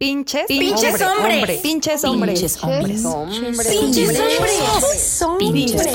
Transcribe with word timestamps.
Pinches. 0.00 0.46
Pinches 0.48 1.02
hombres. 1.02 1.60
Pinches 1.60 2.04
hombres. 2.04 2.40
Pinches 2.40 2.64
hombres. 2.64 3.02
Pinches 3.68 5.14
hombres. 5.20 5.28
Pinches 5.28 5.94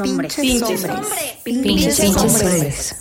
hombres. 0.00 0.34
Pinches 0.36 0.84
hombres. 0.84 1.42
Pinches 1.44 2.16
hombres. 2.16 2.96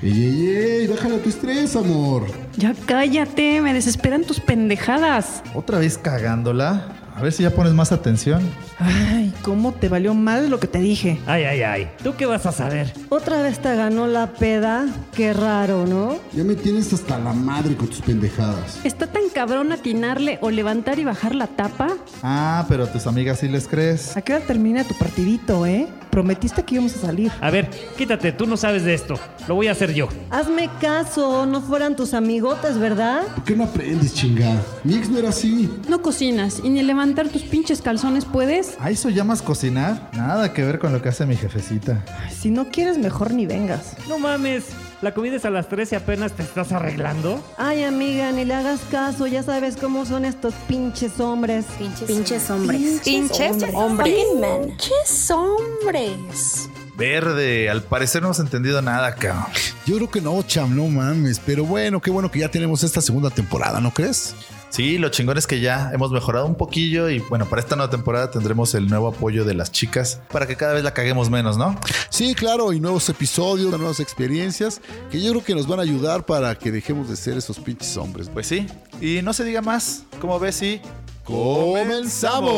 Ey, 0.00 0.12
ey, 0.12 0.46
ey, 0.46 0.86
bájale 0.86 1.18
tu 1.18 1.28
estrés, 1.28 1.74
amor. 1.74 2.24
Ya 2.56 2.72
cállate, 2.86 3.60
me 3.60 3.74
desesperan 3.74 4.22
tus 4.22 4.38
pendejadas. 4.38 5.42
Otra 5.56 5.80
vez 5.80 5.98
cagándola. 5.98 6.99
A 7.20 7.22
ver 7.22 7.34
si 7.34 7.42
ya 7.42 7.50
pones 7.50 7.74
más 7.74 7.92
atención. 7.92 8.40
Ay, 8.78 9.30
¿cómo 9.42 9.72
te 9.72 9.90
valió 9.90 10.14
mal 10.14 10.48
lo 10.48 10.58
que 10.58 10.66
te 10.66 10.78
dije? 10.78 11.20
Ay, 11.26 11.44
ay, 11.44 11.60
ay. 11.60 11.90
¿Tú 12.02 12.14
qué 12.16 12.24
vas 12.24 12.46
a 12.46 12.52
saber? 12.52 12.94
Otra 13.10 13.42
vez 13.42 13.58
te 13.58 13.76
ganó 13.76 14.06
la 14.06 14.28
peda. 14.32 14.86
Qué 15.14 15.34
raro, 15.34 15.86
¿no? 15.86 16.16
Ya 16.32 16.44
me 16.44 16.54
tienes 16.54 16.90
hasta 16.94 17.18
la 17.18 17.34
madre 17.34 17.76
con 17.76 17.88
tus 17.88 18.00
pendejadas. 18.00 18.80
¿Está 18.84 19.06
tan 19.06 19.24
cabrón 19.34 19.70
atinarle 19.70 20.38
o 20.40 20.50
levantar 20.50 20.98
y 20.98 21.04
bajar 21.04 21.34
la 21.34 21.46
tapa? 21.46 21.88
Ah, 22.22 22.64
pero 22.70 22.84
a 22.84 22.86
tus 22.90 23.06
amigas 23.06 23.40
sí 23.40 23.48
les 23.48 23.68
crees. 23.68 24.16
¿A 24.16 24.22
qué 24.22 24.36
hora 24.36 24.46
termina 24.46 24.82
tu 24.84 24.94
partidito, 24.94 25.66
eh? 25.66 25.88
Prometiste 26.10 26.64
que 26.64 26.76
íbamos 26.76 26.96
a 26.96 27.00
salir. 27.00 27.30
A 27.40 27.50
ver, 27.50 27.68
quítate, 27.98 28.32
tú 28.32 28.46
no 28.46 28.56
sabes 28.56 28.82
de 28.82 28.94
esto. 28.94 29.14
Lo 29.46 29.54
voy 29.54 29.68
a 29.68 29.72
hacer 29.72 29.92
yo. 29.92 30.08
Hazme 30.30 30.70
caso, 30.80 31.46
no 31.46 31.60
fueran 31.60 31.94
tus 31.94 32.14
amigotes, 32.14 32.78
¿verdad? 32.78 33.22
¿Por 33.34 33.44
qué 33.44 33.54
no 33.54 33.64
aprendes, 33.64 34.14
chingada? 34.14 34.60
Mi 34.82 34.94
ex 34.96 35.08
no 35.08 35.18
era 35.18 35.28
así. 35.28 35.70
No 35.88 36.02
cocinas 36.02 36.60
y 36.64 36.70
ni 36.70 36.80
levantar 37.10 37.32
tus 37.32 37.42
pinches 37.42 37.82
calzones 37.82 38.24
puedes. 38.24 38.76
¿A 38.78 38.90
eso 38.90 39.08
llamas 39.08 39.42
cocinar? 39.42 40.10
Nada 40.12 40.52
que 40.52 40.62
ver 40.62 40.78
con 40.78 40.92
lo 40.92 41.02
que 41.02 41.08
hace 41.08 41.26
mi 41.26 41.36
jefecita. 41.36 42.04
Ay, 42.24 42.32
si 42.32 42.50
no 42.50 42.68
quieres, 42.68 42.98
mejor 42.98 43.32
ni 43.32 43.46
vengas. 43.46 43.96
No 44.08 44.18
mames. 44.18 44.66
La 45.02 45.12
comida 45.12 45.36
es 45.36 45.44
a 45.44 45.50
las 45.50 45.68
3 45.68 45.92
y 45.92 45.94
apenas 45.96 46.32
te 46.32 46.42
estás 46.42 46.72
arreglando. 46.72 47.42
Ay, 47.56 47.82
amiga, 47.82 48.30
ni 48.32 48.44
le 48.44 48.54
hagas 48.54 48.80
caso. 48.90 49.26
Ya 49.26 49.42
sabes 49.42 49.76
cómo 49.76 50.04
son 50.04 50.24
estos 50.24 50.54
pinches 50.68 51.18
hombres. 51.18 51.66
Pinches 52.06 52.48
hombres. 52.50 53.00
Pinches 53.02 53.74
hombres. 53.74 54.14
Pinches 54.36 55.30
hombres. 55.30 56.68
Verde, 57.00 57.70
al 57.70 57.82
parecer 57.82 58.20
no 58.20 58.28
hemos 58.28 58.40
entendido 58.40 58.82
nada, 58.82 59.14
cabrón. 59.14 59.46
Yo 59.86 59.96
creo 59.96 60.10
que 60.10 60.20
no, 60.20 60.42
cham, 60.42 60.76
no 60.76 60.86
mames. 60.86 61.40
Pero 61.40 61.64
bueno, 61.64 61.98
qué 62.02 62.10
bueno 62.10 62.30
que 62.30 62.40
ya 62.40 62.50
tenemos 62.50 62.84
esta 62.84 63.00
segunda 63.00 63.30
temporada, 63.30 63.80
¿no 63.80 63.90
crees? 63.90 64.34
Sí, 64.68 64.98
lo 64.98 65.08
chingón 65.08 65.38
es 65.38 65.46
que 65.46 65.60
ya 65.60 65.90
hemos 65.94 66.10
mejorado 66.10 66.44
un 66.44 66.56
poquillo 66.56 67.08
y 67.08 67.20
bueno, 67.20 67.48
para 67.48 67.62
esta 67.62 67.74
nueva 67.74 67.90
temporada 67.90 68.30
tendremos 68.30 68.74
el 68.74 68.86
nuevo 68.86 69.08
apoyo 69.08 69.46
de 69.46 69.54
las 69.54 69.72
chicas 69.72 70.20
para 70.30 70.46
que 70.46 70.56
cada 70.56 70.74
vez 70.74 70.84
la 70.84 70.92
caguemos 70.92 71.30
menos, 71.30 71.56
¿no? 71.56 71.74
Sí, 72.10 72.34
claro, 72.34 72.70
y 72.74 72.80
nuevos 72.80 73.08
episodios, 73.08 73.70
nuevas 73.70 73.98
experiencias 73.98 74.82
que 75.10 75.22
yo 75.22 75.30
creo 75.30 75.42
que 75.42 75.54
nos 75.54 75.66
van 75.66 75.78
a 75.78 75.82
ayudar 75.82 76.26
para 76.26 76.54
que 76.54 76.70
dejemos 76.70 77.08
de 77.08 77.16
ser 77.16 77.38
esos 77.38 77.58
pinches 77.58 77.96
hombres. 77.96 78.28
Pues 78.30 78.46
sí, 78.46 78.66
y 79.00 79.22
no 79.22 79.32
se 79.32 79.44
diga 79.44 79.62
más, 79.62 80.02
¿cómo 80.20 80.38
ves? 80.38 80.56
Sí. 80.56 80.82
¡Comenzamos! 81.24 82.50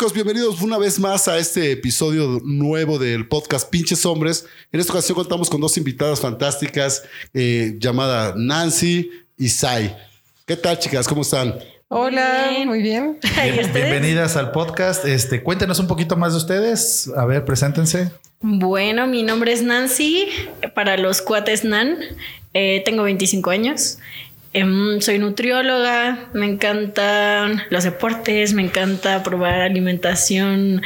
Chicos, 0.00 0.14
bienvenidos 0.14 0.62
una 0.62 0.78
vez 0.78 0.98
más 0.98 1.28
a 1.28 1.36
este 1.36 1.72
episodio 1.72 2.40
nuevo 2.42 2.98
del 2.98 3.28
podcast 3.28 3.68
Pinches 3.68 4.06
Hombres. 4.06 4.46
En 4.72 4.80
esta 4.80 4.94
ocasión 4.94 5.14
contamos 5.14 5.50
con 5.50 5.60
dos 5.60 5.76
invitadas 5.76 6.22
fantásticas, 6.22 7.02
eh, 7.34 7.76
llamada 7.78 8.32
Nancy 8.34 9.10
y 9.36 9.50
Sai. 9.50 9.94
¿Qué 10.46 10.56
tal, 10.56 10.78
chicas? 10.78 11.06
¿Cómo 11.06 11.20
están? 11.20 11.54
Hola, 11.88 12.50
muy 12.64 12.80
bien. 12.80 13.18
Bien- 13.42 13.72
bienvenidas 13.74 14.36
al 14.36 14.52
podcast. 14.52 15.04
Este, 15.04 15.42
cuéntenos 15.42 15.78
un 15.80 15.86
poquito 15.86 16.16
más 16.16 16.32
de 16.32 16.38
ustedes. 16.38 17.10
A 17.14 17.26
ver, 17.26 17.44
preséntense. 17.44 18.10
Bueno, 18.40 19.06
mi 19.06 19.22
nombre 19.22 19.52
es 19.52 19.62
Nancy, 19.62 20.28
para 20.74 20.96
los 20.96 21.20
cuates 21.20 21.62
Nan. 21.62 21.98
Eh, 22.54 22.80
tengo 22.86 23.02
25 23.02 23.50
años. 23.50 23.98
Em, 24.52 25.00
soy 25.00 25.18
nutrióloga, 25.20 26.28
me 26.32 26.46
encantan 26.46 27.62
los 27.70 27.84
deportes, 27.84 28.52
me 28.52 28.62
encanta 28.62 29.22
probar 29.22 29.60
alimentación 29.60 30.82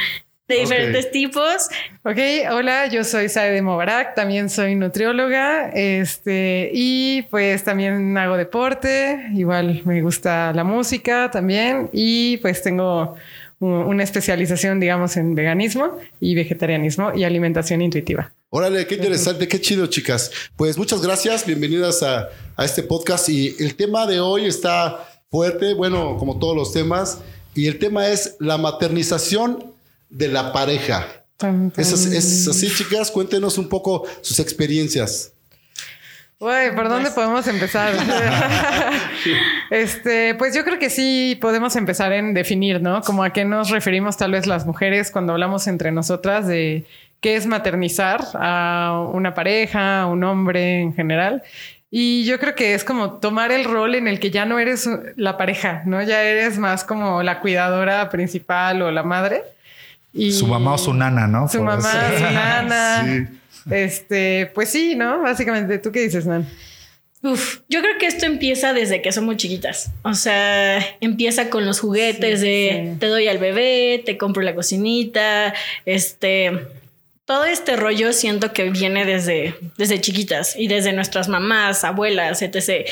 de 0.47 0.55
diferentes 0.57 1.09
tipos. 1.09 1.69
Ok, 2.03 2.17
hola, 2.51 2.85
yo 2.85 3.03
soy 3.03 3.27
Saide 3.27 3.63
Mobarak, 3.63 4.13
también 4.13 4.51
soy 4.51 4.75
nutrióloga, 4.75 5.69
este, 5.69 6.69
y 6.71 7.23
pues 7.31 7.63
también 7.63 8.15
hago 8.15 8.37
deporte, 8.37 9.25
igual 9.33 9.81
me 9.85 9.99
gusta 10.03 10.53
la 10.53 10.63
música 10.63 11.31
también, 11.31 11.89
y 11.91 12.37
pues 12.37 12.61
tengo 12.61 13.15
una 13.59 14.03
especialización, 14.03 14.79
digamos, 14.79 15.17
en 15.17 15.33
veganismo 15.35 15.97
y 16.19 16.35
vegetarianismo 16.35 17.13
y 17.15 17.23
alimentación 17.23 17.81
intuitiva. 17.81 18.33
Órale, 18.49 18.85
qué 18.87 18.95
interesante, 18.95 19.47
qué 19.47 19.59
chido, 19.59 19.87
chicas. 19.87 20.31
Pues 20.55 20.77
muchas 20.77 21.01
gracias, 21.01 21.45
bienvenidas 21.45 22.03
a, 22.03 22.29
a 22.55 22.65
este 22.65 22.83
podcast. 22.83 23.27
Y 23.29 23.55
el 23.59 23.75
tema 23.75 24.05
de 24.07 24.19
hoy 24.19 24.45
está 24.45 25.07
fuerte, 25.29 25.73
bueno, 25.73 26.17
como 26.17 26.37
todos 26.39 26.55
los 26.55 26.71
temas, 26.71 27.19
y 27.53 27.67
el 27.67 27.79
tema 27.79 28.07
es 28.09 28.35
la 28.39 28.57
maternización 28.57 29.73
de 30.09 30.27
la 30.29 30.53
pareja. 30.53 31.25
Tan, 31.37 31.71
tan. 31.71 31.81
¿Es, 31.83 31.91
así- 31.93 32.15
es 32.15 32.47
así, 32.47 32.69
chicas? 32.69 33.11
Cuéntenos 33.11 33.57
un 33.57 33.67
poco 33.67 34.05
sus 34.21 34.39
experiencias. 34.39 35.33
Uy, 36.37 36.75
¿por 36.75 36.89
dónde 36.89 37.11
podemos 37.11 37.47
empezar? 37.47 37.93
este, 39.69 40.35
pues 40.35 40.53
yo 40.53 40.65
creo 40.65 40.77
que 40.77 40.89
sí 40.89 41.37
podemos 41.39 41.75
empezar 41.75 42.11
en 42.11 42.33
definir, 42.33 42.81
¿no? 42.81 43.01
Como 43.01 43.23
a 43.23 43.31
qué 43.31 43.45
nos 43.45 43.69
referimos 43.69 44.17
tal 44.17 44.31
vez 44.31 44.45
las 44.45 44.65
mujeres 44.65 45.11
cuando 45.11 45.31
hablamos 45.33 45.67
entre 45.67 45.91
nosotras 45.91 46.45
de 46.45 46.85
qué 47.21 47.37
es 47.37 47.47
maternizar 47.47 48.21
a 48.33 49.07
una 49.13 49.33
pareja, 49.33 50.01
a 50.01 50.05
un 50.07 50.23
hombre 50.25 50.81
en 50.81 50.93
general. 50.93 51.41
Y 51.89 52.25
yo 52.25 52.39
creo 52.39 52.53
que 52.55 52.73
es 52.73 52.83
como 52.83 53.13
tomar 53.13 53.53
el 53.53 53.63
rol 53.63 53.95
en 53.95 54.09
el 54.09 54.19
que 54.19 54.29
ya 54.29 54.45
no 54.45 54.59
eres 54.59 54.89
la 55.15 55.37
pareja, 55.37 55.83
¿no? 55.85 56.01
Ya 56.03 56.21
eres 56.21 56.57
más 56.57 56.83
como 56.83 57.23
la 57.23 57.39
cuidadora 57.39 58.09
principal 58.09 58.81
o 58.81 58.91
la 58.91 59.03
madre. 59.03 59.43
Y 60.11 60.33
Su 60.33 60.47
mamá 60.47 60.73
o 60.73 60.77
su 60.77 60.93
nana, 60.93 61.27
¿no? 61.27 61.47
Su 61.47 61.59
Por 61.59 61.67
mamá, 61.67 61.91
eso. 62.13 62.27
su 62.27 62.33
nana. 62.33 63.05
Sí. 63.05 63.27
Este, 63.69 64.51
pues 64.53 64.69
sí, 64.69 64.95
¿no? 64.95 65.21
Básicamente, 65.21 65.77
¿tú 65.79 65.91
qué 65.91 66.01
dices, 66.01 66.25
Nan? 66.25 66.47
Uf, 67.23 67.61
yo 67.69 67.81
creo 67.81 67.97
que 67.97 68.05
esto 68.05 68.25
empieza 68.27 68.73
desde 68.73 69.01
que 69.01 69.11
somos 69.11 69.37
chiquitas. 69.37 69.91
O 70.03 70.13
sea, 70.13 70.77
empieza 71.01 71.49
con 71.49 71.65
los 71.65 71.79
juguetes 71.79 72.39
Sí, 72.41 72.45
de 72.45 72.89
sí. 72.93 72.99
te 72.99 73.07
doy 73.07 73.27
al 73.27 73.39
bebé, 73.39 74.03
te 74.05 74.17
compro 74.17 74.43
la 74.43 74.53
cocinita, 74.53 75.53
este. 75.85 76.51
Todo 77.25 77.45
este 77.45 77.75
rollo 77.75 78.13
siento 78.13 78.53
que 78.53 78.69
viene 78.69 79.03
desde, 79.03 79.55
desde 79.79 79.99
chiquitas 79.99 80.55
y 80.55 80.67
desde 80.67 80.93
nuestras 80.93 81.27
mamás, 81.27 81.83
abuelas, 81.83 82.43
etc. 82.43 82.87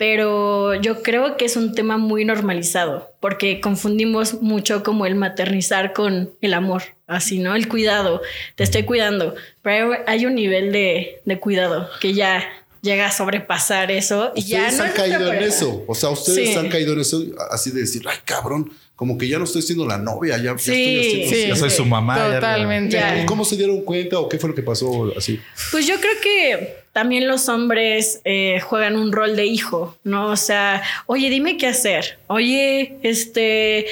Pero 0.00 0.74
yo 0.76 1.02
creo 1.02 1.36
que 1.36 1.44
es 1.44 1.56
un 1.56 1.74
tema 1.74 1.98
muy 1.98 2.24
normalizado 2.24 3.12
porque 3.20 3.60
confundimos 3.60 4.40
mucho 4.40 4.82
como 4.82 5.04
el 5.04 5.14
maternizar 5.14 5.92
con 5.92 6.30
el 6.40 6.54
amor, 6.54 6.84
así, 7.06 7.38
¿no? 7.38 7.54
El 7.54 7.68
cuidado, 7.68 8.22
te 8.54 8.64
estoy 8.64 8.84
cuidando, 8.84 9.34
pero 9.60 9.92
hay- 10.06 10.24
un 10.24 10.36
nivel 10.36 10.72
de, 10.72 11.20
de 11.26 11.38
cuidado 11.38 11.86
que 12.00 12.14
ya 12.14 12.42
llega 12.80 13.08
a 13.08 13.12
sobrepasar 13.12 13.90
eso 13.90 14.32
y 14.34 14.42
ya 14.46 14.60
Ustedes 14.68 14.78
no 14.78 14.84
han 14.84 14.88
es 14.88 14.94
caído 14.96 15.32
en 15.34 15.42
eso. 15.42 15.84
O 15.86 15.94
sea, 15.94 16.08
ustedes 16.08 16.48
Sí. 16.48 16.56
han 16.56 16.70
caído 16.70 16.94
en 16.94 17.00
eso 17.00 17.22
así 17.50 17.70
de 17.70 17.80
decir, 17.80 18.00
ay, 18.08 18.16
cabrón, 18.24 18.72
como 19.00 19.16
que 19.16 19.26
ya 19.26 19.38
no 19.38 19.44
estoy 19.44 19.62
siendo 19.62 19.86
la 19.86 19.96
novia, 19.96 20.36
ya, 20.36 20.50
estoy 20.52 20.74
haciendo 20.74 21.02
sí. 21.02 21.24
así". 21.24 21.48
Yo 21.48 21.56
soy 21.56 21.70
su 21.70 21.86
mamá. 21.86 22.34
Totalmente. 22.34 22.96
Ya. 22.96 23.22
¿Y 23.22 23.24
¿Cómo 23.24 23.46
se 23.46 23.56
dieron 23.56 23.80
cuenta 23.80 24.18
o 24.18 24.28
qué 24.28 24.38
fue 24.38 24.50
lo 24.50 24.54
que 24.54 24.62
pasó 24.62 25.10
así? 25.16 25.40
Pues 25.70 25.86
yo 25.86 25.94
creo 25.98 26.12
que 26.22 26.74
también 26.92 27.26
los 27.26 27.48
hombres 27.48 28.20
eh, 28.24 28.60
juegan 28.60 28.96
un 28.96 29.10
rol 29.10 29.36
de 29.36 29.46
hijo, 29.46 29.96
¿no? 30.04 30.26
O 30.26 30.36
sea, 30.36 30.82
oye, 31.06 31.30
dime 31.30 31.56
qué 31.56 31.68
hacer. 31.68 32.18
Oye, 32.26 32.98
este, 33.02 33.86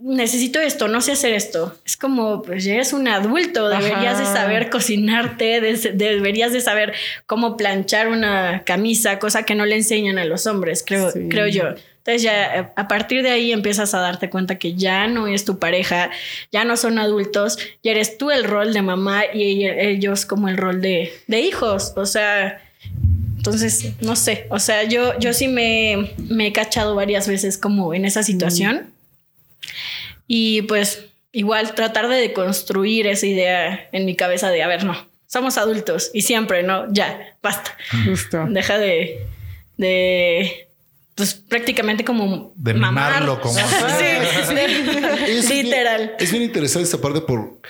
necesito 0.00 0.60
esto, 0.60 0.86
no 0.86 1.00
sé 1.00 1.10
hacer 1.12 1.32
esto. 1.32 1.74
Es 1.84 1.96
como, 1.96 2.42
pues 2.42 2.62
ya 2.62 2.74
eres 2.74 2.92
un 2.92 3.08
adulto, 3.08 3.68
deberías 3.68 4.20
de 4.20 4.26
saber 4.26 4.70
cocinarte, 4.70 5.60
de- 5.60 5.92
deberías 5.94 6.52
de 6.52 6.60
saber 6.60 6.92
cómo 7.26 7.56
planchar 7.56 8.06
una 8.06 8.62
camisa, 8.64 9.18
cosa 9.18 9.44
que 9.44 9.56
no 9.56 9.66
le 9.66 9.74
enseñan 9.74 10.18
a 10.18 10.24
los 10.24 10.46
hombres, 10.46 10.84
creo, 10.86 11.10
Sí. 11.10 11.26
creo 11.28 11.48
yo. 11.48 11.64
Entonces 12.02 12.22
ya 12.22 12.56
eh, 12.56 12.68
a 12.74 12.88
partir 12.88 13.22
de 13.22 13.30
ahí 13.30 13.52
empiezas 13.52 13.94
a 13.94 14.00
darte 14.00 14.28
cuenta 14.28 14.58
que 14.58 14.74
ya 14.74 15.06
no 15.06 15.28
es 15.28 15.44
tu 15.44 15.60
pareja, 15.60 16.10
ya 16.50 16.64
no 16.64 16.76
son 16.76 16.98
adultos, 16.98 17.58
ya 17.84 17.92
eres 17.92 18.18
tú 18.18 18.32
el 18.32 18.42
rol 18.42 18.72
de 18.72 18.82
mamá 18.82 19.22
y 19.32 19.66
ellos 19.68 20.26
como 20.26 20.48
el 20.48 20.56
rol 20.56 20.80
de, 20.80 21.12
de 21.28 21.40
hijos. 21.40 21.92
O 21.94 22.04
sea, 22.06 22.60
entonces, 23.36 23.92
no 24.00 24.16
sé, 24.16 24.46
o 24.50 24.58
sea, 24.58 24.84
yo, 24.84 25.18
yo 25.20 25.32
sí 25.32 25.46
me, 25.46 26.12
me 26.28 26.48
he 26.48 26.52
cachado 26.52 26.94
varias 26.94 27.28
veces 27.28 27.56
como 27.56 27.94
en 27.94 28.04
esa 28.04 28.24
situación. 28.24 28.92
Y 30.26 30.62
pues 30.62 31.06
igual 31.32 31.74
tratar 31.74 32.08
de 32.08 32.32
construir 32.32 33.06
esa 33.06 33.26
idea 33.26 33.88
en 33.92 34.06
mi 34.06 34.16
cabeza 34.16 34.50
de, 34.50 34.62
a 34.62 34.66
ver, 34.66 34.84
no. 34.84 35.10
Somos 35.26 35.56
adultos 35.56 36.10
y 36.12 36.22
siempre, 36.22 36.62
¿no? 36.62 36.92
Ya, 36.92 37.36
basta. 37.42 37.76
Justo. 38.04 38.44
Deja 38.50 38.76
de, 38.78 39.26
de, 39.76 40.68
pues 41.22 41.34
prácticamente 41.34 42.04
como 42.04 42.52
De 42.56 42.74
mamar. 42.74 43.12
mimarlo 43.14 43.40
como- 43.40 43.54
Sí, 43.54 43.60
sí, 43.62 44.04
Es 45.28 45.48
bien- 45.48 45.66
literal. 45.66 46.12
es 46.18 46.30
bien 46.32 46.42
interesante 46.42 46.84
esta 46.84 47.00
parte 47.00 47.20
por 47.20 47.60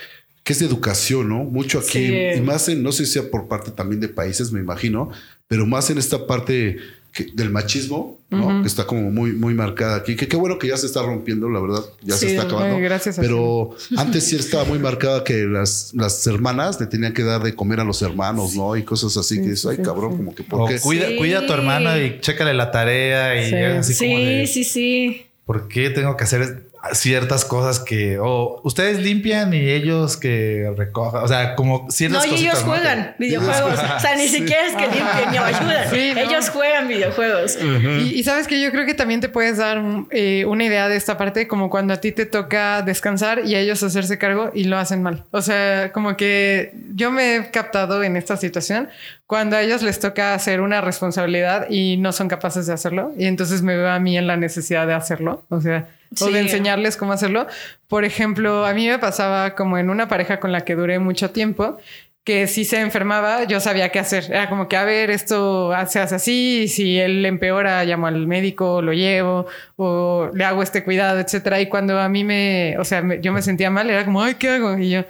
que 0.43 0.53
es 0.53 0.59
de 0.59 0.65
educación, 0.65 1.29
¿no? 1.29 1.43
Mucho 1.43 1.77
aquí 1.77 2.07
Sí. 2.07 2.15
y 2.37 2.41
más 2.41 2.67
en, 2.67 2.81
no 2.81 2.91
sé 2.91 3.05
si 3.05 3.13
sea 3.13 3.29
por 3.29 3.47
parte 3.47 3.69
también 3.69 4.01
de 4.01 4.09
países, 4.09 4.51
me 4.51 4.59
imagino, 4.59 5.11
pero 5.47 5.67
más 5.67 5.89
en 5.91 5.99
esta 5.99 6.25
parte 6.25 6.77
que- 7.13 7.27
del 7.33 7.51
machismo, 7.51 8.19
¿no? 8.31 8.61
Que 8.63 8.67
está 8.67 8.85
como 8.87 9.11
muy, 9.11 9.31
muy 9.33 9.53
marcada 9.53 9.95
aquí. 9.97 10.15
Que 10.15 10.27
qué 10.27 10.35
bueno 10.35 10.57
que 10.57 10.67
ya 10.67 10.75
se 10.77 10.87
está 10.87 11.03
rompiendo, 11.03 11.47
la 11.49 11.59
verdad, 11.59 11.81
ya 12.01 12.15
se 12.17 12.27
está 12.31 12.43
acabando. 12.43 12.79
gracias 12.79 13.19
a 13.19 13.21
pero 13.21 13.75
antes 13.95 14.23
sí 14.25 14.35
estaba 14.35 14.65
muy 14.65 14.79
marcada 14.79 15.23
que 15.23 15.43
las, 15.45 15.91
las 15.93 16.25
hermanas 16.25 16.79
le 16.81 16.87
tenían 16.87 17.13
que 17.13 17.23
dar 17.23 17.43
de 17.43 17.53
comer 17.55 17.79
a 17.79 17.83
los 17.83 18.01
hermanos, 18.01 18.55
¿no? 18.55 18.75
Y 18.75 18.83
cosas 18.83 19.15
así 19.17 19.39
que 19.41 19.51
es, 19.51 19.65
ay, 19.65 19.77
sí, 19.77 19.83
cabrón, 19.83 20.11
sí. 20.13 20.17
como 20.17 20.33
que 20.35 20.41
O 20.43 20.45
por 20.47 20.69
qué. 20.69 20.79
cuida, 20.79 21.07
Sí. 21.09 21.17
cuida 21.17 21.39
a 21.39 21.45
tu 21.45 21.53
hermano 21.53 21.95
y 22.01 22.19
chécale 22.19 22.53
la 22.55 22.71
tarea 22.71 23.39
y 23.41 23.49
Sí. 23.49 23.55
así 23.55 24.05
como 24.07 24.17
Sí, 24.17 24.25
de, 24.25 24.47
sí, 24.47 24.63
sí. 24.63 25.25
¿por 25.45 25.67
qué 25.67 25.91
tengo 25.91 26.17
que 26.17 26.23
hacer 26.23 26.63
ciertas 26.91 27.45
cosas 27.45 27.79
que 27.79 28.19
o 28.19 28.59
ustedes 28.63 28.99
limpian 28.99 29.53
y 29.53 29.69
ellos 29.69 30.17
que 30.17 30.71
recojan? 30.75 31.23
O 31.23 31.27
sea, 31.27 31.55
como 31.55 31.89
ciertas 31.89 32.19
No, 32.19 32.25
y 32.27 32.31
cositas. 32.31 32.53
ellos 32.53 32.65
¿no? 32.65 32.71
juegan 32.73 33.15
videojuegos. 33.17 33.73
O 33.73 33.99
sea, 33.99 34.15
ni 34.17 34.27
siquiera 34.27 34.67
es 34.67 34.75
que 34.75 34.83
limpien 34.87 35.31
ni 35.31 35.37
ayudan. 35.37 35.89
Sí, 35.89 36.11
¿no? 36.13 36.19
Ellos 36.21 36.49
juegan 36.49 36.87
videojuegos. 36.87 37.57
Y, 37.61 38.15
y 38.19 38.23
sabes 38.23 38.47
que 38.47 38.61
yo 38.61 38.71
creo 38.71 38.85
que 38.85 38.93
también 38.93 39.21
te 39.21 39.29
puedes 39.29 39.57
dar 39.57 39.81
eh, 40.11 40.43
una 40.47 40.65
idea 40.65 40.89
de 40.89 40.97
esta 40.97 41.17
parte, 41.17 41.47
como 41.47 41.69
cuando 41.69 41.93
a 41.93 41.97
ti 42.01 42.11
te 42.11 42.25
toca 42.25 42.81
descansar 42.81 43.45
y 43.45 43.55
a 43.55 43.59
ellos 43.59 43.81
hacerse 43.83 44.17
cargo 44.17 44.51
y 44.53 44.65
lo 44.65 44.77
hacen 44.77 45.01
mal. 45.01 45.23
O 45.31 45.41
sea, 45.41 45.91
como 45.93 46.17
que 46.17 46.73
yo 46.95 47.11
me 47.11 47.35
he 47.37 47.51
captado 47.51 48.03
en 48.03 48.17
esta 48.17 48.35
situación 48.37 48.89
cuando 49.25 49.55
a 49.55 49.61
ellos 49.61 49.81
les 49.81 49.99
toca 49.99 50.33
hacer 50.33 50.61
una 50.61 50.81
responsabilidad 50.81 51.67
y 51.69 51.97
no 51.97 52.11
son 52.11 52.27
capaces 52.27 52.67
de 52.67 52.73
hacerlo. 52.73 53.13
Y 53.17 53.25
entonces 53.25 53.61
me 53.61 53.75
veo 53.77 53.89
a 53.89 53.99
mí 53.99 54.17
en 54.17 54.27
la 54.27 54.37
necesidad 54.37 54.85
de 54.85 54.93
hacerlo. 54.93 55.43
O 55.49 55.61
sea, 55.61 55.87
o 56.21 56.31
de 56.31 56.39
enseñarles 56.39 56.97
cómo 56.97 57.13
hacerlo. 57.13 57.47
Por 57.87 58.05
ejemplo, 58.05 58.65
a 58.65 58.73
mí 58.73 58.87
me 58.87 58.99
pasaba 58.99 59.55
como 59.55 59.77
en 59.77 59.89
una 59.89 60.07
pareja 60.07 60.39
con 60.39 60.51
la 60.51 60.61
que 60.61 60.75
duré 60.75 60.99
mucho 60.99 61.31
tiempo 61.31 61.77
que 62.25 62.47
si 62.47 62.63
se 62.63 62.79
enfermaba, 62.79 63.43
yo 63.43 63.59
sabía 63.59 63.89
qué 63.89 63.99
hacer. 63.99 64.25
Era 64.29 64.47
como 64.47 64.69
que, 64.69 64.77
a 64.77 64.85
ver, 64.85 65.11
esto 65.11 65.73
se 65.87 65.99
hace 65.99 66.15
así, 66.15 66.61
y 66.63 66.67
si 66.69 66.97
él 66.97 67.25
empeora, 67.25 67.83
llamo 67.83 68.07
al 68.07 68.27
médico, 68.27 68.81
lo 68.81 68.93
llevo, 68.93 69.45
o 69.75 70.29
le 70.33 70.45
hago 70.45 70.63
este 70.63 70.85
cuidado, 70.85 71.19
etcétera. 71.19 71.59
Y 71.59 71.67
cuando 71.67 71.99
a 71.99 72.07
mí 72.07 72.23
me, 72.23 72.77
o 72.79 72.85
sea, 72.85 73.01
me- 73.01 73.19
yo 73.19 73.33
me 73.33 73.41
sentía 73.41 73.69
mal, 73.69 73.89
era 73.89 74.05
como, 74.05 74.23
ay, 74.23 74.35
¿qué 74.35 74.51
hago? 74.51 74.77
Y 74.77 74.91
yo, 74.91 75.01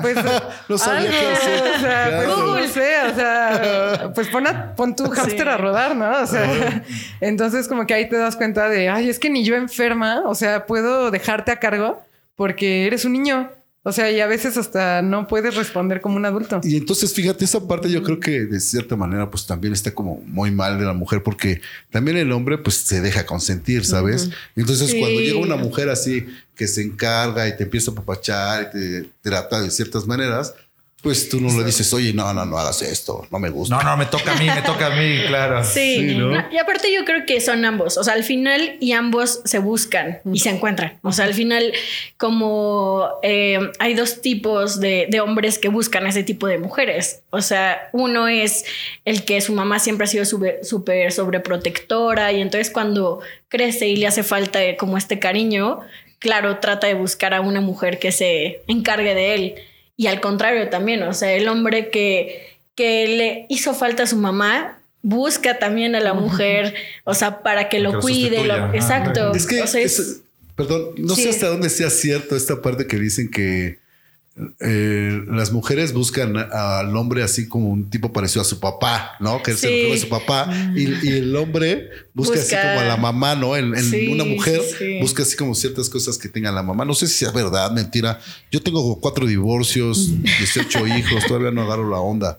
pues, 0.00 0.16
No 0.68 0.78
sabía 0.78 1.10
qué 1.10 1.26
hacer. 1.32 1.62
O 1.76 1.78
sea, 1.78 2.12
pues, 2.16 2.28
no 2.28 2.68
sé, 2.68 2.94
o 3.12 3.14
sea, 3.14 4.12
pues 4.14 4.28
pon, 4.28 4.46
a- 4.46 4.74
pon 4.74 4.96
tu 4.96 5.10
hámster 5.10 5.48
a 5.50 5.58
rodar, 5.58 5.94
¿no? 5.94 6.22
O 6.22 6.26
sea, 6.26 6.82
entonces 7.20 7.68
como 7.68 7.86
que 7.86 7.92
ahí 7.92 8.08
te 8.08 8.16
das 8.16 8.34
cuenta 8.34 8.70
de, 8.70 8.88
ay, 8.88 9.10
es 9.10 9.18
que 9.18 9.28
ni 9.28 9.44
yo 9.44 9.56
enferma, 9.56 10.22
o 10.24 10.34
sea, 10.34 10.64
puedo 10.64 11.10
dejarte 11.10 11.52
a 11.52 11.56
cargo 11.60 12.02
porque 12.34 12.86
eres 12.86 13.04
un 13.04 13.12
niño. 13.12 13.50
O 13.88 13.92
sea, 13.92 14.10
y 14.10 14.18
a 14.18 14.26
veces 14.26 14.56
hasta 14.56 15.00
no 15.00 15.28
puedes 15.28 15.54
responder 15.54 16.00
como 16.00 16.16
un 16.16 16.24
adulto. 16.24 16.60
Y 16.64 16.76
entonces, 16.76 17.14
fíjate, 17.14 17.44
esa 17.44 17.68
parte 17.68 17.88
yo 17.88 18.02
creo 18.02 18.18
que 18.18 18.40
de 18.44 18.58
cierta 18.58 18.96
manera, 18.96 19.30
pues 19.30 19.46
también 19.46 19.72
está 19.72 19.94
como 19.94 20.20
muy 20.26 20.50
mal 20.50 20.76
de 20.76 20.84
la 20.84 20.92
mujer, 20.92 21.22
porque 21.22 21.60
también 21.92 22.16
el 22.16 22.32
hombre, 22.32 22.58
pues 22.58 22.74
se 22.78 23.00
deja 23.00 23.24
consentir, 23.26 23.84
¿sabes? 23.84 24.28
Entonces, 24.56 24.90
Sí. 24.90 24.98
cuando 24.98 25.20
llega 25.20 25.38
una 25.38 25.54
mujer 25.54 25.88
así 25.88 26.26
que 26.56 26.66
se 26.66 26.82
encarga 26.82 27.46
y 27.46 27.56
te 27.56 27.62
empieza 27.62 27.92
a 27.92 27.94
papachar 27.94 28.70
y 28.74 28.76
te 28.76 29.08
trata 29.22 29.60
de 29.62 29.70
ciertas 29.70 30.04
maneras, 30.04 30.52
pues 31.02 31.28
tú 31.28 31.40
no 31.40 31.56
le 31.56 31.64
dices, 31.64 31.92
oye, 31.92 32.12
no, 32.12 32.32
no, 32.34 32.44
no 32.44 32.58
hagas 32.58 32.82
esto, 32.82 33.26
no 33.30 33.38
me 33.38 33.48
gusta. 33.50 33.76
No, 33.76 33.82
no, 33.82 33.96
me 33.96 34.06
toca 34.06 34.32
a 34.32 34.36
mí, 34.36 34.46
me 34.46 34.62
toca 34.62 34.86
a 34.86 34.90
mí, 34.90 35.20
claro. 35.28 35.62
Sí, 35.62 35.96
Sí, 35.96 36.14
¿no? 36.16 36.32
y 36.50 36.58
aparte 36.58 36.92
yo 36.92 37.04
creo 37.04 37.24
que 37.26 37.40
son 37.40 37.64
ambos, 37.64 37.96
o 37.96 38.02
sea, 38.02 38.14
al 38.14 38.24
final 38.24 38.76
y 38.80 38.92
ambos 38.92 39.40
se 39.44 39.58
buscan 39.58 40.20
y 40.32 40.40
se 40.40 40.50
encuentran, 40.50 40.98
o 41.02 41.12
sea, 41.12 41.26
al 41.26 41.34
final 41.34 41.72
como 42.16 43.08
eh, 43.22 43.58
hay 43.78 43.94
dos 43.94 44.20
tipos 44.20 44.80
de, 44.80 45.06
de 45.08 45.20
hombres 45.20 45.58
que 45.58 45.68
buscan 45.68 46.06
a 46.06 46.08
ese 46.08 46.24
tipo 46.24 46.46
de 46.48 46.58
mujeres, 46.58 47.22
o 47.30 47.40
sea, 47.40 47.88
uno 47.92 48.26
es 48.26 48.64
el 49.04 49.24
que 49.24 49.40
su 49.40 49.52
mamá 49.52 49.78
siempre 49.78 50.04
ha 50.04 50.08
sido 50.08 50.24
súper 50.24 51.12
sobreprotectora 51.12 52.32
y 52.32 52.40
entonces 52.40 52.70
cuando 52.70 53.20
crece 53.48 53.88
y 53.88 53.96
le 53.96 54.06
hace 54.06 54.22
falta 54.22 54.60
como 54.76 54.96
este 54.98 55.18
cariño, 55.18 55.80
claro, 56.18 56.58
trata 56.58 56.86
de 56.86 56.94
buscar 56.94 57.34
a 57.34 57.40
una 57.40 57.60
mujer 57.60 57.98
que 57.98 58.12
se 58.12 58.62
encargue 58.66 59.14
de 59.14 59.34
él. 59.34 59.54
Y 59.96 60.08
al 60.08 60.20
contrario 60.20 60.68
también, 60.68 61.02
o 61.02 61.12
sea, 61.14 61.32
el 61.32 61.48
hombre 61.48 61.88
que, 61.90 62.46
que 62.74 63.06
le 63.08 63.46
hizo 63.48 63.72
falta 63.74 64.02
a 64.02 64.06
su 64.06 64.16
mamá 64.16 64.78
busca 65.02 65.58
también 65.58 65.94
a 65.94 66.00
la 66.00 66.12
mujer, 66.14 66.74
o 67.04 67.14
sea, 67.14 67.42
para 67.42 67.68
que 67.68 67.78
lo 67.80 67.90
que 67.90 67.96
lo 67.96 68.00
cuide. 68.02 68.44
lo- 68.44 68.74
exacto. 68.74 69.32
Es 69.34 69.46
que, 69.46 69.62
O 69.62 69.66
sea, 69.66 69.80
es- 69.80 69.98
es- 69.98 70.20
perdón, 70.56 70.90
no 70.98 71.14
Sí. 71.14 71.22
sé 71.24 71.28
hasta 71.30 71.48
dónde 71.48 71.68
sea 71.70 71.90
cierto 71.90 72.34
esta 72.36 72.60
parte 72.60 72.86
que 72.86 72.98
dicen 72.98 73.30
que 73.30 73.78
eh, 74.60 75.20
las 75.28 75.50
mujeres 75.52 75.92
buscan 75.94 76.36
a- 76.36 76.80
al 76.80 76.94
hombre 76.96 77.22
así 77.22 77.48
como 77.48 77.68
un 77.70 77.88
tipo 77.88 78.12
parecido 78.12 78.42
a 78.42 78.44
su 78.44 78.60
papá, 78.60 79.16
¿no? 79.20 79.42
Que 79.42 79.52
es 79.52 79.64
el 79.64 79.70
Sí. 79.70 79.76
hijo 79.76 79.92
de 79.94 79.98
su 80.00 80.08
papá. 80.08 80.50
Y, 80.74 80.82
y 81.06 81.12
el 81.18 81.34
hombre 81.36 81.88
busca, 82.12 82.38
así 82.38 82.54
Busca- 82.54 82.62
como 82.62 82.80
a 82.80 82.84
la 82.84 82.96
mamá, 82.98 83.34
¿no? 83.34 83.56
En, 83.56 83.74
en 83.74 83.82
Sí, 83.84 84.08
una 84.08 84.24
mujer 84.24 84.60
sí, 84.62 84.74
sí. 84.78 84.98
busca 85.00 85.22
así 85.22 85.36
como 85.36 85.54
ciertas 85.54 85.88
cosas 85.88 86.18
que 86.18 86.28
tenga 86.28 86.52
la 86.52 86.62
mamá. 86.62 86.84
No 86.84 86.92
sé 86.94 87.06
si 87.06 87.14
sea 87.14 87.30
verdad, 87.30 87.70
mentira. 87.70 88.20
Yo 88.50 88.60
tengo 88.62 89.00
cuatro 89.00 89.26
divorcios, 89.26 90.10
18 90.22 90.86
hijos, 90.86 91.24
todavía 91.26 91.50
no 91.50 91.62
agarro 91.62 91.88
la 91.88 91.98
onda. 92.00 92.38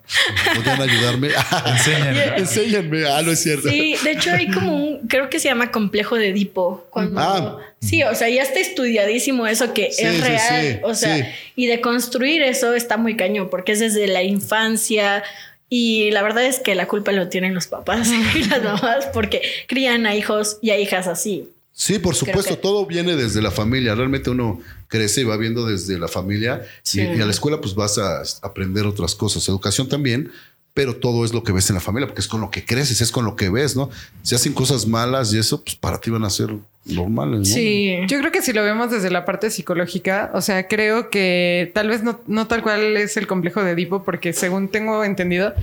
¿Podrían 0.55 0.81
ayudarme? 0.81 1.29
Enséñame. 1.65 2.25
Enséñenme. 2.37 3.07
Ah, 3.07 3.21
no 3.23 3.31
es 3.31 3.41
cierto. 3.41 3.69
Sí, 3.69 3.95
de 4.03 4.11
hecho 4.11 4.31
hay 4.31 4.51
como 4.51 4.75
un, 4.75 5.07
creo 5.07 5.29
que 5.29 5.39
se 5.39 5.47
llama 5.49 5.71
complejo 5.71 6.15
de 6.15 6.29
Edipo. 6.29 6.85
Cuando, 6.91 7.19
Ah. 7.19 7.57
Sí, 7.79 8.01
o 8.01 8.15
sea, 8.15 8.27
ya 8.27 8.41
está 8.41 8.59
estudiadísimo 8.59 9.45
eso 9.45 9.71
que 9.71 9.91
Sí, 9.91 10.03
es 10.03 10.15
sí, 10.15 10.21
real. 10.21 10.65
sí, 10.73 10.79
o 10.83 10.95
sea, 10.95 11.15
sí. 11.17 11.23
y 11.55 11.67
de 11.67 11.79
construir 11.87 12.41
eso 12.41 12.73
está 12.73 12.97
muy 12.97 13.15
cañón, 13.15 13.49
porque 13.49 13.71
es 13.71 13.79
desde 13.79 14.07
la 14.07 14.23
infancia. 14.23 15.23
Y 15.69 16.11
la 16.11 16.21
verdad 16.21 16.45
es 16.45 16.59
que 16.59 16.75
la 16.75 16.87
culpa 16.87 17.11
lo 17.11 17.27
tienen 17.29 17.53
los 17.53 17.67
papás 17.67 18.09
y 18.35 18.43
las 18.45 18.63
mamás 18.63 19.07
porque 19.13 19.41
crían 19.67 20.05
a 20.05 20.15
hijos 20.15 20.57
y 20.61 20.69
a 20.71 20.77
hijas 20.79 21.07
así. 21.07 21.49
Sí, 21.73 21.99
por 21.99 22.15
supuesto, 22.15 22.55
que- 22.55 22.61
todo 22.61 22.85
viene 22.85 23.15
desde 23.15 23.41
la 23.41 23.51
familia. 23.51 23.93
Realmente 23.95 24.29
uno 24.29 24.59
crece 24.87 25.21
y 25.21 25.23
va 25.25 25.37
viendo 25.37 25.65
desde 25.65 25.97
la 25.99 26.07
familia 26.07 26.61
Sí. 26.83 27.01
y, 27.01 27.17
y 27.17 27.21
a 27.21 27.25
la 27.25 27.31
escuela 27.31 27.59
pues 27.61 27.75
vas 27.75 27.97
a 27.97 28.23
aprender 28.41 28.85
otras 28.85 29.13
cosas, 29.15 29.47
educación 29.47 29.87
también, 29.89 30.31
pero 30.73 30.95
todo 30.95 31.25
es 31.25 31.33
lo 31.33 31.43
que 31.43 31.51
ves 31.51 31.69
en 31.69 31.75
la 31.75 31.81
familia 31.81 32.07
porque 32.07 32.21
es 32.21 32.27
con 32.27 32.39
lo 32.41 32.49
que 32.49 32.63
creces, 32.65 33.01
es 33.01 33.11
con 33.11 33.25
lo 33.25 33.35
que 33.35 33.49
ves, 33.49 33.75
¿no? 33.75 33.89
Si 34.23 34.33
hacen 34.35 34.53
cosas 34.53 34.85
malas 34.87 35.33
y 35.33 35.37
eso, 35.39 35.63
pues 35.63 35.75
para 35.75 35.99
ti 35.99 36.09
van 36.09 36.23
a 36.23 36.29
ser 36.29 36.49
normales, 36.89 37.39
¿no? 37.39 37.45
Sí. 37.45 37.97
Yo 38.07 38.19
creo 38.19 38.31
que 38.31 38.41
si 38.41 38.53
lo 38.53 38.63
vemos 38.63 38.91
desde 38.91 39.09
la 39.09 39.25
parte 39.25 39.49
psicológica, 39.49 40.31
o 40.33 40.41
sea, 40.41 40.67
creo 40.67 41.09
que 41.09 41.71
tal 41.73 41.89
vez 41.89 42.03
no, 42.03 42.19
no 42.27 42.47
tal 42.47 42.61
cual 42.61 42.97
es 42.97 43.17
el 43.17 43.27
complejo 43.27 43.63
de 43.63 43.71
Edipo, 43.71 44.03
porque 44.03 44.33
según 44.33 44.69
tengo 44.69 45.03
entendido, 45.03 45.53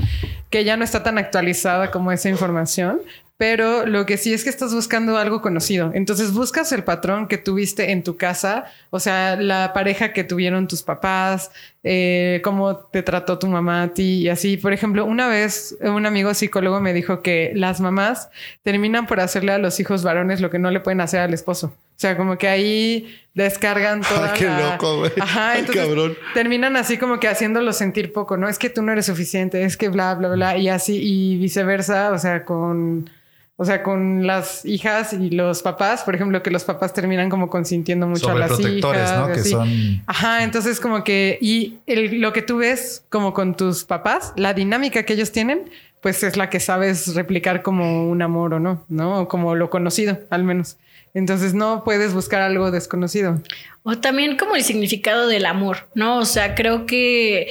que 0.50 0.64
ya 0.64 0.76
no 0.76 0.84
está 0.84 1.02
tan 1.02 1.18
actualizada 1.18 1.90
como 1.90 2.12
esa 2.12 2.28
información, 2.28 3.00
pero 3.36 3.84
lo 3.86 4.06
que 4.06 4.16
sí 4.16 4.32
es 4.32 4.44
que 4.44 4.50
estás 4.50 4.72
buscando 4.72 5.16
algo 5.18 5.42
conocido. 5.42 5.90
Entonces 5.94 6.32
buscas 6.32 6.70
el 6.72 6.84
patrón 6.84 7.26
que 7.26 7.36
tuviste 7.36 7.90
en 7.90 8.02
tu 8.04 8.16
casa, 8.16 8.66
o 8.90 9.00
sea, 9.00 9.36
la 9.36 9.72
pareja 9.72 10.12
que 10.12 10.22
tuvieron 10.22 10.68
tus 10.68 10.82
papás, 10.82 11.50
eh, 11.82 12.40
cómo 12.44 12.76
te 12.76 13.02
trató 13.02 13.38
tu 13.38 13.46
mamá 13.48 13.82
a 13.82 13.88
ti 13.88 14.22
y 14.22 14.28
así. 14.28 14.56
Por 14.56 14.72
ejemplo, 14.72 15.04
una 15.04 15.26
vez 15.28 15.76
un 15.80 16.06
amigo 16.06 16.32
psicólogo 16.32 16.80
me 16.80 16.92
dijo 16.92 17.22
que 17.22 17.50
las 17.56 17.80
mamás 17.80 18.28
terminan 18.62 19.06
por 19.06 19.18
hacerle 19.20 19.52
a 19.52 19.58
los 19.58 19.80
hijos 19.80 20.02
varones 20.04 20.40
lo 20.40 20.48
que 20.50 20.58
no 20.60 20.70
le 20.70 20.80
pueden 20.80 21.00
hacer 21.00 21.20
al 21.20 21.34
esposo. 21.34 21.74
O 21.96 21.96
sea, 21.96 22.16
como 22.16 22.38
que 22.38 22.48
ahí 22.48 23.20
descargan 23.34 24.00
toda 24.08 24.32
Ay, 24.32 24.38
qué 24.38 24.44
la- 24.46 24.72
loco, 24.72 24.98
güey. 24.98 25.12
Ajá, 25.20 25.58
entonces 25.58 25.84
cabrón. 25.84 26.16
terminan 26.34 26.76
así 26.76 26.98
como 26.98 27.18
que 27.20 27.28
haciéndolo 27.28 27.72
sentir 27.72 28.12
poco, 28.12 28.36
¿no? 28.36 28.48
Es 28.48 28.58
que 28.58 28.70
tú 28.70 28.80
no 28.82 28.92
eres 28.92 29.06
suficiente, 29.06 29.64
es 29.64 29.76
que 29.76 29.88
bla, 29.88 30.14
bla, 30.14 30.28
bla, 30.28 30.56
y 30.56 30.68
así, 30.68 31.00
y 31.02 31.36
viceversa, 31.38 32.12
o 32.12 32.18
sea, 32.18 32.44
con... 32.44 33.10
O 33.56 33.64
sea, 33.64 33.84
con 33.84 34.26
las 34.26 34.64
hijas 34.64 35.12
y 35.12 35.30
los 35.30 35.62
papás, 35.62 36.02
por 36.02 36.14
ejemplo, 36.16 36.42
que 36.42 36.50
los 36.50 36.64
papás 36.64 36.92
terminan 36.92 37.30
como 37.30 37.48
consintiendo 37.48 38.06
mucho 38.08 38.30
a 38.30 38.34
las 38.34 38.58
hijas. 38.58 39.18
¿no? 39.20 39.26
Que 39.28 39.40
así. 39.40 39.50
son. 39.50 40.02
Ajá, 40.06 40.42
entonces 40.42 40.80
como 40.80 41.04
que, 41.04 41.38
y 41.40 41.76
el- 41.86 42.20
lo 42.20 42.32
que 42.32 42.42
tú 42.42 42.56
ves 42.56 43.04
como 43.10 43.32
con 43.32 43.56
tus 43.56 43.84
papás, 43.84 44.32
la 44.36 44.54
dinámica 44.54 45.04
que 45.04 45.12
ellos 45.12 45.30
tienen, 45.30 45.70
pues 46.00 46.22
es 46.24 46.36
la 46.36 46.50
que 46.50 46.58
sabes 46.58 47.14
replicar 47.14 47.62
como 47.62 48.10
un 48.10 48.22
amor 48.22 48.54
o 48.54 48.60
no, 48.60 48.84
¿no? 48.88 49.20
O 49.20 49.28
como 49.28 49.54
lo 49.54 49.70
conocido, 49.70 50.18
al 50.30 50.42
menos. 50.42 50.76
Entonces 51.14 51.54
no 51.54 51.84
puedes 51.84 52.12
buscar 52.12 52.42
algo 52.42 52.72
desconocido. 52.72 53.40
O 53.84 53.96
también 53.98 54.36
como 54.36 54.56
el 54.56 54.64
significado 54.64 55.28
del 55.28 55.46
amor, 55.46 55.88
¿no? 55.94 56.18
O 56.18 56.24
sea, 56.24 56.56
creo 56.56 56.86
que 56.86 57.46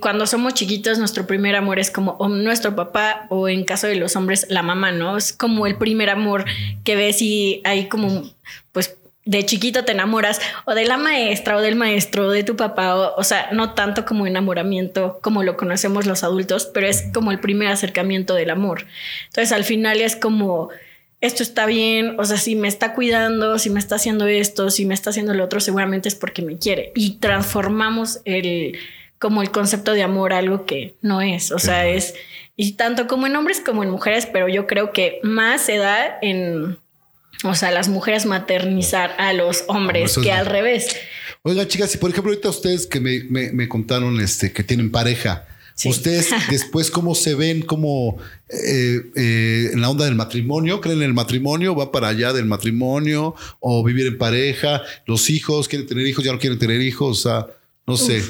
cuando 0.00 0.26
somos 0.26 0.54
chiquitos, 0.54 0.98
nuestro 0.98 1.26
primer 1.26 1.56
amor 1.56 1.78
es 1.78 1.90
como 1.90 2.16
nuestro 2.28 2.74
papá 2.76 3.26
o 3.30 3.48
en 3.48 3.64
caso 3.64 3.86
de 3.86 3.96
los 3.96 4.16
hombres, 4.16 4.46
la 4.48 4.62
mamá, 4.62 4.92
¿no? 4.92 5.16
Es 5.16 5.32
como 5.32 5.66
el 5.66 5.76
primer 5.76 6.10
amor 6.10 6.44
que 6.84 6.96
ves 6.96 7.22
y 7.22 7.60
hay 7.64 7.88
como, 7.88 8.24
pues, 8.72 8.96
de 9.24 9.44
chiquito 9.44 9.84
te 9.84 9.92
enamoras 9.92 10.40
o 10.66 10.74
de 10.74 10.84
la 10.84 10.96
maestra 10.96 11.56
o 11.56 11.60
del 11.60 11.74
maestro 11.74 12.26
o 12.26 12.30
de 12.30 12.44
tu 12.44 12.56
papá, 12.56 12.94
o, 12.94 13.16
o, 13.16 13.24
sea, 13.24 13.48
no 13.52 13.74
tanto 13.74 14.04
como 14.04 14.26
enamoramiento 14.26 15.18
como 15.20 15.42
lo 15.42 15.56
conocemos 15.56 16.06
los 16.06 16.22
adultos, 16.22 16.70
pero 16.72 16.86
es 16.86 17.04
como 17.12 17.32
el 17.32 17.40
primer 17.40 17.68
acercamiento 17.68 18.34
del 18.34 18.50
amor. 18.50 18.86
Entonces 19.26 19.50
al 19.50 19.64
final 19.64 20.00
es 20.00 20.14
como, 20.14 20.70
esto 21.20 21.42
está 21.42 21.66
bien, 21.66 22.14
o 22.18 22.24
sea, 22.24 22.36
si 22.36 22.54
me 22.54 22.68
está 22.68 22.94
cuidando, 22.94 23.58
si 23.58 23.70
me 23.70 23.80
está 23.80 23.96
haciendo 23.96 24.26
esto, 24.26 24.70
si 24.70 24.84
me 24.84 24.94
está 24.94 25.10
haciendo 25.10 25.34
lo 25.34 25.44
otro, 25.44 25.60
seguramente 25.60 26.08
es 26.08 26.14
porque 26.14 26.42
me 26.42 26.58
quiere. 26.58 26.92
Y 26.94 27.16
transformamos 27.16 28.20
el, 28.24 28.78
como 29.18 29.42
el 29.42 29.50
concepto 29.50 29.92
de 29.92 30.02
amor 30.02 30.32
algo 30.32 30.66
que 30.66 30.96
no 31.02 31.20
es, 31.20 31.52
o 31.52 31.58
sea, 31.58 31.86
es, 31.86 32.14
y 32.56 32.72
tanto 32.72 33.06
como 33.06 33.26
en 33.26 33.36
hombres 33.36 33.60
como 33.60 33.82
en 33.82 33.90
mujeres, 33.90 34.26
pero 34.26 34.48
yo 34.48 34.66
creo 34.66 34.92
que 34.92 35.20
más 35.22 35.62
se 35.62 35.76
da 35.76 36.18
en 36.22 36.78
o 37.44 37.54
sea, 37.54 37.70
las 37.70 37.88
mujeres 37.88 38.26
maternizar 38.26 39.14
a 39.18 39.32
los 39.32 39.64
hombres 39.68 40.16
que 40.18 40.32
al 40.32 40.46
revés. 40.46 40.88
Oiga, 41.42 41.68
chicas, 41.68 41.90
si 41.90 41.98
por 41.98 42.10
ejemplo 42.10 42.32
ahorita 42.32 42.48
ustedes 42.48 42.86
que 42.86 43.00
me, 43.00 43.24
me, 43.24 43.52
me 43.52 43.68
contaron 43.68 44.20
este, 44.20 44.52
que 44.52 44.64
tienen 44.64 44.90
pareja, 44.90 45.46
sí. 45.74 45.88
ustedes 45.88 46.30
después 46.50 46.90
cómo 46.90 47.14
se 47.14 47.34
ven, 47.34 47.62
como 47.62 48.16
eh, 48.48 49.02
eh, 49.14 49.70
en 49.72 49.80
la 49.80 49.90
onda 49.90 50.06
del 50.06 50.14
matrimonio, 50.14 50.80
creen 50.80 50.98
en 50.98 51.04
el 51.04 51.14
matrimonio, 51.14 51.76
va 51.76 51.92
para 51.92 52.08
allá 52.08 52.32
del 52.32 52.46
matrimonio 52.46 53.34
o 53.60 53.84
vivir 53.84 54.06
en 54.06 54.18
pareja, 54.18 54.82
los 55.06 55.28
hijos, 55.28 55.68
quieren 55.68 55.86
tener 55.86 56.06
hijos, 56.06 56.24
ya 56.24 56.32
no 56.32 56.38
quieren 56.38 56.58
tener 56.58 56.80
hijos, 56.80 57.18
o 57.18 57.28
sea, 57.28 57.46
no 57.86 57.96
sé. 57.96 58.22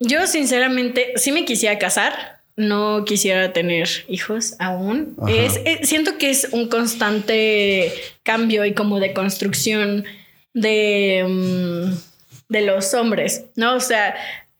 Yo 0.00 0.26
sinceramente 0.26 1.12
sí 1.16 1.32
me 1.32 1.44
quisiera 1.44 1.78
casar, 1.78 2.40
no 2.56 3.04
quisiera 3.04 3.52
tener 3.52 3.88
hijos 4.08 4.54
aún. 4.58 5.16
Es, 5.28 5.60
es, 5.64 5.88
siento 5.88 6.18
que 6.18 6.30
es 6.30 6.48
un 6.52 6.68
constante 6.68 7.92
cambio 8.22 8.64
y 8.64 8.74
como 8.74 8.98
de 8.98 9.12
construcción 9.12 10.04
de, 10.54 11.22
um, 11.26 11.98
de 12.48 12.62
los 12.62 12.94
hombres, 12.94 13.44
¿no? 13.56 13.76
O 13.76 13.80
sea, 13.80 14.14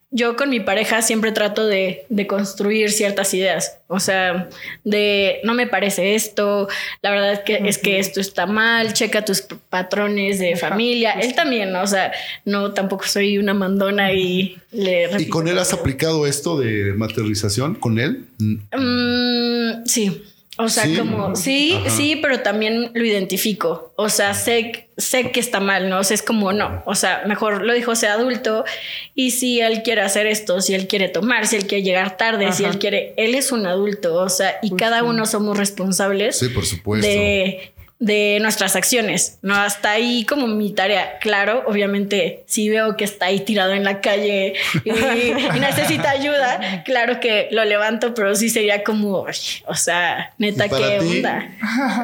yo 0.09 0.37
con 0.37 0.49
mi 0.49 0.61
pareja 0.61 1.01
siempre 1.01 1.33
trato 1.33 1.65
de, 1.65 2.05
de, 2.07 2.27
construir 2.27 2.91
ciertas 2.91 3.33
ideas. 3.33 3.79
O 3.87 3.99
sea, 3.99 4.49
de 4.85 5.39
no 5.43 5.53
me 5.53 5.67
parece 5.67 6.15
esto, 6.15 6.69
la 7.01 7.11
verdad 7.11 7.33
es 7.33 7.39
que, 7.39 7.55
uh 7.55 7.57
-huh. 7.57 7.67
es 7.67 7.77
que 7.77 7.99
esto 7.99 8.21
está 8.21 8.45
mal, 8.45 8.93
checa 8.93 9.25
tus 9.25 9.41
patrones 9.41 10.39
de 10.39 10.55
familia. 10.55 11.11
Él 11.11 11.35
también, 11.35 11.73
¿no? 11.73 11.81
o 11.81 11.87
sea, 11.87 12.13
no 12.45 12.73
tampoco 12.73 13.05
soy 13.05 13.37
una 13.37 13.53
mandona 13.53 14.13
y 14.13 14.57
le. 14.71 15.09
¿Y 15.19 15.27
con 15.27 15.47
él 15.47 15.59
has 15.59 15.73
aplicado 15.73 16.25
esto 16.25 16.57
de 16.57 16.93
maternización? 16.93 17.75
¿Con 17.75 17.99
él? 17.99 18.27
Mm, 18.39 19.85
sí. 19.85 20.23
O 20.57 20.69
sea, 20.69 20.85
¿Sí? 20.85 20.95
como 20.97 21.35
sí, 21.35 21.77
Ajá. 21.79 21.89
sí, 21.91 22.19
pero 22.21 22.41
también 22.41 22.91
lo 22.93 23.05
identifico. 23.05 23.93
O 23.95 24.09
sea, 24.09 24.33
sé, 24.33 24.89
sé 24.97 25.31
que 25.31 25.39
está 25.39 25.59
mal, 25.59 25.89
¿no? 25.89 25.99
O 25.99 26.03
sea, 26.03 26.15
es 26.15 26.23
como 26.23 26.51
no. 26.51 26.81
O 26.85 26.95
sea, 26.95 27.23
mejor 27.27 27.63
lo 27.63 27.73
dijo 27.73 27.95
sea 27.95 28.13
adulto. 28.13 28.65
Y 29.13 29.31
si 29.31 29.59
él 29.59 29.83
quiere 29.83 30.01
hacer 30.01 30.25
esto, 30.25 30.59
si 30.61 30.73
él 30.73 30.87
quiere 30.87 31.09
tomar, 31.09 31.45
si 31.45 31.57
él 31.57 31.67
quiere 31.67 31.83
llegar 31.83 32.17
tarde, 32.17 32.45
Ajá. 32.45 32.55
si 32.55 32.63
él 32.65 32.79
quiere, 32.79 33.13
él 33.17 33.35
es 33.35 33.51
un 33.51 33.67
adulto. 33.67 34.15
O 34.15 34.29
sea, 34.29 34.57
y 34.63 34.69
pues 34.69 34.79
cada 34.79 34.99
sí. 35.01 35.05
uno 35.05 35.25
somos 35.27 35.57
responsables. 35.57 36.39
Sí, 36.39 36.49
por 36.49 36.65
supuesto. 36.65 37.07
De, 37.07 37.71
de 37.99 38.37
nuestras 38.41 38.75
acciones, 38.75 39.39
¿no? 39.41 39.55
Hasta 39.55 39.91
ahí 39.91 40.23
como 40.25 40.47
mi 40.47 40.71
tarea. 40.71 41.17
Claro, 41.19 41.63
obviamente, 41.65 42.43
si 42.45 42.69
veo 42.69 42.95
que 42.95 43.03
está 43.03 43.27
ahí 43.27 43.39
tirado 43.39 43.73
en 43.73 43.83
la 43.83 44.01
calle 44.01 44.53
y, 44.83 44.89
y 44.91 45.59
necesita 45.59 46.11
ayuda, 46.11 46.83
claro 46.85 47.19
que 47.19 47.47
lo 47.51 47.65
levanto, 47.65 48.13
pero 48.13 48.35
sí 48.35 48.49
sería 48.49 48.83
como, 48.83 49.25
o 49.65 49.75
sea, 49.75 50.33
neta, 50.37 50.69
¿qué 50.69 50.99
ti? 50.99 51.17
onda? 51.17 51.49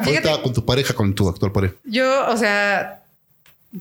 Ahorita 0.04 0.42
con 0.42 0.52
tu 0.52 0.64
pareja, 0.64 0.94
con 0.94 1.14
tu 1.14 1.28
actual 1.28 1.52
pareja. 1.52 1.74
Yo, 1.84 2.26
o 2.28 2.36
sea, 2.36 3.03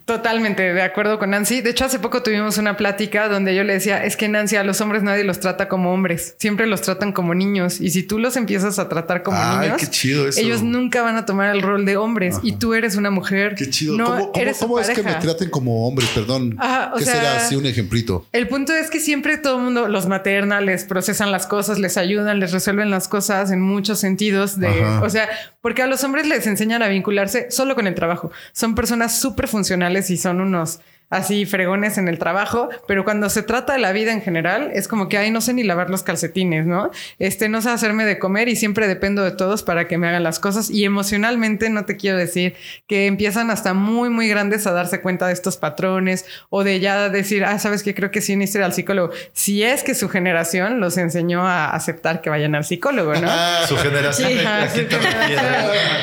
Totalmente 0.06 0.74
de 0.74 0.82
acuerdo 0.82 1.20
con 1.20 1.30
Nancy. 1.30 1.62
De 1.62 1.70
hecho, 1.70 1.86
hace 1.86 2.00
poco 2.00 2.24
tuvimos 2.24 2.58
una 2.58 2.76
plática 2.78 3.30
donde 3.30 3.54
yo 3.54 3.64
le 3.64 3.74
decía, 3.74 4.04
es 4.04 4.18
que 4.18 4.28
Nancy, 4.28 4.56
a 4.56 4.64
los 4.64 4.82
hombres 4.82 5.04
nadie 5.04 5.24
los 5.24 5.40
trata 5.40 5.68
como 5.68 5.94
hombres, 5.94 6.36
siempre 6.40 6.66
los 6.66 6.82
tratan 6.82 7.12
como 7.12 7.36
niños. 7.36 7.80
Y 7.80 7.92
si 7.92 8.02
tú 8.02 8.18
los 8.18 8.36
empiezas 8.36 8.80
a 8.80 8.90
tratar 8.90 9.22
como 9.22 9.38
Ay, 9.40 9.68
niños, 9.68 9.80
qué 9.80 9.88
chido 9.88 10.28
eso. 10.28 10.40
ellos 10.40 10.64
nunca 10.64 11.04
van 11.04 11.16
a 11.16 11.28
tomar 11.28 11.56
el 11.56 11.62
rol 11.62 11.86
de 11.86 11.96
hombres. 11.98 12.36
Ajá. 12.36 12.42
Y 12.44 12.54
tú 12.54 12.74
eres 12.74 12.96
una 12.96 13.12
mujer. 13.12 13.54
Qué 13.56 13.70
chido. 13.70 13.96
No 13.96 14.06
¿Cómo, 14.06 14.32
cómo, 14.32 14.42
eres 14.42 14.58
cómo 14.58 14.80
es 14.80 14.90
que 14.90 15.04
me 15.04 15.14
traten 15.14 15.52
como 15.52 15.88
hombre? 15.88 16.08
Perdón. 16.16 16.56
Ajá, 16.60 16.92
o 16.96 16.98
¿Qué 16.98 17.06
sea, 17.06 17.16
será 17.16 17.38
así 17.38 17.56
un 17.56 17.68
ejemplito? 17.68 18.26
El 18.32 18.48
punto 18.48 18.74
es 18.74 18.90
que 18.90 19.00
siempre 19.00 19.38
todo 19.38 19.58
el 19.58 19.64
mundo 19.64 19.88
los 19.88 20.08
materna, 20.08 20.60
les 20.60 20.86
procesan 20.86 21.32
las 21.32 21.46
cosas, 21.46 21.78
les 21.78 21.98
ayudan, 21.98 22.40
les 22.40 22.52
resuelven 22.52 22.90
las 22.90 23.08
cosas 23.08 23.52
en 23.52 23.62
muchos 23.62 24.00
sentidos. 24.00 24.60
De, 24.60 24.70
Ajá. 24.70 25.04
o 25.04 25.10
sea, 25.12 25.30
porque 25.62 25.84
a 25.84 25.88
los 25.88 26.04
hombres 26.04 26.26
les 26.26 26.48
enseñan 26.48 26.82
a 26.82 26.88
vincularse 26.88 27.52
solo 27.52 27.76
con 27.76 27.86
el 27.86 27.94
trabajo. 27.94 28.32
Son 28.54 28.74
personas 28.74 29.20
súper 29.20 29.48
funcionales 29.48 29.83
y 30.10 30.18
son 30.18 30.42
unos 30.42 30.80
así 31.14 31.46
fregones 31.46 31.98
en 31.98 32.08
el 32.08 32.20
trabajo, 32.20 32.70
pero 32.88 33.04
cuando 33.04 33.30
se 33.30 33.44
trata 33.44 33.74
de 33.74 33.80
la 33.80 33.92
vida 33.92 34.12
en 34.12 34.22
general, 34.22 34.72
es 34.74 34.88
como 34.88 35.10
que, 35.10 35.18
ay, 35.18 35.32
no 35.32 35.42
sé 35.42 35.54
ni 35.54 35.64
lavar 35.64 35.90
los 35.90 36.04
calcetines, 36.04 36.66
¿no? 36.66 36.92
Este, 37.20 37.50
no 37.50 37.62
sé 37.62 37.70
hacerme 37.70 38.06
de 38.06 38.20
comer 38.20 38.50
y 38.50 38.56
siempre 38.56 38.88
dependo 38.88 39.24
de 39.24 39.32
todos 39.32 39.64
para 39.64 39.88
que 39.88 39.98
me 39.98 40.08
hagan 40.08 40.24
las 40.24 40.40
cosas. 40.40 40.70
Y 40.70 40.86
emocionalmente, 40.86 41.70
no 41.70 41.86
te 41.86 41.98
quiero 41.98 42.18
decir 42.18 42.56
que 42.88 43.08
empiezan 43.08 43.50
hasta 43.52 43.74
muy, 43.74 44.10
muy 44.10 44.28
grandes 44.28 44.68
a 44.68 44.72
darse 44.72 45.02
cuenta 45.02 45.28
de 45.28 45.34
estos 45.34 45.58
patrones 45.58 46.26
o 46.50 46.64
de 46.64 46.80
ya 46.80 47.10
decir, 47.10 47.46
ah, 47.46 47.60
sabes 47.60 47.84
que 47.84 47.94
creo 47.94 48.12
que 48.12 48.22
sí 48.22 48.36
necesito 48.36 48.60
ir 48.60 48.66
al 48.66 48.74
psicólogo. 48.74 49.14
Si 49.34 49.64
es 49.64 49.84
que 49.84 49.96
su 49.96 50.10
generación 50.10 50.80
los 50.80 50.98
enseñó 50.98 51.48
a 51.48 51.72
aceptar 51.72 52.22
que 52.22 52.30
vayan 52.30 52.56
al 52.56 52.66
psicólogo, 52.66 53.14
¿no? 53.16 53.30
su 53.68 53.78
generación. 53.78 54.30
Sí, 54.30 54.36
la 54.36 54.70
su 54.70 54.76
generación. 54.76 55.44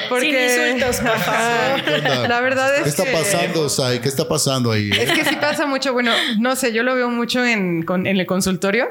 Porque, 0.09 0.51
Sin 0.51 0.67
insultos, 0.77 0.97
por 1.01 1.19
favor. 1.19 2.29
La 2.29 2.41
verdad 2.41 2.77
es 2.77 2.83
¿Qué 2.83 2.89
está 2.91 3.05
que... 3.05 3.13
pasando, 3.13 3.69
Sai? 3.69 3.99
¿Qué 4.01 4.09
está 4.09 4.29
pasando 4.29 4.73
ahí? 4.73 4.91
Es 5.01 5.13
que 5.13 5.25
sí 5.25 5.37
pasa 5.37 5.67
mucho, 5.67 5.93
bueno, 5.93 6.13
no 6.39 6.57
sé, 6.57 6.73
yo 6.73 6.83
lo 6.83 6.95
veo 6.95 7.09
mucho 7.09 7.45
en, 7.45 7.83
con, 7.83 8.07
en 8.07 8.19
el 8.19 8.27
consultorio, 8.27 8.89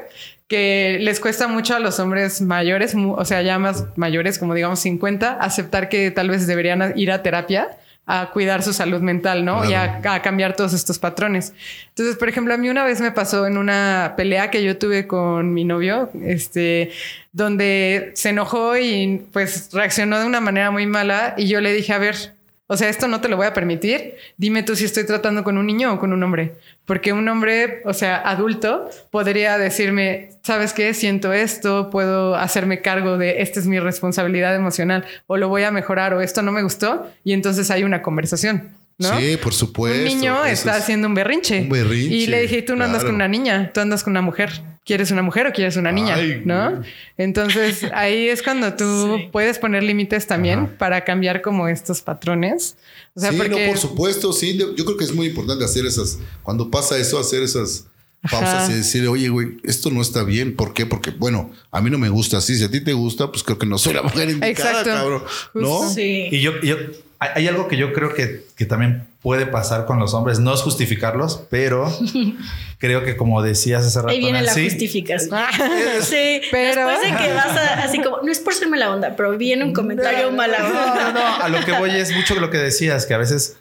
que 0.48 0.98
les 1.00 1.20
cuesta 1.20 1.46
mucho 1.48 1.76
a 1.76 1.78
los 1.78 2.00
hombres 2.00 2.40
mayores, 2.40 2.94
o 2.96 3.24
sea, 3.24 3.42
ya 3.42 3.58
más 3.58 3.86
mayores, 3.96 4.38
como 4.38 4.54
digamos 4.54 4.80
50, 4.80 5.34
aceptar 5.34 5.88
que 5.88 6.10
tal 6.10 6.28
vez 6.28 6.46
deberían 6.46 6.92
ir 6.96 7.12
a 7.12 7.22
terapia 7.22 7.68
a 8.06 8.30
cuidar 8.32 8.62
su 8.64 8.72
salud 8.72 9.00
mental, 9.00 9.44
¿no? 9.44 9.60
Claro. 9.60 9.70
Y 9.70 9.74
a, 9.74 10.14
a, 10.14 10.22
cambiar 10.22 10.56
todos 10.56 10.72
estos 10.72 10.98
patrones. 10.98 11.52
Entonces, 11.90 12.16
por 12.16 12.28
ejemplo, 12.28 12.52
a 12.52 12.56
mí 12.56 12.68
una 12.68 12.82
vez 12.82 13.00
me 13.00 13.12
pasó 13.12 13.46
en 13.46 13.56
una 13.56 14.14
pelea 14.16 14.50
que 14.50 14.64
yo 14.64 14.76
tuve 14.76 15.06
con 15.06 15.54
mi 15.54 15.64
novio, 15.64 16.10
este, 16.24 16.90
donde 17.32 18.10
se 18.14 18.30
enojó 18.30 18.76
y 18.76 19.22
pues 19.32 19.70
reaccionó 19.72 20.18
de 20.18 20.26
una 20.26 20.40
manera 20.40 20.72
muy 20.72 20.86
mala 20.86 21.34
y 21.36 21.46
yo 21.46 21.60
le 21.60 21.72
dije, 21.72 21.92
a 21.92 21.98
ver, 21.98 22.34
o 22.72 22.76
sea, 22.76 22.88
esto 22.88 23.08
no 23.08 23.20
te 23.20 23.28
lo 23.28 23.36
voy 23.36 23.46
a 23.46 23.52
permitir. 23.52 24.14
Dime 24.36 24.62
tú 24.62 24.76
si 24.76 24.84
estoy 24.84 25.04
tratando 25.04 25.42
con 25.42 25.58
un 25.58 25.66
niño 25.66 25.92
o 25.92 25.98
con 25.98 26.12
un 26.12 26.22
hombre. 26.22 26.52
Porque 26.84 27.12
un 27.12 27.28
hombre, 27.28 27.82
o 27.84 27.92
sea, 27.92 28.18
adulto, 28.18 28.88
podría 29.10 29.58
decirme, 29.58 30.28
¿sabes 30.44 30.72
qué? 30.72 30.94
Siento 30.94 31.32
esto, 31.32 31.90
puedo 31.90 32.36
hacerme 32.36 32.80
cargo 32.80 33.18
de, 33.18 33.42
esta 33.42 33.58
es 33.58 33.66
mi 33.66 33.80
responsabilidad 33.80 34.54
emocional, 34.54 35.04
o 35.26 35.36
lo 35.36 35.48
voy 35.48 35.64
a 35.64 35.72
mejorar, 35.72 36.14
o 36.14 36.20
esto 36.20 36.42
no 36.42 36.52
me 36.52 36.62
gustó, 36.62 37.10
y 37.24 37.32
entonces 37.32 37.72
hay 37.72 37.82
una 37.82 38.02
conversación. 38.02 38.79
¿No? 39.00 39.18
Sí, 39.18 39.38
por 39.38 39.54
supuesto. 39.54 39.98
Un 39.98 40.04
niño 40.04 40.44
está 40.44 40.76
es 40.76 40.82
haciendo 40.82 41.08
un 41.08 41.14
berrinche. 41.14 41.62
Un 41.62 41.70
berrinche. 41.70 42.14
Y 42.14 42.26
le 42.26 42.42
dije, 42.42 42.60
tú 42.60 42.72
no 42.72 42.78
claro. 42.78 42.90
andas 42.90 43.04
con 43.04 43.14
una 43.14 43.28
niña, 43.28 43.70
tú 43.72 43.80
andas 43.80 44.04
con 44.04 44.12
una 44.12 44.20
mujer. 44.20 44.62
¿Quieres 44.84 45.10
una 45.10 45.22
mujer 45.22 45.46
o 45.46 45.52
quieres 45.52 45.76
una 45.76 45.90
niña? 45.90 46.16
Ay, 46.16 46.42
¿No? 46.44 46.82
Entonces 47.16 47.84
ahí 47.94 48.28
es 48.28 48.42
cuando 48.42 48.74
tú 48.74 49.16
Sí. 49.18 49.28
puedes 49.32 49.58
poner 49.58 49.82
límites 49.82 50.26
también 50.26 50.60
Ajá. 50.60 50.70
para 50.78 51.04
cambiar 51.04 51.40
como 51.40 51.66
estos 51.68 52.02
patrones. 52.02 52.76
O 53.14 53.20
sea, 53.20 53.30
sí, 53.30 53.36
porque... 53.38 53.66
no, 53.66 53.72
por 53.72 53.78
supuesto, 53.78 54.32
sí. 54.34 54.56
Yo 54.58 54.84
creo 54.84 54.96
que 54.98 55.04
es 55.04 55.14
muy 55.14 55.28
importante 55.28 55.64
hacer 55.64 55.86
esas, 55.86 56.18
cuando 56.42 56.70
pasa 56.70 56.98
eso, 56.98 57.18
hacer 57.18 57.42
esas 57.42 57.86
pausas 58.30 58.64
Ajá. 58.64 58.72
y 58.72 58.74
decir, 58.74 59.08
oye, 59.08 59.30
güey, 59.30 59.56
esto 59.64 59.90
no 59.90 60.02
está 60.02 60.24
bien. 60.24 60.54
¿Por 60.56 60.74
qué? 60.74 60.84
Porque, 60.84 61.10
bueno, 61.10 61.50
a 61.70 61.80
mí 61.80 61.88
no 61.88 61.96
me 61.96 62.10
gusta 62.10 62.36
así. 62.36 62.54
Si 62.56 62.64
a 62.64 62.70
ti 62.70 62.82
te 62.82 62.92
gusta, 62.92 63.30
pues 63.30 63.42
creo 63.42 63.56
que 63.58 63.66
no 63.66 63.78
soy 63.78 63.94
la 63.94 64.02
mujer 64.02 64.28
indicada, 64.28 64.50
Exacto. 64.80 64.90
cabrón. 64.90 65.22
¿No? 65.54 65.88
Sí. 65.88 66.28
Y 66.30 66.40
yo, 66.40 66.60
yo 66.62 66.76
hay, 67.20 67.28
hay 67.36 67.48
algo 67.48 67.68
que 67.68 67.76
yo 67.76 67.92
creo 67.92 68.12
que, 68.14 68.44
que 68.56 68.64
también 68.66 69.06
puede 69.22 69.46
pasar 69.46 69.84
con 69.86 69.98
los 69.98 70.14
hombres, 70.14 70.38
no 70.40 70.52
es 70.54 70.62
justificarlos, 70.62 71.42
pero 71.50 71.94
creo 72.78 73.04
que 73.04 73.16
como 73.16 73.42
decías 73.42 73.84
hace 73.84 73.98
rato, 73.98 74.08
Ahí 74.08 74.18
viene 74.18 74.40
la 74.42 74.46
Nancy, 74.52 74.64
justificación. 74.70 75.38
sí, 76.02 76.40
Pero- 76.50 76.86
después 76.88 77.02
de 77.12 77.16
que 77.18 77.32
vas 77.34 77.46
a, 77.56 77.82
así 77.84 78.00
como, 78.02 78.18
no 78.22 78.32
es 78.32 78.38
por 78.40 78.54
ser 78.54 78.68
mala 78.68 78.90
onda, 78.92 79.14
pero 79.16 79.36
viene 79.36 79.64
un 79.64 79.72
comentario 79.72 80.32
mala 80.32 80.58
No, 80.58 80.68
no, 80.72 80.80
onda. 80.82 81.12
no, 81.12 81.44
a 81.44 81.48
lo 81.48 81.64
que 81.64 81.72
voy 81.72 81.90
es 81.90 82.14
mucho 82.16 82.34
lo 82.36 82.50
que 82.50 82.58
decías, 82.58 83.06
que 83.06 83.14
a 83.14 83.18
veces 83.18 83.56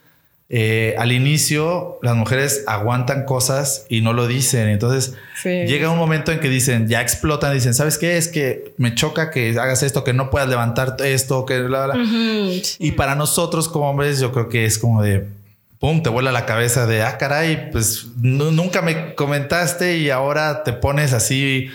eh, 0.52 0.96
al 0.98 1.12
inicio 1.12 2.00
las 2.02 2.16
mujeres 2.16 2.64
aguantan 2.66 3.26
cosas 3.26 3.86
y 3.88 4.02
no 4.02 4.14
lo 4.14 4.26
dicen. 4.28 4.68
Entonces 4.70 5.14
Sí. 5.42 5.50
llega 5.68 5.90
un 5.92 5.98
momento 6.00 6.32
en 6.32 6.40
que 6.40 6.50
dicen, 6.50 6.88
ya 6.88 7.02
explotan, 7.02 7.54
dicen, 7.54 7.74
¿sabes 7.76 7.98
qué? 8.00 8.18
Es 8.18 8.28
que 8.28 8.74
me 8.78 8.96
choca 8.96 9.30
que 9.30 9.52
hagas 9.60 9.84
esto, 9.84 10.04
que 10.04 10.14
no 10.14 10.30
puedas 10.32 10.50
levantar 10.50 10.98
esto, 11.04 11.46
que 11.46 11.60
bla, 11.62 11.86
bla. 11.86 11.96
Ujú, 12.02 12.62
Y 12.80 12.92
para 12.94 13.14
nosotros 13.16 13.70
como 13.70 13.90
hombres, 13.90 14.20
yo 14.20 14.32
creo 14.32 14.50
que 14.50 14.66
es 14.66 14.80
como 14.80 15.02
de, 15.04 15.28
pum, 15.80 16.02
te 16.04 16.10
vuela 16.10 16.32
la 16.32 16.46
cabeza 16.46 16.88
de, 16.88 17.04
ah, 17.04 17.18
caray, 17.18 17.70
pues 17.72 18.08
nu- 18.20 18.52
nunca 18.52 18.82
me 18.82 19.14
comentaste 19.16 19.98
y 19.98 20.10
ahora 20.10 20.64
te 20.64 20.74
pones 20.74 21.14
así 21.14 21.70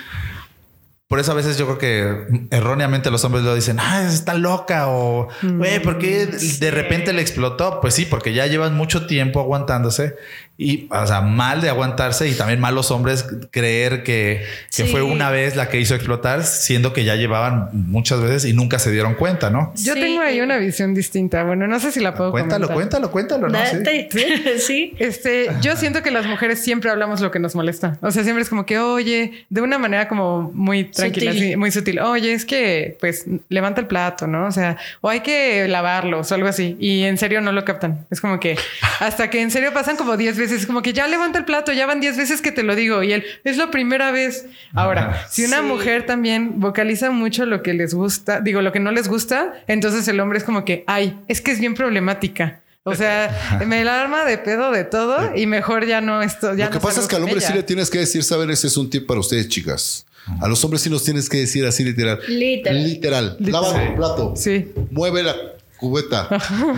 por 1.15 1.21
eso 1.21 1.31
a 1.31 1.37
veces 1.37 1.57
yo 1.57 1.67
creo 1.67 1.79
que 1.79 2.47
erróneamente 2.51 3.09
los 3.09 3.23
hombres 3.23 3.45
lo 3.45 3.55
dicen, 3.55 3.79
ah, 3.79 4.03
está 4.03 4.35
loca 4.35 4.89
o, 4.89 5.29
güey, 5.45 5.79
¿por 5.79 5.99
qué 5.99 6.27
de 6.27 6.71
repente 6.73 7.13
le 7.13 7.23
explotó? 7.23 7.79
Pues 7.81 7.95
sí, 7.95 8.05
porque 8.05 8.35
ya 8.35 8.49
llevan 8.49 8.75
mucho 8.75 9.07
tiempo 9.07 9.39
aguantándose 9.39 10.17
y, 10.57 10.87
o 10.91 11.07
sea, 11.07 11.21
mal 11.21 11.61
de 11.61 11.69
aguantarse 11.69 12.29
y 12.29 12.35
también 12.35 12.61
mal 12.61 12.75
los 12.75 12.91
hombres 12.93 13.27
creer 13.51 14.03
que, 14.05 14.45
que 14.75 14.85
Sí. 14.85 14.89
fue 14.91 15.03
una 15.03 15.31
vez 15.31 15.57
la 15.57 15.69
que 15.69 15.81
hizo 15.81 15.95
explotar, 15.95 16.45
siendo 16.45 16.93
que 16.93 17.05
ya 17.05 17.17
llevaban 17.17 17.71
muchas 17.73 18.21
veces 18.21 18.45
y 18.45 18.53
nunca 18.53 18.79
se 18.79 18.91
dieron 18.93 19.15
cuenta, 19.15 19.51
¿no? 19.51 19.73
Yo 19.77 19.95
Sí. 19.95 20.01
tengo 20.01 20.21
ahí 20.21 20.41
una 20.41 20.59
visión 20.59 20.95
distinta. 20.95 21.43
Bueno, 21.43 21.67
no 21.67 21.81
sé 21.81 21.91
si 21.91 22.01
la 22.01 22.15
puedo 22.15 22.31
Cuéntalo, 22.31 22.69
comentar. 22.69 23.11
cuéntalo, 23.11 23.11
cuéntalo, 23.11 23.49
¿no? 23.49 23.59
Sí. 24.59 24.95
Este, 24.99 25.51
yo 25.61 25.77
siento 25.77 26.03
que 26.03 26.11
las 26.11 26.27
mujeres 26.27 26.61
siempre 26.61 26.91
hablamos 26.91 27.21
lo 27.21 27.31
que 27.31 27.39
nos 27.39 27.55
molesta. 27.55 27.99
O 28.01 28.11
sea, 28.11 28.23
siempre 28.23 28.43
es 28.43 28.49
como 28.49 28.65
que, 28.67 28.79
oye, 28.79 29.47
de 29.51 29.61
una 29.61 29.79
manera 29.79 30.09
como 30.09 30.51
muy 30.55 30.85
tranquila, 30.85 31.33
Sutil. 31.33 31.47
así, 31.49 31.57
muy 31.57 31.71
sutil. 31.71 31.99
Oye, 32.01 32.33
es 32.33 32.45
que, 32.45 32.97
pues, 33.01 33.25
levanta 33.49 33.81
el 33.81 33.87
plato, 33.87 34.27
¿no? 34.27 34.47
O 34.47 34.53
sea, 34.53 34.77
o 35.01 35.09
hay 35.09 35.21
que 35.21 35.67
lavarlos 35.69 36.31
o 36.31 36.35
algo 36.35 36.49
así. 36.49 36.77
Y 36.79 37.03
en 37.05 37.19
serio 37.19 37.41
no 37.41 37.53
lo 37.53 37.65
captan. 37.65 38.07
Es 38.11 38.21
como 38.21 38.39
que 38.41 38.57
hasta 39.01 39.31
que 39.31 39.41
en 39.41 39.51
serio 39.51 39.73
pasan 39.73 39.97
como 39.97 40.17
10 40.17 40.37
veces, 40.37 40.44
es 40.53 40.67
como 40.67 40.83
que 40.83 40.93
ya 40.93 41.07
levanta 41.07 41.39
el 41.39 41.45
plato, 41.45 41.73
ya 41.73 41.87
van 41.87 42.01
10 42.01 42.17
veces 42.17 42.41
que 42.43 42.53
te 42.53 42.63
lo 42.63 42.75
digo. 42.75 43.03
Y 43.03 43.13
él, 43.13 43.25
es 43.45 43.57
la 43.57 43.71
primera 43.71 44.11
vez. 44.11 44.47
Ahora, 44.75 45.27
si 45.31 45.45
una 45.45 45.59
Sí. 45.59 45.65
mujer 45.65 46.07
también 46.07 46.61
vocaliza 46.61 47.11
mucho 47.11 47.47
lo 47.47 47.63
que 47.63 47.75
les 47.75 47.95
gusta, 47.95 48.41
digo, 48.41 48.63
lo 48.63 48.73
que 48.73 48.81
no 48.81 48.91
les 48.93 49.09
gusta, 49.09 49.55
entonces 49.67 50.07
el 50.09 50.21
hombre 50.21 50.39
es 50.39 50.45
como 50.45 50.65
que, 50.65 50.85
ay, 50.87 51.19
es 51.29 51.41
que 51.41 51.51
es 51.53 51.61
bien 51.61 51.75
problemática. 51.75 52.61
O 52.87 52.95
sea, 52.95 53.61
me 53.67 53.83
la 53.83 54.03
arma 54.03 54.25
de 54.27 54.37
pedo 54.37 54.71
de 54.71 54.85
todo 54.85 55.35
y 55.35 55.47
mejor 55.47 55.87
ya 55.87 56.03
no 56.03 56.21
esto. 56.23 56.55
Ya 56.55 56.67
Lo 56.67 56.71
que 56.73 56.77
no 56.77 56.83
pasa 56.83 57.01
es 57.01 57.07
que 57.07 57.17
al 57.17 57.23
hombre 57.23 57.39
ella. 57.39 57.47
sí 57.49 57.55
le 57.55 57.63
tienes 57.63 57.89
que 57.89 57.99
decir, 57.99 58.23
saben, 58.23 58.51
ese 58.51 58.67
es 58.67 58.77
un 58.77 58.91
tip 58.91 59.07
para 59.07 59.21
ustedes, 59.21 59.49
chicas. 59.49 60.05
A 60.41 60.49
los 60.49 60.63
hombres 60.65 60.83
sí 60.83 60.91
nos 60.91 61.03
tienes 61.05 61.29
que 61.31 61.39
decir 61.39 61.65
así 61.67 61.83
literal. 61.85 62.19
Literal. 62.29 62.85
Literal. 62.85 63.37
Lava 63.41 63.83
el 63.85 63.95
plato. 63.95 64.35
Sí. 64.37 64.71
Mueve 64.91 65.23
la 65.23 65.35
cubeta. 65.79 66.29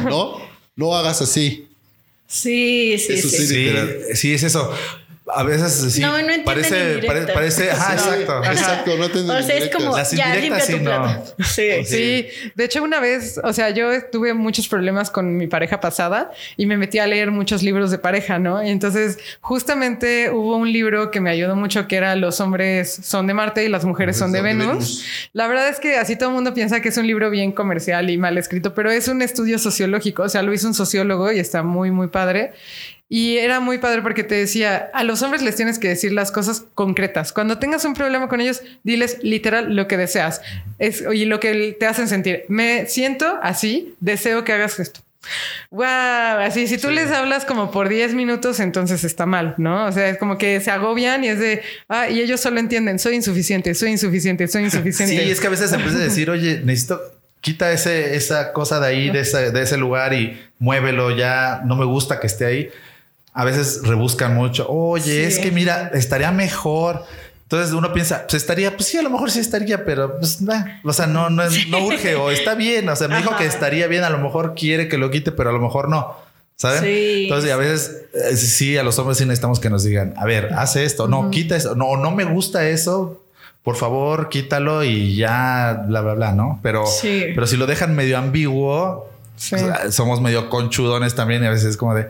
¿No? 0.08 0.36
No 0.76 0.94
hagas 0.96 1.22
así. 1.22 1.65
Sí, 2.26 2.96
sí, 2.98 3.12
Eso 3.14 3.28
sí. 3.28 3.46
sí. 3.46 3.46
Sí, 3.46 4.14
sí, 4.14 4.34
es 4.34 4.42
eso. 4.42 4.72
A 5.36 5.42
veces 5.42 5.92
sí. 5.92 6.00
No, 6.00 6.20
no 6.20 6.28
parece, 6.44 6.98
pare- 7.06 7.26
parece, 7.32 7.64
Sí, 7.64 7.68
exacto. 7.68 8.42
Exacto, 8.44 8.96
no 8.96 9.08
te 9.10 9.18
O 9.20 9.42
sea, 9.42 9.56
es 9.56 9.68
como, 9.74 9.96
Las 9.96 10.10
ya 10.12 10.34
limpia 10.34 10.64
indirectas 10.64 10.66
tu 10.66 10.76
sí, 10.78 10.84
no. 10.84 11.44
Sí. 11.44 11.84
Sí, 11.84 12.26
de 12.54 12.64
hecho 12.64 12.82
una 12.82 13.00
vez, 13.00 13.38
o 13.42 13.52
sea, 13.52 13.70
yo 13.70 13.88
tuve 14.10 14.34
muchos 14.34 14.68
problemas 14.68 15.10
con 15.10 15.36
mi 15.36 15.46
pareja 15.46 15.80
pasada 15.80 16.30
y 16.56 16.66
me 16.66 16.76
metí 16.76 16.98
a 16.98 17.06
leer 17.06 17.30
muchos 17.30 17.62
libros 17.62 17.90
de 17.90 17.98
pareja, 17.98 18.38
¿no? 18.38 18.62
Y 18.62 18.70
entonces 18.70 19.18
justamente 19.40 20.30
hubo 20.30 20.56
un 20.56 20.72
libro 20.72 21.10
que 21.10 21.20
me 21.20 21.30
ayudó 21.30 21.56
mucho 21.56 21.86
que 21.86 21.96
era 21.96 22.16
Los 22.16 22.40
hombres 22.40 22.98
son 23.02 23.26
de 23.26 23.34
Marte 23.34 23.64
y 23.64 23.68
las 23.68 23.84
mujeres 23.84 24.16
son 24.16 24.32
de 24.32 24.40
Venus. 24.42 25.04
La 25.32 25.46
verdad 25.48 25.68
es 25.68 25.80
que 25.80 25.96
así 25.96 26.16
todo 26.16 26.30
el 26.30 26.34
mundo 26.34 26.54
piensa 26.54 26.80
que 26.80 26.88
es 26.88 26.96
un 26.96 27.06
libro 27.06 27.30
bien 27.30 27.52
comercial 27.52 28.08
y 28.10 28.16
mal 28.16 28.38
escrito, 28.38 28.74
pero 28.74 28.90
es 28.90 29.08
un 29.08 29.22
estudio 29.22 29.58
sociológico, 29.58 30.22
o 30.22 30.28
sea, 30.28 30.42
lo 30.42 30.52
hizo 30.52 30.66
un 30.66 30.74
sociólogo 30.74 31.30
y 31.32 31.38
está 31.38 31.62
muy, 31.62 31.90
muy 31.90 32.08
padre. 32.08 32.52
Y 33.08 33.36
era 33.36 33.60
muy 33.60 33.78
padre 33.78 34.02
porque 34.02 34.24
te 34.24 34.34
decía, 34.34 34.90
a 34.92 35.04
los 35.04 35.22
hombres 35.22 35.42
les 35.42 35.54
tienes 35.54 35.78
que 35.78 35.88
decir 35.88 36.12
las 36.12 36.32
cosas 36.32 36.64
concretas. 36.74 37.32
Cuando 37.32 37.58
tengas 37.58 37.84
un 37.84 37.94
problema 37.94 38.28
con 38.28 38.40
ellos, 38.40 38.62
diles 38.82 39.18
literal 39.22 39.76
lo 39.76 39.86
que 39.86 39.96
deseas. 39.96 40.40
Es, 40.78 41.04
y 41.12 41.24
lo 41.24 41.38
que 41.38 41.76
te 41.78 41.86
hacen 41.86 42.08
sentir. 42.08 42.44
Me 42.48 42.86
siento 42.86 43.38
así, 43.42 43.94
deseo 44.00 44.42
que 44.42 44.52
hagas 44.52 44.80
esto. 44.80 45.00
Wow, 45.70 45.86
así 46.40 46.68
si 46.68 46.78
tú 46.78 46.90
les 46.90 47.10
hablas 47.10 47.44
como 47.44 47.70
por 47.70 47.88
10 47.88 48.14
minutos, 48.14 48.60
entonces 48.60 49.02
está 49.04 49.26
mal, 49.26 49.54
¿no? 49.58 49.86
O 49.86 49.92
sea, 49.92 50.08
es 50.08 50.18
como 50.18 50.38
que 50.38 50.60
se 50.60 50.70
agobian 50.70 51.24
y 51.24 51.28
es 51.28 51.38
de, 51.40 51.62
ah, 51.88 52.08
y 52.08 52.20
ellos 52.20 52.40
solo 52.40 52.60
entienden, 52.60 52.98
soy 52.98 53.16
insuficiente, 53.16 53.74
soy 53.74 53.90
insuficiente, 53.90 54.46
soy 54.46 54.62
insuficiente. 54.64 55.20
Sí, 55.20 55.30
es 55.30 55.40
que 55.40 55.46
a 55.48 55.50
veces 55.50 55.72
empieza 55.72 55.98
a 55.98 56.02
decir, 56.02 56.30
oye, 56.30 56.60
necesito, 56.64 57.00
quita 57.40 57.72
ese, 57.72 58.16
esa 58.16 58.52
cosa 58.52 58.80
de 58.80 58.86
ahí, 58.86 59.10
de 59.10 59.20
ese, 59.20 59.50
de 59.50 59.62
ese 59.62 59.76
lugar 59.76 60.12
y 60.12 60.40
muévelo 60.58 61.16
ya, 61.16 61.62
no 61.64 61.76
me 61.76 61.84
gusta 61.84 62.20
que 62.20 62.26
esté 62.26 62.44
ahí. 62.44 62.70
A 63.38 63.44
veces 63.44 63.80
rebuscan 63.84 64.34
mucho, 64.34 64.66
oye, 64.68 65.26
es 65.26 65.38
que 65.38 65.50
mira, 65.52 65.90
estaría 65.92 66.32
mejor. 66.32 67.04
Entonces 67.42 67.72
uno 67.74 67.92
piensa, 67.92 68.22
pues 68.28 68.34
estaría, 68.42 68.74
pues 68.74 68.88
sí, 68.88 68.96
a 68.96 69.02
lo 69.02 69.10
mejor 69.10 69.30
sí 69.30 69.38
estaría, 69.40 69.84
pero 69.84 70.18
pues, 70.18 70.40
nah, 70.40 70.64
o 70.82 70.92
sea, 70.92 71.06
no, 71.06 71.28
no, 71.30 71.42
es- 71.44 71.68
no 71.68 71.84
urge 71.86 72.16
o 72.16 72.30
está 72.30 72.54
bien. 72.54 72.88
O 72.88 72.96
sea, 72.96 73.08
me 73.08 73.18
dijo 73.18 73.36
que 73.36 73.44
estaría 73.44 73.86
bien, 73.88 74.04
a 74.04 74.10
lo 74.10 74.18
mejor 74.18 74.54
quiere 74.54 74.88
que 74.88 74.96
lo 74.98 75.10
quite, 75.10 75.32
pero 75.32 75.50
a 75.50 75.52
lo 75.52 75.60
mejor 75.60 75.88
no. 75.88 76.16
¿Saben? 76.56 76.82
Sí, 76.82 77.24
Entonces, 77.24 77.52
a 77.52 77.56
veces 77.56 77.96
eh, 78.14 78.36
sí, 78.36 78.78
a 78.78 78.82
los 78.82 78.98
hombres 78.98 79.18
sí 79.18 79.24
necesitamos 79.26 79.60
que 79.60 79.68
nos 79.68 79.84
digan, 79.84 80.14
a 80.16 80.24
ver, 80.24 80.54
haz 80.54 80.74
esto, 80.76 81.06
no, 81.06 81.30
quita 81.30 81.54
eso, 81.54 81.74
no, 81.74 81.98
no 81.98 82.10
me 82.12 82.24
gusta 82.24 82.66
eso, 82.66 83.22
por 83.62 83.76
favor, 83.76 84.30
quítalo 84.30 84.82
y 84.82 85.14
ya, 85.16 85.84
bla, 85.86 86.00
bla, 86.00 86.14
bla, 86.14 86.32
¿no? 86.32 86.58
Pero, 86.62 86.86
Sí. 86.86 87.26
pero 87.34 87.46
si 87.46 87.58
lo 87.58 87.66
dejan 87.66 87.94
medio 87.94 88.16
ambiguo, 88.16 89.10
Sí. 89.36 89.54
pues, 89.56 89.94
somos 89.94 90.22
medio 90.22 90.48
conchudones 90.48 91.14
también 91.14 91.42
y 91.44 91.46
a 91.46 91.50
veces 91.50 91.66
es 91.66 91.76
como 91.76 91.94
de, 91.94 92.08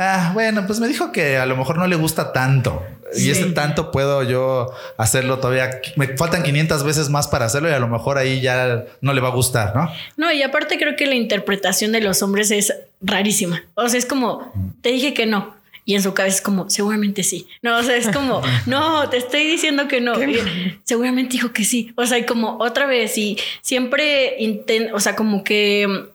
ah, 0.00 0.30
bueno, 0.32 0.66
pues 0.66 0.80
me 0.80 0.88
dijo 0.88 1.12
que 1.12 1.36
a 1.36 1.46
lo 1.46 1.56
mejor 1.56 1.78
no 1.78 1.86
le 1.86 1.96
gusta 1.96 2.32
tanto. 2.32 2.82
Y 3.16 3.30
ese 3.30 3.46
tanto 3.46 3.90
puedo 3.90 4.22
yo 4.22 4.72
hacerlo 4.96 5.38
todavía. 5.38 5.80
Me 5.96 6.16
faltan 6.16 6.42
500 6.42 6.84
veces 6.84 7.08
más 7.10 7.28
para 7.28 7.44
hacerlo 7.46 7.68
y 7.68 7.72
a 7.72 7.80
lo 7.80 7.88
mejor 7.88 8.18
ahí 8.18 8.40
ya 8.40 8.84
no 9.00 9.12
le 9.12 9.20
va 9.20 9.28
a 9.28 9.32
gustar, 9.32 9.74
¿no? 9.74 9.90
No, 10.16 10.32
y 10.32 10.42
aparte 10.42 10.78
creo 10.78 10.96
que 10.96 11.06
la 11.06 11.16
interpretación 11.16 11.92
de 11.92 12.00
los 12.00 12.22
hombres 12.22 12.50
es 12.50 12.72
rarísima. 13.00 13.64
O 13.74 13.88
sea, 13.88 13.98
es 13.98 14.06
como, 14.06 14.52
te 14.80 14.90
dije 14.90 15.12
que 15.12 15.26
no. 15.26 15.56
Y 15.84 15.96
en 15.96 16.02
su 16.02 16.14
cabeza 16.14 16.36
es 16.36 16.42
como, 16.42 16.70
seguramente 16.70 17.24
sí. 17.24 17.48
No, 17.62 17.78
o 17.78 17.82
sea, 17.82 17.96
es 17.96 18.08
como, 18.10 18.42
no, 18.66 19.08
te 19.10 19.16
estoy 19.16 19.44
diciendo 19.44 19.88
que 19.88 20.00
no. 20.00 20.22
Y, 20.22 20.38
seguramente 20.84 21.32
dijo 21.32 21.52
que 21.52 21.64
sí. 21.64 21.92
O 21.96 22.06
sea, 22.06 22.18
y 22.18 22.26
como 22.26 22.58
otra 22.58 22.86
vez, 22.86 23.18
y 23.18 23.38
siempre 23.60 24.36
inten 24.38 24.94
o 24.94 25.00
sea, 25.00 25.16
como 25.16 25.42
que 25.42 26.10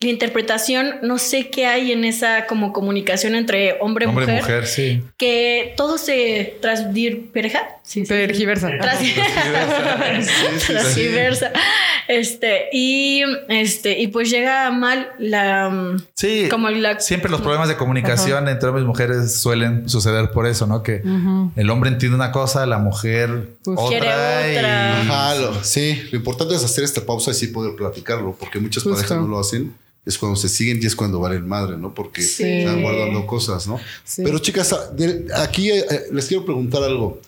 la 0.00 0.10
interpretación, 0.10 0.94
no 1.02 1.18
sé 1.18 1.50
qué 1.50 1.66
hay 1.66 1.90
en 1.90 2.04
esa 2.04 2.46
como 2.46 2.72
comunicación 2.72 3.34
entre 3.34 3.78
hombre 3.80 4.04
y 4.04 4.08
Hombre, 4.08 4.26
mujer, 4.26 4.40
mujer, 4.42 4.66
sí. 4.68 5.02
que 5.16 5.74
todo 5.76 5.98
se 5.98 6.56
transverja. 6.62 7.62
Sí, 7.82 8.06
sí. 8.06 8.12
Tras- 8.12 9.00
Transversa. 10.66 11.50
Este, 12.06 12.66
y 12.72 13.22
este, 13.48 13.98
y 13.98 14.06
pues 14.08 14.30
llega 14.30 14.70
mal 14.70 15.08
la 15.18 15.96
Sí, 16.14 16.46
como 16.50 16.70
la 16.70 17.00
siempre 17.00 17.28
los 17.30 17.40
problemas 17.40 17.68
de 17.68 17.76
comunicación 17.76 18.48
entre 18.48 18.68
hombres 18.68 18.84
y 18.84 18.86
mujeres 18.86 19.34
suelen 19.34 19.88
suceder 19.88 20.30
por 20.30 20.46
eso, 20.46 20.66
¿no? 20.66 20.82
Que 20.84 21.02
el 21.56 21.70
hombre 21.70 21.90
entiende 21.90 22.14
una 22.14 22.30
cosa, 22.30 22.66
la 22.66 22.78
mujer 22.78 23.48
Pues 23.64 23.76
otra. 23.80 23.88
quiere 23.88 24.54
y- 24.54 24.56
otra. 24.58 25.00
Ajá, 25.00 25.34
lo- 25.34 25.64
sí, 25.64 26.02
lo 26.12 26.18
importante 26.18 26.54
es 26.54 26.62
hacer 26.64 26.84
esta 26.84 27.04
pausa 27.04 27.32
y 27.32 27.34
sí 27.34 27.48
poder 27.48 27.74
platicarlo, 27.74 28.36
porque 28.38 28.58
muchas 28.60 28.84
Justo. 28.84 28.96
parejas 28.96 29.18
no 29.18 29.26
lo 29.26 29.40
hacen. 29.40 29.74
Es 30.08 30.18
cuando 30.18 30.36
se 30.36 30.48
siguen 30.48 30.80
y 30.82 30.86
es 30.86 30.96
cuando 30.96 31.20
valen 31.20 31.46
madre, 31.46 31.76
¿no? 31.76 31.94
Porque 31.94 32.22
Sí. 32.22 32.42
están 32.42 32.82
guardando 32.82 33.26
cosas, 33.26 33.66
¿no? 33.68 33.78
Sí. 34.04 34.22
Pero 34.24 34.38
chicas, 34.40 34.72
a- 34.72 34.88
de- 34.90 35.26
aquí 35.36 35.70
eh, 35.70 35.84
eh, 35.90 36.02
les 36.12 36.26
quiero 36.26 36.44
preguntar 36.44 36.82
algo. 36.82 37.20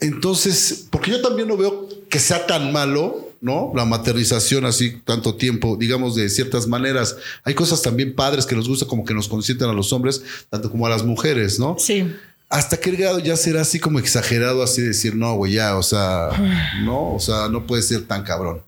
Entonces, 0.00 0.86
porque 0.90 1.10
yo 1.10 1.22
también 1.22 1.48
no 1.48 1.56
veo 1.56 1.88
que 2.08 2.18
sea 2.18 2.46
tan 2.46 2.72
malo, 2.72 3.30
¿no? 3.40 3.72
La 3.74 3.84
maternización 3.84 4.64
así 4.66 5.00
tanto 5.04 5.34
tiempo, 5.34 5.76
digamos, 5.76 6.14
de 6.14 6.28
ciertas 6.28 6.66
maneras. 6.66 7.16
Hay 7.44 7.54
cosas 7.54 7.82
también 7.82 8.14
padres 8.14 8.44
que 8.46 8.54
nos 8.54 8.68
gusta, 8.68 8.86
como 8.86 9.04
que 9.04 9.14
nos 9.14 9.28
consienten 9.28 9.68
a 9.68 9.72
los 9.72 9.92
hombres, 9.92 10.22
tanto 10.50 10.70
como 10.70 10.86
a 10.86 10.90
las 10.90 11.02
mujeres, 11.04 11.58
¿no? 11.58 11.76
Sí. 11.78 12.12
¿Hasta 12.48 12.76
qué 12.78 12.92
grado 12.92 13.18
ya 13.18 13.36
será 13.36 13.62
así 13.62 13.80
como 13.80 13.98
exagerado, 13.98 14.62
así 14.62 14.80
decir, 14.80 15.16
no, 15.16 15.34
güey, 15.34 15.52
ya, 15.54 15.76
o 15.76 15.82
sea, 15.82 16.30
no, 16.84 17.14
o 17.14 17.20
sea, 17.20 17.48
no 17.48 17.66
puede 17.66 17.82
ser 17.82 18.02
tan 18.06 18.22
cabrón? 18.22 18.60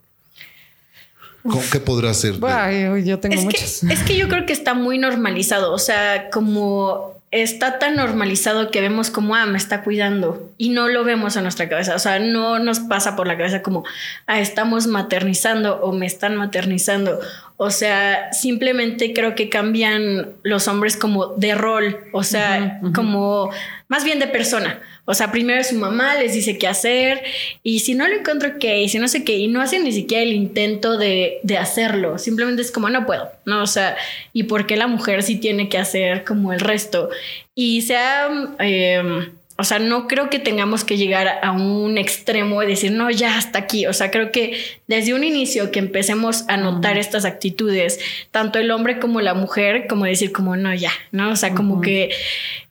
¿Cómo, 1.43 1.63
¿Qué 1.71 1.81
podrá 1.81 2.13
ser? 2.15 2.35
Ay, 2.43 3.05
yo 3.05 3.19
tengo 3.21 3.35
Es 3.35 3.41
que, 3.41 3.45
muchos. 3.47 3.83
es 3.85 4.03
que 4.03 4.17
yo 4.17 4.29
creo 4.29 4.45
que 4.45 4.53
está 4.53 4.75
muy 4.75 4.99
normalizado. 4.99 5.73
O 5.73 5.79
sea, 5.79 6.31
como 6.31 7.19
está 7.31 7.79
tan 7.79 7.97
normalizado 7.97 8.71
que 8.71 8.81
vemos 8.81 9.11
como, 9.11 9.35
ah, 9.35 9.47
me 9.47 9.59
está 9.59 9.83
cuidando 9.83 10.51
y 10.57 10.71
no 10.71 10.89
lo 10.89 11.05
vemos 11.05 11.37
en 11.37 11.43
nuestra 11.43 11.69
cabeza. 11.69 11.95
O 11.95 11.99
sea, 11.99 12.19
no 12.19 12.59
nos 12.59 12.81
pasa 12.81 13.17
por 13.17 13.27
la 13.27 13.37
cabeza 13.37 13.63
como, 13.63 13.85
ah, 14.27 14.41
estamos 14.41 14.87
maternizando 14.87 15.81
o 15.83 15.93
me 15.93 16.07
están 16.07 16.37
maternizando. 16.37 17.21
O 17.61 17.73
sea, 17.73 18.33
simplemente 18.33 19.13
creo 19.13 19.35
que 19.35 19.49
cambian 19.49 20.29
los 20.45 20.69
hombres 20.69 20.97
como 20.97 21.35
de 21.35 21.57
rol, 21.57 21.99
o 22.13 22.23
sea, 22.23 22.81
como 22.95 23.51
más 23.89 24.05
bien 24.05 24.21
de 24.21 24.29
persona. 24.29 24.81
O 25.07 25.13
sea, 25.13 25.33
primero 25.33 25.65
su 25.65 25.75
mamá 25.75 26.15
les 26.15 26.35
dice 26.35 26.57
qué 26.57 26.69
hacer 26.69 27.21
y 27.65 27.81
si 27.81 27.95
no 27.95 28.07
lo 28.07 28.15
encuentro 28.15 28.61
qué, 28.61 28.83
y 28.83 28.89
si 28.89 29.01
no 29.01 29.09
sé 29.09 29.25
qué, 29.25 29.39
y 29.39 29.49
no 29.49 29.61
hacen 29.61 29.83
ni 29.83 29.91
siquiera 29.91 30.23
el 30.23 30.35
intento 30.35 30.99
de, 30.99 31.41
de 31.43 31.59
hacerlo. 31.59 32.19
Simplemente 32.19 32.63
es 32.63 32.71
como 32.71 32.91
no 32.91 33.07
puedo, 33.07 33.29
¿no? 33.45 33.65
O 33.65 33.67
sea, 33.67 33.97
¿y 34.33 34.45
por 34.45 34.67
qué 34.67 34.77
la 34.77 34.87
mujer 34.87 35.25
sí 35.25 35.35
tiene 35.35 35.69
que 35.69 35.79
hacer 35.79 36.25
como 36.25 36.53
el 36.53 36.61
resto? 36.61 37.11
Y 37.57 37.83
se 37.83 37.97
ha, 37.97 38.29
eh, 38.61 39.33
o 39.61 39.65
sea, 39.65 39.81
no 39.81 40.07
creo 40.07 40.31
que 40.31 40.39
tengamos 40.39 40.85
que 40.85 40.97
llegar 40.97 41.41
a 41.43 41.51
un 41.51 41.99
extremo 41.99 42.63
y 42.63 42.67
decir, 42.69 42.93
no, 42.93 43.11
ya 43.11 43.37
hasta 43.37 43.59
aquí. 43.59 43.87
O 43.87 43.93
sea, 43.93 44.11
creo 44.13 44.31
que 44.31 44.57
desde 44.87 45.15
un 45.15 45.25
inicio 45.25 45.73
que 45.73 45.81
empecemos 45.81 46.45
a 46.47 46.57
notar 46.57 46.97
estas 46.97 47.25
actitudes, 47.25 47.99
tanto 48.31 48.61
el 48.61 48.71
hombre 48.71 49.01
como 49.01 49.21
la 49.21 49.35
mujer, 49.35 49.87
como 49.89 50.05
decir, 50.05 50.31
como, 50.31 50.57
no, 50.57 50.73
ya, 50.75 50.93
¿no? 51.11 51.31
O 51.31 51.37
sea, 51.37 51.55
como 51.55 51.81
que 51.81 52.11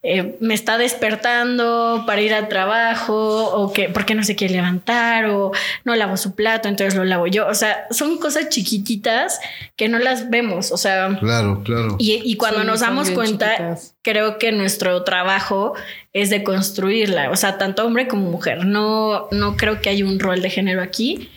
eh, 0.02 0.38
me 0.39 0.54
está 0.54 0.78
despertando 0.78 2.04
para 2.08 2.21
ir 2.21 2.34
al 2.34 2.47
trabajo 2.47 3.47
o 3.47 3.73
que, 3.73 3.89
porque 3.89 4.15
no 4.15 4.23
se 4.23 4.38
quiere 4.38 4.54
levantar 4.54 5.26
o 5.26 5.52
no 5.84 5.93
lavo 5.95 6.15
su 6.15 6.36
plato, 6.36 6.69
entonces 6.69 6.95
lo 6.95 7.04
lavo 7.04 7.28
yo. 7.28 7.47
O 7.47 7.54
sea, 7.54 7.86
son 7.91 8.17
cosas 8.17 8.47
chiquititas 8.50 9.39
que 9.76 9.89
no 9.89 10.00
las 10.00 10.30
vemos. 10.30 10.71
O 10.71 10.78
sea, 10.78 11.17
Claro, 11.19 11.62
claro. 11.65 11.95
y, 12.00 12.21
y 12.23 12.36
cuando 12.38 12.62
Sí, 12.62 12.67
nos 12.67 12.80
damos 12.80 13.12
cuenta, 13.12 13.52
chiquitas. 13.58 13.95
creo 14.04 14.38
que 14.38 14.52
nuestro 14.54 15.04
trabajo 15.04 15.73
es 16.21 16.32
de 16.32 16.43
construirla, 16.43 17.30
o 17.30 17.36
sea, 17.36 17.58
tanto 17.60 17.86
hombre 17.86 18.08
como 18.08 18.32
mujer. 18.32 18.65
No, 18.65 19.27
no 19.32 19.56
creo 19.56 19.82
que 19.82 19.89
haya 19.89 20.03
un 20.03 20.19
rol 20.19 20.41
de 20.41 20.49
género 20.49 20.82
aquí, 20.82 21.30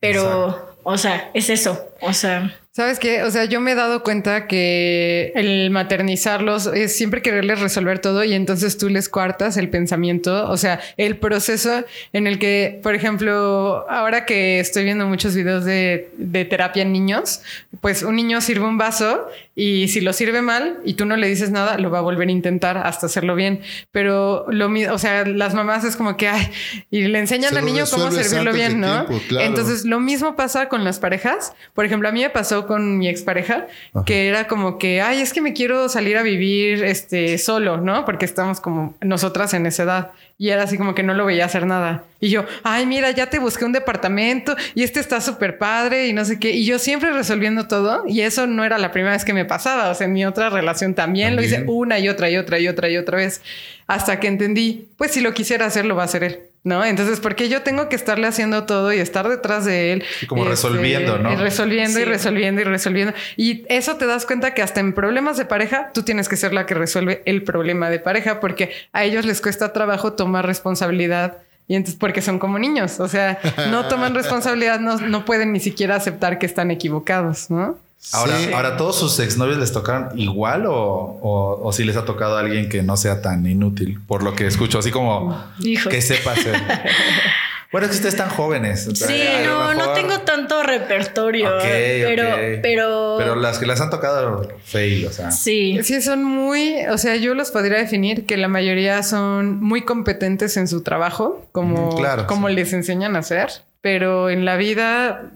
pero, 0.00 0.76
o 0.82 0.98
sea, 0.98 1.30
es 1.32 1.48
eso. 1.48 1.88
O 2.02 2.12
sea, 2.12 2.54
¿Sabes 2.78 3.00
qué? 3.00 3.24
O 3.24 3.30
sea, 3.32 3.44
yo 3.44 3.60
me 3.60 3.72
he 3.72 3.74
dado 3.74 4.04
cuenta 4.04 4.46
que 4.46 5.32
el 5.34 5.68
maternizarlos 5.70 6.68
es 6.68 6.96
siempre 6.96 7.22
quererles 7.22 7.58
resolver 7.58 7.98
todo 7.98 8.22
y 8.22 8.34
entonces 8.34 8.78
tú 8.78 8.88
les 8.88 9.08
cuartas 9.08 9.56
el 9.56 9.68
pensamiento, 9.68 10.48
o 10.48 10.56
sea, 10.56 10.78
el 10.96 11.16
proceso 11.16 11.84
en 12.12 12.28
el 12.28 12.38
que, 12.38 12.78
por 12.80 12.94
ejemplo, 12.94 13.84
ahora 13.90 14.24
que 14.26 14.60
estoy 14.60 14.84
viendo 14.84 15.08
muchos 15.08 15.34
videos 15.34 15.64
de, 15.64 16.10
de 16.18 16.44
terapia 16.44 16.82
en 16.82 16.92
niños, 16.92 17.40
pues 17.80 18.04
un 18.04 18.14
niño 18.14 18.40
sirve 18.40 18.64
un 18.64 18.78
vaso 18.78 19.26
y 19.56 19.88
si 19.88 20.00
lo 20.00 20.12
sirve 20.12 20.40
mal 20.40 20.78
y 20.84 20.94
tú 20.94 21.04
no 21.04 21.16
le 21.16 21.26
dices 21.26 21.50
nada, 21.50 21.78
lo 21.78 21.90
va 21.90 21.98
a 21.98 22.02
volver 22.02 22.28
a 22.28 22.30
intentar 22.30 22.78
hasta 22.78 23.06
hacerlo 23.06 23.34
bien. 23.34 23.60
Pero 23.90 24.46
lo 24.50 24.68
mismo, 24.68 24.94
o 24.94 24.98
sea, 24.98 25.24
las 25.24 25.52
mamás 25.52 25.82
es 25.82 25.96
como 25.96 26.16
que, 26.16 26.28
ay, 26.28 26.48
y 26.92 27.08
le 27.08 27.18
enseñan 27.18 27.50
Se 27.50 27.58
al 27.58 27.64
niño 27.64 27.82
cómo 27.90 28.08
servirlo 28.12 28.52
bien, 28.52 28.78
¿no? 28.78 29.06
tiempo, 29.06 29.26
claro. 29.26 29.46
Entonces, 29.48 29.84
lo 29.84 29.98
mismo 29.98 30.36
pasa 30.36 30.68
con 30.68 30.84
las 30.84 31.00
parejas. 31.00 31.54
Por 31.74 31.84
ejemplo, 31.84 32.08
a 32.08 32.12
mí 32.12 32.20
me 32.20 32.30
pasó 32.30 32.67
con 32.68 32.98
mi 32.98 33.08
expareja, 33.08 33.66
que 34.06 34.28
era 34.28 34.46
como 34.46 34.78
que, 34.78 35.00
ay, 35.02 35.20
es 35.20 35.32
que 35.32 35.40
me 35.40 35.52
quiero 35.52 35.88
salir 35.88 36.16
a 36.16 36.22
vivir 36.22 36.84
este 36.84 37.36
solo, 37.38 37.78
¿no? 37.78 38.04
Porque 38.04 38.24
estamos 38.24 38.60
como 38.60 38.94
nosotras 39.00 39.52
en 39.54 39.66
esa 39.66 39.82
edad. 39.82 40.10
Y 40.40 40.50
era 40.50 40.62
así 40.62 40.78
como 40.78 40.94
que 40.94 41.02
no 41.02 41.14
lo 41.14 41.26
veía 41.26 41.46
hacer 41.46 41.66
nada. 41.66 42.04
Y 42.20 42.28
yo, 42.30 42.44
ay, 42.62 42.86
mira, 42.86 43.10
ya 43.10 43.28
te 43.28 43.40
busqué 43.40 43.64
un 43.64 43.72
departamento 43.72 44.54
y 44.76 44.84
este 44.84 45.00
está 45.00 45.20
súper 45.20 45.58
padre 45.58 46.06
y 46.06 46.12
no 46.12 46.24
sé 46.24 46.38
qué. 46.38 46.52
Y 46.52 46.64
yo 46.64 46.78
siempre 46.78 47.12
resolviendo 47.12 47.66
todo. 47.66 48.04
Y 48.06 48.20
eso 48.20 48.46
no 48.46 48.64
era 48.64 48.78
la 48.78 48.92
primera 48.92 49.14
vez 49.14 49.24
que 49.24 49.32
me 49.32 49.44
pasaba. 49.44 49.90
O 49.90 49.94
sea, 49.96 50.06
en 50.06 50.12
mi 50.12 50.24
otra 50.24 50.48
relación 50.48 50.94
también, 50.94 51.34
lo 51.34 51.42
hice 51.42 51.56
También. 51.56 51.76
una 51.76 51.98
y 51.98 52.08
otra 52.08 52.30
y 52.30 52.36
otra 52.36 52.60
y 52.60 52.68
otra 52.68 52.88
y 52.88 52.96
otra 52.96 53.16
vez. 53.16 53.42
Hasta 53.88 54.20
que 54.20 54.28
entendí, 54.28 54.86
pues 54.96 55.10
si 55.10 55.20
lo 55.20 55.34
quisiera 55.34 55.66
hacer, 55.66 55.86
lo 55.86 55.96
va 55.96 56.02
a 56.02 56.04
hacer 56.04 56.22
él. 56.22 56.38
¿No? 56.64 56.84
Entonces, 56.84 57.20
¿por 57.20 57.34
qué 57.34 57.48
yo 57.48 57.62
tengo 57.62 57.88
que 57.88 57.96
estarle 57.96 58.26
haciendo 58.26 58.64
todo 58.64 58.92
y 58.92 58.98
estar 58.98 59.28
detrás 59.28 59.64
de 59.64 59.92
él? 59.92 60.04
Y 60.20 60.26
como 60.26 60.44
resolviendo, 60.44 61.18
¿no? 61.18 61.32
y 61.32 61.36
resolviendo 61.36 62.00
y 62.00 62.04
resolviendo 62.04 62.60
y 62.60 62.64
resolviendo. 62.64 63.14
Y 63.36 63.64
eso 63.68 63.96
te 63.96 64.06
das 64.06 64.26
cuenta 64.26 64.54
que 64.54 64.62
hasta 64.62 64.80
en 64.80 64.92
problemas 64.92 65.36
de 65.36 65.44
pareja, 65.44 65.90
tú 65.94 66.02
tienes 66.02 66.28
que 66.28 66.36
ser 66.36 66.52
la 66.52 66.66
que 66.66 66.74
resuelve 66.74 67.22
el 67.26 67.42
problema 67.42 67.90
de 67.90 68.00
pareja, 68.00 68.40
porque 68.40 68.72
a 68.92 69.04
ellos 69.04 69.24
les 69.24 69.40
cuesta 69.40 69.72
trabajo 69.72 70.14
tomar 70.14 70.46
responsabilidad. 70.46 71.38
Y 71.68 71.74
entonces, 71.76 71.98
porque 71.98 72.22
son 72.22 72.38
como 72.38 72.58
niños, 72.58 72.98
o 72.98 73.08
sea, 73.08 73.38
no 73.70 73.86
toman 73.88 74.14
responsabilidad, 74.16 74.80
no, 74.80 74.98
no 74.98 75.24
pueden 75.24 75.52
ni 75.52 75.60
siquiera 75.60 75.96
aceptar 75.96 76.38
que 76.38 76.46
están 76.46 76.70
equivocados, 76.70 77.50
¿no? 77.50 77.78
Ahora, 78.12 78.38
Sí. 78.38 78.52
ahora 78.52 78.76
todos 78.76 78.96
sus 78.98 79.18
exnovios 79.18 79.58
les 79.58 79.72
tocaron 79.72 80.18
igual 80.18 80.66
o, 80.66 80.72
o, 80.74 81.60
o 81.62 81.72
si 81.72 81.84
les 81.84 81.96
ha 81.96 82.04
tocado 82.04 82.36
a 82.36 82.40
alguien 82.40 82.68
que 82.68 82.82
no 82.82 82.96
sea 82.96 83.20
tan 83.22 83.44
inútil, 83.46 84.00
por 84.06 84.22
lo 84.22 84.34
que 84.34 84.46
escucho, 84.46 84.78
así 84.78 84.90
como 84.90 85.36
Hijo. 85.60 85.90
que 85.90 86.00
sepa 86.00 86.32
hacer. 86.32 86.54
bueno, 87.72 87.84
es 87.86 87.90
que 87.90 87.96
ustedes 87.96 88.14
están 88.14 88.30
jóvenes. 88.30 88.88
sí, 88.94 89.14
no, 89.44 89.74
no 89.74 89.92
tengo 89.92 90.20
tanto 90.20 90.62
repertorio, 90.62 91.50
pero, 91.60 92.28
pero, 92.62 93.16
Pero 93.18 93.34
las 93.36 93.58
que 93.58 93.66
les 93.66 93.78
han 93.80 93.90
tocado 93.90 94.48
fail, 94.64 95.04
o 95.06 95.10
sea. 95.12 95.30
sí. 95.32 95.78
Sí, 95.82 96.00
son 96.00 96.24
muy, 96.24 96.76
o 96.90 96.96
sea, 96.96 97.16
yo 97.16 97.34
los 97.34 97.50
podría 97.50 97.76
definir 97.78 98.24
que 98.24 98.36
la 98.38 98.48
mayoría 98.48 99.02
son 99.02 99.60
muy 99.62 99.82
competentes 99.82 100.56
en 100.56 100.66
su 100.68 100.82
trabajo, 100.82 101.46
como, 101.52 101.92
Mm, 101.92 101.96
claro, 101.96 102.26
como 102.26 102.48
sí. 102.48 102.54
les 102.54 102.72
enseñan 102.72 103.16
a 103.16 103.18
hacer, 103.18 103.48
pero 103.82 104.30
en 104.30 104.44
la 104.46 104.56
vida 104.56 105.30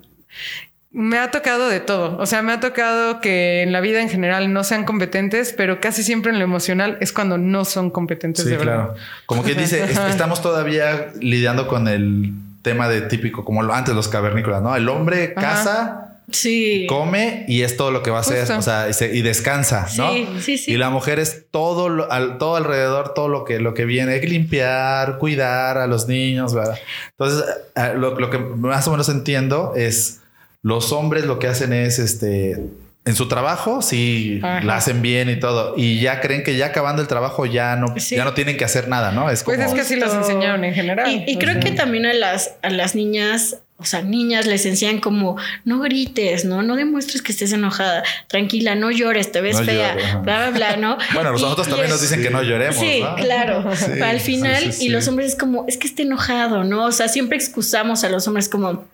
me 0.94 1.18
ha 1.18 1.30
tocado 1.30 1.68
de 1.68 1.80
todo. 1.80 2.18
O 2.18 2.26
sea, 2.26 2.42
me 2.42 2.52
ha 2.52 2.60
tocado 2.60 3.20
que 3.20 3.62
en 3.62 3.72
la 3.72 3.80
vida 3.80 4.02
en 4.02 4.08
general 4.10 4.52
no 4.52 4.62
sean 4.62 4.84
competentes, 4.84 5.54
pero 5.56 5.80
casi 5.80 6.02
siempre 6.02 6.32
en 6.32 6.38
lo 6.38 6.44
emocional 6.44 6.98
es 7.00 7.12
cuando 7.12 7.38
no 7.38 7.64
son 7.64 7.90
competentes 7.90 8.44
Sí, 8.44 8.50
de 8.50 8.58
verdad. 8.58 8.74
claro. 8.88 8.94
Como 9.26 9.42
que 9.42 9.54
dice, 9.54 9.82
es- 9.84 9.98
estamos 10.10 10.42
todavía 10.42 11.08
lidiando 11.20 11.66
con 11.66 11.88
el 11.88 12.32
tema 12.62 12.88
de 12.88 13.00
típico, 13.02 13.44
como 13.44 13.62
lo- 13.62 13.72
antes 13.74 13.94
los 13.94 14.08
cavernícolas, 14.08 14.62
¿no? 14.62 14.76
El 14.76 14.88
hombre 14.88 15.32
casa, 15.34 16.08
Sí. 16.30 16.86
come 16.88 17.44
y 17.48 17.62
es 17.62 17.76
todo 17.76 17.90
lo 17.90 18.02
que 18.02 18.10
va 18.10 18.18
a 18.18 18.20
hacer, 18.20 18.40
Justo. 18.40 18.58
o 18.58 18.62
sea, 18.62 18.88
y, 18.88 18.92
se- 18.92 19.14
y 19.14 19.22
descansa, 19.22 19.86
¿no? 19.96 20.12
Sí, 20.12 20.28
sí, 20.40 20.58
sí. 20.58 20.72
Y 20.72 20.76
la 20.76 20.88
mujer 20.90 21.18
es 21.18 21.46
todo, 21.50 21.88
lo- 21.88 22.10
al- 22.12 22.38
todo 22.38 22.56
alrededor, 22.56 23.12
todo 23.14 23.28
lo 23.28 23.44
que, 23.44 23.58
lo 23.60 23.74
que 23.74 23.84
viene, 23.86 24.12
hay 24.14 24.20
que 24.20 24.28
limpiar, 24.28 25.18
cuidar 25.18 25.78
a 25.78 25.86
los 25.86 26.06
niños, 26.06 26.54
¿verdad? 26.54 26.78
Entonces, 27.18 27.44
eh, 27.76 27.92
lo, 27.96 28.18
lo 28.18 28.30
que 28.30 28.38
más 28.38 28.86
o 28.88 28.92
menos 28.92 29.08
entiendo 29.08 29.72
es 29.76 30.20
los 30.62 30.92
hombres 30.92 31.24
lo 31.24 31.38
que 31.38 31.48
hacen 31.48 31.72
es 31.72 31.98
este. 31.98 32.60
En 33.04 33.16
su 33.16 33.26
trabajo, 33.26 33.82
sí, 33.82 34.38
Ajá. 34.44 34.62
la 34.62 34.76
hacen 34.76 35.02
bien 35.02 35.28
y 35.28 35.34
todo. 35.40 35.74
Y 35.76 35.98
ya 36.00 36.20
creen 36.20 36.44
que 36.44 36.56
ya 36.56 36.66
acabando 36.66 37.02
el 37.02 37.08
trabajo 37.08 37.46
ya 37.46 37.74
no, 37.74 37.86
Sí. 37.98 38.14
ya 38.14 38.22
no 38.24 38.32
tienen 38.32 38.56
que 38.56 38.64
hacer 38.64 38.86
nada, 38.86 39.10
¿no? 39.10 39.28
Es 39.28 39.42
como. 39.42 39.56
Pues 39.56 39.66
es 39.66 39.74
que 39.74 39.80
así 39.80 39.96
los 39.96 40.10
Justo. 40.12 40.20
enseñaron 40.28 40.62
en 40.64 40.72
general. 40.72 41.24
Y, 41.26 41.36
creo 41.36 41.58
que 41.58 41.72
también 41.72 42.06
a 42.06 42.12
las, 42.14 42.52
a 42.62 42.70
las 42.70 42.94
niñas, 42.94 43.56
o 43.76 43.84
sea, 43.84 44.02
niñas 44.02 44.46
les 44.46 44.64
enseñan 44.66 45.00
como 45.00 45.36
no 45.64 45.80
grites, 45.80 46.44
no, 46.44 46.62
no 46.62 46.76
demuestres 46.76 47.22
que 47.22 47.32
estés 47.32 47.52
enojada, 47.52 48.04
tranquila, 48.28 48.76
no 48.76 48.92
llores, 48.92 49.32
te 49.32 49.40
ves 49.40 49.58
No 49.58 49.64
fea, 49.64 49.96
bla, 50.22 50.38
bla, 50.38 50.50
bla, 50.50 50.76
¿no? 50.76 50.96
Bueno, 51.14 51.30
Y- 51.30 51.42
nosotros 51.42 51.66
y 51.66 51.70
también 51.70 51.86
es- 51.86 51.92
nos 51.94 52.02
dicen 52.02 52.22
que 52.22 52.30
no 52.30 52.40
lloremos. 52.44 52.76
Sí, 52.76 53.00
¿no? 53.02 53.16
claro. 53.16 53.64
Sí, 53.76 54.00
al 54.00 54.20
final, 54.20 54.62
sí, 54.62 54.72
sí, 54.74 54.86
y 54.86 54.88
los 54.90 55.08
hombres 55.08 55.32
es 55.32 55.36
como, 55.36 55.64
es 55.66 55.76
que 55.76 55.88
esté 55.88 56.02
enojado, 56.02 56.62
¿no? 56.62 56.84
O 56.84 56.92
sea, 56.92 57.08
siempre 57.08 57.36
excusamos 57.36 58.04
a 58.04 58.08
los 58.10 58.28
hombres 58.28 58.48
como, 58.48 58.84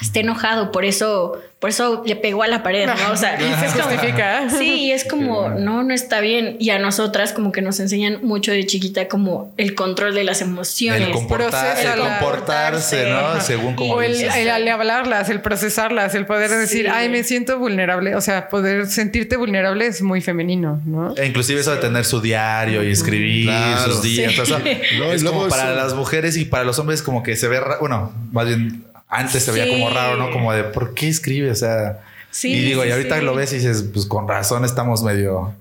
esté 0.00 0.20
enojado, 0.20 0.70
por 0.70 0.84
eso, 0.84 1.40
por 1.58 1.70
eso 1.70 2.04
le 2.06 2.14
pegó 2.14 2.44
a 2.44 2.46
la 2.46 2.62
pared, 2.62 2.86
¿no? 2.86 2.92
O 3.12 3.16
sea, 3.16 3.36
Y 3.40 3.52
se 3.68 3.68
justifica. 3.82 4.48
Sí, 4.48 4.84
y 4.84 4.92
es 4.92 5.04
como, 5.04 5.48
no, 5.50 5.82
no 5.82 5.92
está 5.92 6.20
bien. 6.20 6.56
Y 6.60 6.70
a 6.70 6.78
nosotras 6.78 7.32
como 7.32 7.50
que 7.50 7.62
nos 7.62 7.80
enseñan 7.80 8.20
mucho 8.22 8.52
de 8.52 8.64
chiquita 8.64 9.08
como 9.08 9.52
el 9.56 9.74
control 9.74 10.14
de 10.14 10.22
las 10.22 10.40
emociones. 10.40 11.08
El, 11.08 11.12
comportar- 11.14 11.76
el 11.80 11.98
comportarse, 12.00 13.10
¿no? 13.10 13.18
Ajá. 13.18 13.40
Según 13.40 13.74
como 13.74 13.94
O 13.94 14.02
el, 14.02 14.12
dices. 14.12 14.36
el- 14.36 14.46
el 14.48 14.68
hablarlas, 14.68 15.30
el 15.30 15.40
procesarlas, 15.40 16.14
el 16.14 16.26
poder 16.26 16.50
decir, 16.50 16.84
Sí. 16.86 16.92
ay, 16.94 17.08
me 17.08 17.24
siento 17.24 17.58
vulnerable. 17.58 18.14
O 18.14 18.20
sea, 18.20 18.48
poder 18.50 18.86
sentirte 18.86 19.36
vulnerable 19.36 19.86
es 19.86 20.00
muy 20.00 20.20
femenino, 20.20 20.80
¿no? 20.86 21.14
E 21.16 21.26
inclusive 21.26 21.60
eso 21.60 21.72
de 21.72 21.78
tener 21.78 22.04
su 22.04 22.20
diario 22.20 22.84
y 22.84 22.92
escribir 22.92 23.46
Claro. 23.46 23.90
sus 23.92 24.02
días. 24.02 24.32
Sí. 24.32 24.40
o 24.40 24.46
sea, 24.46 24.58
No, 24.60 24.64
y 25.12 25.16
es 25.16 25.24
como 25.24 25.48
para 25.48 25.72
eso- 25.72 25.74
las 25.74 25.94
mujeres 25.94 26.36
y 26.36 26.44
para 26.44 26.62
los 26.62 26.78
hombres 26.78 27.02
como 27.02 27.24
que 27.24 27.34
se 27.34 27.48
ve, 27.48 27.58
bueno, 27.80 28.12
más 28.30 28.46
bien 28.46 28.84
antes 29.08 29.42
se 29.44 29.52
veía 29.52 29.64
Sí. 29.64 29.70
como 29.72 29.90
raro, 29.90 30.16
¿no? 30.16 30.30
Como 30.30 30.52
de, 30.52 30.64
¿por 30.64 30.94
qué 30.94 31.08
escribe? 31.08 31.50
O 31.50 31.54
sea, 31.54 32.00
Sí, 32.30 32.52
y 32.52 32.60
digo, 32.60 32.82
sí, 32.82 32.88
y 32.88 32.92
ahorita 32.92 33.18
sí. 33.18 33.24
lo 33.24 33.34
ves 33.34 33.52
y 33.52 33.56
dices, 33.56 33.86
pues 33.92 34.04
con 34.04 34.28
razón 34.28 34.64
estamos 34.64 35.02
medio, 35.02 35.54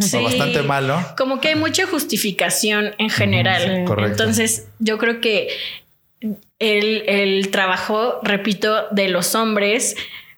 Sí. 0.00 0.22
bastante 0.22 0.62
mal, 0.62 0.86
¿no? 0.88 1.04
Como 1.16 1.40
que 1.40 1.48
hay 1.48 1.56
mucha 1.56 1.86
justificación 1.86 2.94
en 2.98 3.10
general. 3.10 3.62
sí. 3.62 3.84
Correcto. 3.86 4.22
Entonces, 4.22 4.66
yo 4.78 4.96
creo 4.96 5.20
que 5.20 5.48
el, 6.58 7.04
el 7.08 7.50
trabajo, 7.50 8.18
repito, 8.22 8.86
de 8.90 9.08
los 9.08 9.34
hombres 9.34 9.94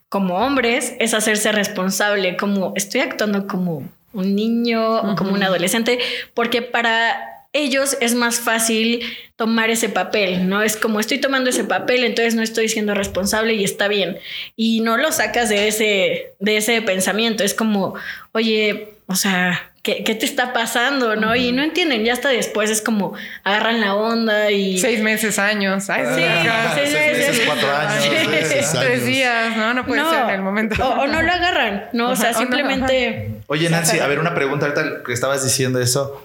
como 0.09 0.38
hombres 0.38 0.94
es 1.01 1.12
hacerse 1.14 1.53
responsable, 1.53 2.37
como 2.37 2.73
estoy 2.77 3.03
actuando 3.03 3.47
como 3.47 3.87
un 4.14 4.35
niño 4.35 4.97
o 5.03 5.14
como 5.16 5.33
un 5.33 5.42
adolescente, 5.42 5.99
porque 6.35 6.62
para 6.62 7.38
ellos 7.52 7.96
es 8.00 8.14
más 8.14 8.40
fácil 8.40 9.00
tomar 9.37 9.70
ese 9.70 9.88
papel, 9.88 10.48
¿no? 10.48 10.62
Es 10.62 10.76
como 10.76 11.00
estoy 11.00 11.18
tomando 11.18 11.50
ese 11.50 11.64
papel, 11.64 12.04
entonces 12.04 12.34
no 12.34 12.42
estoy 12.42 12.68
siendo 12.68 12.94
responsable 12.94 13.54
y 13.54 13.64
está 13.64 13.88
bien. 13.88 14.18
Y 14.56 14.80
no 14.80 14.96
lo 14.96 15.12
sacas 15.12 15.48
de 15.48 15.68
ese, 15.68 16.34
de 16.40 16.56
ese 16.58 16.82
pensamiento. 16.82 17.44
Es 17.44 17.54
como, 17.54 17.94
oye, 18.32 18.90
o 19.06 19.14
sea, 19.14 19.72
¿qué, 19.82 20.04
qué 20.04 20.14
te 20.14 20.26
está 20.26 20.52
pasando? 20.52 21.16
¿No? 21.16 21.34
Y 21.37 21.52
no 21.52 21.62
entienden, 21.62 22.04
ya 22.04 22.12
hasta 22.12 22.28
después 22.28 22.68
es 22.68 22.82
como 22.82 23.14
agarran 23.44 23.80
la 23.80 23.94
onda 23.94 24.50
y... 24.50 24.78
Seis 24.78 25.00
meses, 25.00 25.38
años. 25.38 25.88
Ay, 25.88 26.04
Sí, 26.16 26.22
ajá. 26.22 26.74
seis 26.74 26.92
meses, 26.92 27.42
cuatro 27.46 27.74
años. 27.74 28.04
Sí. 28.04 28.11
Seis 28.44 28.74
años. 28.74 28.84
Tres 28.84 29.06
días, 29.06 29.56
¿no? 29.56 29.72
No 29.72 29.87
puede 29.87 30.02
ser 30.04 30.24
en 30.24 30.30
el 30.30 30.42
momento. 30.42 30.84
O, 30.87 31.00
o 31.02 31.06
no 31.06 31.22
lo 31.22 31.32
agarran, 31.32 31.87
¿no? 31.94 32.11
O 32.11 32.16
sea, 32.16 32.34
simplemente... 32.34 33.30
Oye, 33.46 33.70
Nancy, 33.70 34.00
a 34.00 34.06
ver, 34.06 34.18
una 34.18 34.34
pregunta 34.34 34.66
ahorita 34.66 35.02
que 35.06 35.12
estabas 35.14 35.42
diciendo 35.44 35.80
eso. 35.80 36.22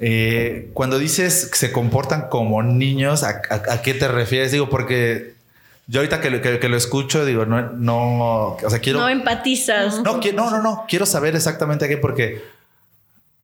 Eh, 0.00 0.70
cuando 0.74 0.98
dices 0.98 1.46
que 1.50 1.56
se 1.58 1.72
comportan 1.72 2.28
como 2.28 2.62
niños, 2.62 3.24
¿a, 3.24 3.40
a- 3.50 3.72
a 3.74 3.82
qué 3.82 3.94
te 3.94 4.06
refieres? 4.08 4.52
Digo, 4.52 4.68
porque 4.70 5.34
yo 5.88 6.00
ahorita 6.00 6.20
que, 6.20 6.30
lo- 6.30 6.40
que- 6.40 6.58
que 6.60 6.68
lo 6.68 6.76
escucho, 6.76 7.24
digo, 7.24 7.46
no, 7.46 7.62
no, 7.72 8.56
o 8.62 8.70
sea, 8.70 8.78
quiero... 8.78 9.00
No 9.00 9.08
empatizas. 9.08 10.00
No, 10.02 10.20
qui- 10.20 10.34
no, 10.34 10.50
no, 10.50 10.62
no. 10.62 10.84
Quiero 10.88 11.04
saber 11.06 11.34
exactamente 11.34 11.86
a 11.86 11.88
qué, 11.88 11.96
porque 11.96 12.42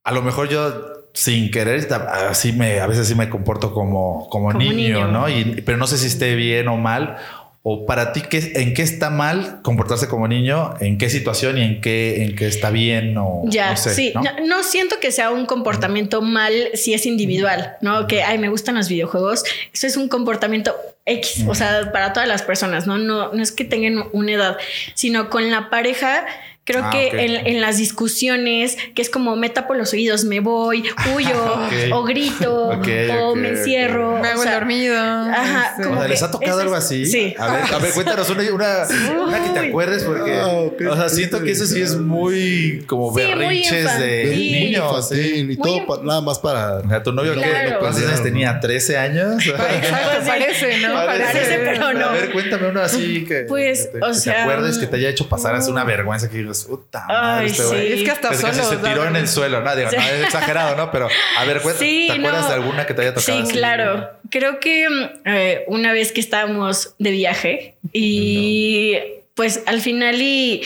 a 0.05 0.12
lo 0.12 0.23
mejor 0.23 0.49
yo 0.49 0.73
sin 1.12 1.51
querer, 1.51 1.88
así 2.29 2.53
me, 2.53 2.81
a 2.81 2.87
veces 2.87 3.07
sí 3.09 3.14
me 3.14 3.29
comporto 3.31 3.73
como, 3.73 4.29
como, 4.31 4.49
Como 4.53 4.59
niño, 4.59 4.75
niño. 4.75 5.09
¿no? 5.09 5.29
Y, 5.29 5.62
pero 5.64 5.79
no 5.79 5.87
sé 5.87 5.97
si 5.99 6.07
esté 6.09 6.35
bien 6.35 6.69
o 6.69 6.77
mal. 6.77 7.17
O 7.66 7.87
para 7.87 8.12
ti, 8.12 8.20
¿qué, 8.20 8.53
¿en 8.57 8.74
qué 8.74 8.83
está 8.83 9.09
mal 9.09 9.62
comportarse 9.62 10.07
como 10.07 10.29
niño? 10.29 10.74
¿En 10.81 10.98
qué 10.98 11.09
situación 11.09 11.57
y 11.57 11.62
en 11.62 11.81
qué, 11.81 12.22
en 12.22 12.37
qué 12.37 12.46
está 12.46 12.68
bien? 12.68 13.16
O 13.16 13.40
Ya, 13.46 13.70
no 13.70 13.77
sé, 13.79 13.94
sí. 13.94 14.12
¿no? 14.14 14.20
No, 14.20 14.46
no 14.46 14.62
siento 14.62 15.00
que 15.00 15.11
sea 15.11 15.31
un 15.31 15.46
comportamiento 15.46 16.20
mal 16.20 16.53
si 16.74 16.92
es 16.92 17.07
individual, 17.07 17.79
¿no? 17.81 18.07
Que, 18.07 18.22
ay, 18.22 18.37
me 18.37 18.50
gustan 18.50 18.74
los 18.74 18.90
videojuegos. 18.90 19.44
Eso 19.72 19.87
es 19.87 19.96
un 19.96 20.11
comportamiento 20.11 20.77
X, 21.07 21.44
o 21.48 21.55
sea, 21.55 21.90
para 21.90 22.12
todas 22.12 22.29
las 22.29 22.42
personas, 22.42 22.87
¿no? 22.87 22.98
No, 22.98 23.33
no 23.33 23.42
es 23.42 23.50
que 23.50 23.64
tengan 23.64 24.09
una 24.12 24.33
edad, 24.33 24.59
sino 24.92 25.31
con 25.31 25.50
la 25.50 25.70
pareja. 25.70 26.27
Creo 26.66 26.83
Ah, 26.83 26.90
que 26.90 27.09
en, 27.09 27.46
en 27.46 27.61
las 27.61 27.77
discusiones, 27.77 28.79
que 28.94 29.03
es 29.03 29.11
como 29.11 29.37
me 29.37 29.50
tapo 29.50 29.74
los 29.74 29.92
oídos, 29.92 30.24
me 30.24 30.40
voy, 30.40 30.83
huyo, 31.14 31.59
o 31.92 32.05
grito, 32.05 32.68
o 32.68 33.35
me 33.37 33.48
encierro. 33.50 34.18
Me 34.20 34.29
hago 34.29 34.40
o 34.40 34.42
el 34.44 34.48
sea, 34.48 34.59
dormido. 34.61 34.96
Ajá, 34.98 35.70
este, 35.72 35.83
como 35.83 35.96
O 35.96 35.98
sea, 35.98 36.09
¿les 36.09 36.18
que 36.20 36.24
ha 36.24 36.31
tocado 36.31 36.61
algo 36.61 36.74
así? 36.74 37.05
Sí. 37.05 37.35
A 37.38 37.53
ver, 37.53 37.64
a 37.74 37.79
ver, 37.79 37.92
cuéntanos 37.94 38.31
una, 38.31 38.42
una, 38.50 38.87
una 39.27 39.44
que 39.44 39.50
te 39.50 39.68
acuerdes 39.68 40.05
porque, 40.05 40.33
Ah, 40.40 40.46
o 40.90 40.96
sea, 40.96 41.09
siento 41.11 41.42
que 41.42 41.50
eso 41.50 41.66
sí 41.66 41.83
es 41.83 41.96
muy 41.96 42.83
como 42.87 43.14
Sí, 43.14 43.20
muy 43.24 43.35
berrinches 43.35 43.98
de 43.98 44.24
niños. 44.35 45.11
y 45.12 45.57
todo 45.57 45.87
pa- 45.87 46.00
nada 46.03 46.20
más 46.22 46.38
para. 46.38 46.79
O 46.79 46.88
sea, 46.88 47.03
tu 47.03 47.12
novio. 47.12 47.35
Claro. 47.35 47.79
¿cuántos 47.81 48.03
años 48.07 48.22
tenía? 48.22 48.59
¿13 48.61 48.96
años? 48.96 49.46
Exacto, 49.46 50.27
parece, 50.27 50.79
¿no? 50.79 50.94
Parece, 50.94 51.59
pero 51.62 51.92
no. 51.92 52.07
A 52.07 52.12
ver, 52.12 52.33
cuéntame 52.33 52.68
uno 52.68 52.81
así 52.81 53.24
que, 53.27 53.40
Pues, 53.40 53.88
que 53.92 53.98
te, 53.98 54.05
o 54.05 54.12
que 54.12 54.20
te 54.20 54.31
acuerdes 54.31 54.79
que 54.79 54.87
te 54.87 54.96
haya 54.96 55.09
hecho 55.11 55.29
pasar 55.29 55.55
así 55.57 55.70
una 55.70 55.85
vergüenza 55.85 56.31
que 56.31 56.54
digas, 56.55 56.64
puta 56.69 57.05
madre, 57.07 57.40
Ay, 57.45 57.47
este 57.51 57.62
sí. 57.62 57.69
güey". 57.69 57.93
Es 57.93 58.03
que 58.05 58.11
hasta 58.11 58.35
solo 58.35 58.64
se 58.64 58.77
tiró 58.79 59.05
en 59.07 59.17
el 59.17 59.29
suelo, 59.29 59.61
¿no? 59.61 59.77
Digo, 59.77 59.90
Sí. 59.90 59.97
no, 59.97 60.03
es 60.03 60.25
exagerado, 60.25 60.77
¿no? 60.77 60.90
Pero, 60.90 61.09
a 61.38 61.45
ver, 61.45 61.61
Sí, 61.79 62.07
¿te 62.09 62.12
acuerdas 62.19 62.43
no. 62.43 62.49
de 62.49 62.55
alguna 62.55 62.87
que 62.87 62.95
te 62.95 63.03
haya 63.03 63.14
tocado? 63.14 63.37
Sí, 63.38 63.43
así? 63.45 63.53
claro. 63.53 64.11
Creo 64.31 64.61
que 64.61 64.88
mm, 64.88 65.05
eh, 65.27 65.64
una 65.69 65.93
vez 65.93 66.12
que 66.12 66.21
estábamos 66.21 66.95
de 66.99 67.11
viaje 67.11 67.77
y 67.93 68.97
pues 69.35 69.62
al 69.67 69.81
final 69.81 70.21
y 70.23 70.62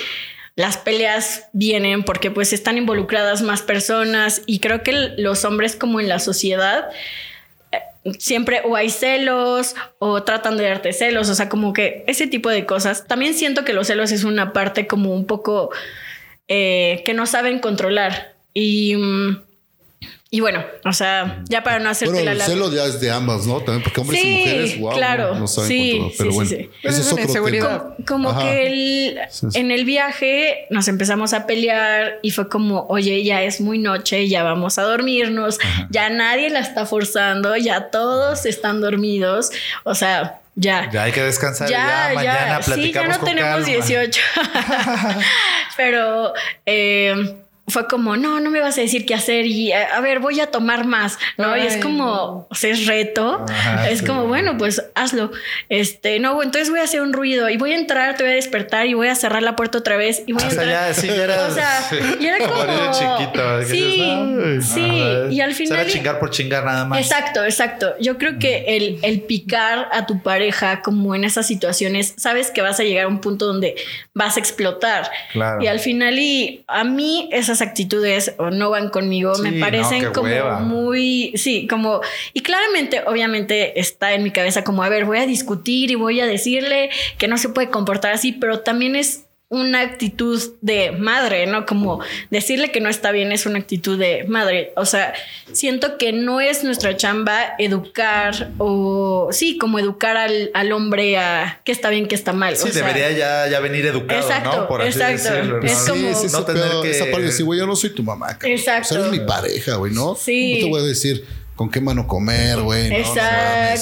las 0.57 0.77
peleas 0.77 1.45
vienen 1.53 2.03
porque 2.03 2.31
pues 2.31 2.53
están 2.53 2.77
involucradas 2.79 3.43
más 3.43 3.63
personas 3.63 4.43
y 4.47 4.59
creo 4.59 4.83
que 4.83 4.93
los 5.17 5.45
hombres 5.45 5.77
como 5.77 6.01
en 6.01 6.09
la 6.09 6.19
sociedad 6.19 6.87
siempre 8.19 8.63
o 8.65 8.77
hay 8.77 8.91
celos 8.91 9.75
o 9.99 10.23
tratan 10.23 10.57
de 10.57 10.65
darte 10.65 10.93
celos, 10.93 11.29
o 11.29 11.35
sea, 11.35 11.49
como 11.49 11.73
que 11.73 12.05
ese 12.07 12.27
tipo 12.27 12.51
de 12.51 12.67
cosas. 12.67 13.07
También 13.07 13.35
siento 13.35 13.65
que 13.65 13.73
los 13.73 13.87
celos 13.87 14.13
es 14.13 14.25
una 14.25 14.53
parte 14.53 14.87
como 14.87 15.15
un 15.15 15.27
poco 15.27 15.71
eh, 16.49 17.03
que 17.05 17.15
no 17.15 17.27
saben 17.27 17.59
controlar 17.59 18.37
y... 18.55 18.97
mm, 18.97 19.48
y 20.31 20.41
bueno, 20.41 20.63
o 20.85 20.93
sea, 20.93 21.43
ya 21.49 21.63
para 21.63 21.79
no 21.79 21.89
hacerte 21.89 22.13
Bueno, 22.13 22.27
la 22.27 22.33
el 22.33 22.39
larga- 22.39 22.53
celo 22.53 22.71
ya 22.73 22.85
es 22.85 23.01
de 23.01 23.11
ambas, 23.11 23.47
¿no? 23.47 23.61
También 23.61 23.83
porque 23.83 24.01
hombres 24.01 24.21
Sí, 24.21 24.29
y 24.29 24.39
mujeres, 24.41 24.79
wow, 24.81 24.93
claro. 24.93 25.35
no, 25.35 25.41
no 25.41 25.47
saben 25.47 25.69
Sí, 25.71 25.91
controlar. 25.99 26.15
Pero 26.19 26.31
sí, 26.31 26.37
bueno, 26.37 26.51
sí, 26.51 26.57
sí. 26.57 26.71
ese 26.89 27.01
es 27.01 27.13
otro 27.13 27.25
inseguridad. 27.25 27.69
tema. 27.83 27.95
como 28.07 28.31
Ajá. 28.31 28.41
que 28.43 28.67
el- 28.67 29.19
en 29.55 29.71
el 29.71 29.85
viaje 29.87 30.67
nos 30.71 30.87
empezamos 30.89 31.33
a 31.33 31.47
pelear 31.47 32.19
y 32.23 32.31
fue 32.31 32.49
como, 32.49 32.87
oye, 32.89 33.23
ya 33.25 33.43
es 33.43 33.61
muy 33.61 33.79
noche, 33.79 34.29
ya 34.29 34.43
vamos 34.43 34.79
a 34.79 34.83
dormirnos, 34.83 35.59
ya 35.91 36.11
nadie 36.11 36.51
la 36.51 36.61
está 36.61 36.85
forzando, 36.87 37.57
ya 37.57 37.91
todos 37.91 38.45
están 38.47 38.81
dormidos, 38.83 39.51
o 39.85 39.95
sea, 39.95 40.41
ya. 40.55 40.91
Ya 40.93 41.05
hay 41.05 41.13
que 41.13 41.23
descansar. 41.23 41.69
Ya, 41.71 42.09
Ya, 42.11 42.15
mañana 42.15 42.47
ya, 42.59 42.63
sí, 42.63 42.71
ya 42.71 42.75
platicamos 42.75 43.09
no 43.17 43.19
con 43.21 43.29
tenemos 43.29 43.51
calma. 43.53 43.67
18. 43.67 44.21
Pero 45.77 46.33
eh, 46.67 47.37
fue 47.69 47.87
como, 47.87 48.17
no, 48.17 48.41
no 48.41 48.51
me 48.51 48.61
vas 48.61 48.79
a 48.79 48.81
decir 48.81 49.07
qué 49.07 49.15
hacer 49.15 49.47
y 49.47 49.73
a, 49.73 49.97
a 49.97 50.01
ver, 50.01 50.21
voy 50.21 50.41
a 50.41 50.51
tomar 50.51 50.87
más, 50.87 51.19
¿no? 51.37 51.57
y 51.57 51.61
es 51.61 51.77
como, 51.77 52.47
o 52.51 52.55
sea, 52.55 52.71
es 52.71 52.87
reto. 52.87 53.45
Ajá, 53.49 53.89
es 53.89 54.01
sí. 54.01 54.07
como, 54.07 54.27
bueno, 54.27 54.57
pues 54.59 54.83
hazlo. 54.95 55.31
Este, 55.69 56.19
no, 56.19 56.43
entonces 56.43 56.71
voy 56.71 56.81
a 56.81 56.85
hacer 56.85 57.01
un 57.01 57.13
ruido 57.13 57.49
y 57.49 57.57
voy 57.57 57.73
a 57.73 57.77
entrar, 57.77 58.17
te 58.17 58.23
voy 58.23 58.33
a 58.33 58.37
despertar 58.37 58.87
y 58.87 58.95
voy 58.95 59.09
a 59.09 59.15
cerrar 59.15 59.43
la 59.43 59.57
puerta 59.57 59.79
otra 59.79 59.97
vez 59.97 60.23
y 60.27 60.33
voy 60.33 60.43
a 60.43 60.51
sea, 60.51 60.63
entrar. 60.63 60.89
ya, 60.89 60.95
sí, 60.95 61.07
ya 61.09 61.25
era. 61.25 61.47
O 61.47 61.51
sea, 61.51 61.89
y 62.21 62.27
era 62.27 62.39
como. 62.49 62.65
niño 62.65 62.93
chiquito. 62.93 63.59
que 63.61 63.65
Sí, 63.67 63.81
dices, 63.81 64.67
sí. 64.67 65.35
Y 65.35 65.41
al 65.41 65.55
final. 65.55 65.81
Era 65.81 65.91
chingar 65.91 66.19
por 66.19 66.31
chingar 66.31 66.65
nada 66.65 66.85
más. 66.85 67.01
Exacto, 67.01 67.45
exacto. 67.45 67.95
Yo 68.01 68.19
creo 68.19 68.39
que 68.39 68.65
el, 68.77 68.99
el 69.03 69.21
picar 69.23 69.89
a 69.93 70.07
tu 70.07 70.23
pareja 70.23 70.83
como 70.83 71.15
en 71.15 71.25
esas 71.25 71.47
situaciones, 71.47 72.15
sabes 72.17 72.51
que 72.51 72.63
vas 72.63 72.81
a 72.81 72.83
llegar 72.85 73.05
a 73.05 73.09
un 73.09 73.21
punto 73.21 73.47
donde 73.47 73.77
vas 74.15 74.37
a 74.37 74.41
explotar. 74.41 75.11
Claro. 75.33 75.63
Y 75.63 75.67
al 75.67 75.81
final, 75.81 76.19
y 76.19 76.65
a 76.67 76.85
mí 76.85 77.29
esas 77.33 77.58
actitudes 77.63 78.35
o 78.39 78.51
no 78.51 78.71
van 78.71 78.89
conmigo, 78.91 79.35
Sí, 79.35 79.43
me 79.43 79.61
parecen 79.61 80.13
como 80.13 80.29
hueva. 80.29 80.61
muy, 80.61 81.33
sí, 81.37 81.67
como, 81.69 82.01
y 82.33 82.41
claramente, 82.41 83.03
obviamente 83.07 83.79
está 83.81 84.15
en 84.15 84.23
mi 84.23 84.31
cabeza 84.31 84.65
como, 84.65 84.83
a 84.83 84.89
ver, 84.89 85.05
voy 85.05 85.19
a 85.19 85.27
discutir 85.27 85.91
y 85.91 85.95
voy 85.95 86.21
a 86.21 86.27
decirle 86.27 86.91
que 87.19 87.29
no 87.29 87.39
se 87.39 87.49
puede 87.49 87.71
comportar 87.71 88.13
así, 88.13 88.33
pero 88.33 88.61
también 88.61 88.97
es 88.97 89.25
una 89.51 89.81
actitud 89.81 90.43
de 90.61 90.93
madre, 90.93 91.47
¿no? 91.47 91.65
Como 91.65 92.01
decirle 92.31 92.71
que 92.71 92.81
no 92.81 92.91
está 92.91 93.13
bien 93.13 93.33
es 93.33 93.47
una 93.47 93.59
actitud 93.59 93.99
de 93.99 94.25
madre. 94.29 94.73
O 94.77 94.85
sea, 94.85 95.15
siento 95.53 95.97
que 95.97 96.13
no 96.13 96.43
es 96.43 96.65
nuestra 96.65 96.97
chamba 96.99 97.55
educar 97.59 98.51
o 98.59 99.29
sí, 99.33 99.57
como 99.57 99.79
educar 99.79 100.19
al, 100.19 100.51
al 100.53 100.71
hombre 100.73 101.17
a 101.17 101.63
qué 101.65 101.73
está 101.73 101.89
bien, 101.89 102.09
qué 102.09 102.15
está 102.15 102.35
mal. 102.35 102.59
Sí, 102.59 102.69
o 102.69 102.73
sea, 102.73 102.87
debería 102.87 103.11
ya, 103.13 103.49
ya 103.49 103.61
venir 103.61 103.87
educado, 103.87 104.21
Exacto, 104.21 104.55
¿no? 104.55 104.69
Por 104.69 104.83
así 104.83 105.01
exacto. 105.01 105.33
decirlo. 105.35 105.61
¿no? 105.61 105.67
Es 105.67 105.79
como- 105.89 106.29
no 106.39 106.45
tener 106.45 106.63
pedo, 106.65 106.83
que... 106.83 106.91
esa 106.91 107.05
parte 107.05 107.21
de 107.21 107.27
decir, 107.29 107.45
güey, 107.47 107.59
yo 107.59 107.67
no 107.67 107.75
soy 107.75 107.91
tu 107.91 108.03
mamá. 108.03 108.27
cabrón. 108.39 108.51
Exacto. 108.53 108.83
O 108.95 108.99
sea, 108.99 109.07
eres 109.09 109.19
mi 109.21 109.27
pareja, 109.27 109.77
güey, 109.77 109.95
¿no? 109.95 110.15
Sí. 110.15 110.57
No 110.57 110.65
te 110.67 110.71
voy 110.71 110.81
a 110.83 110.85
decir 110.85 111.25
con 111.59 111.69
qué 111.71 111.81
mano 111.81 112.07
comer, 112.07 112.61
güey. 112.63 112.89
no, 112.89 112.99
no 112.99 113.05
mames. 113.05 113.09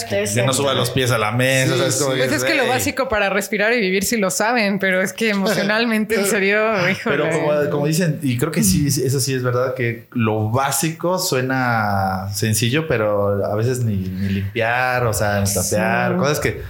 Exacto, 0.02 0.08
Que 0.08 0.16
no 0.16 0.22
exacto. 0.22 0.52
suba 0.54 0.72
los 0.72 0.88
pies 0.90 1.10
a 1.10 1.18
la 1.18 1.30
mesa. 1.30 1.66
Sí, 1.66 1.72
o 1.74 1.76
sea, 1.76 1.86
es 1.88 1.98
sí. 1.98 2.04
Pues 2.06 2.32
es 2.32 2.42
que 2.44 2.54
lo 2.54 2.66
básico 2.66 3.06
para 3.10 3.28
respirar 3.28 3.74
y 3.74 3.80
vivir 3.80 4.02
sí 4.02 4.16
lo 4.16 4.30
saben, 4.30 4.78
pero 4.78 5.02
es 5.02 5.12
que 5.12 5.28
emocionalmente, 5.28 6.14
en 6.14 6.24
serio, 6.24 6.58
híjole. 6.90 7.16
Pero 7.18 7.28
como, 7.30 7.70
como 7.70 7.86
dicen, 7.86 8.18
y 8.22 8.38
creo 8.38 8.50
que 8.50 8.62
sí, 8.64 8.86
eso 8.88 9.20
sí 9.20 9.34
es 9.34 9.42
verdad, 9.42 9.74
que 9.74 10.06
lo 10.12 10.48
básico 10.50 11.18
suena 11.18 12.30
sencillo, 12.34 12.88
pero 12.88 13.44
a 13.44 13.54
veces 13.56 13.80
ni, 13.84 13.96
ni 13.96 14.28
limpiar, 14.30 15.06
o 15.06 15.12
sea, 15.12 15.40
ni 15.42 15.52
tapear, 15.52 16.12
Sí. 16.12 16.18
cosas 16.18 16.40
que 16.40 16.62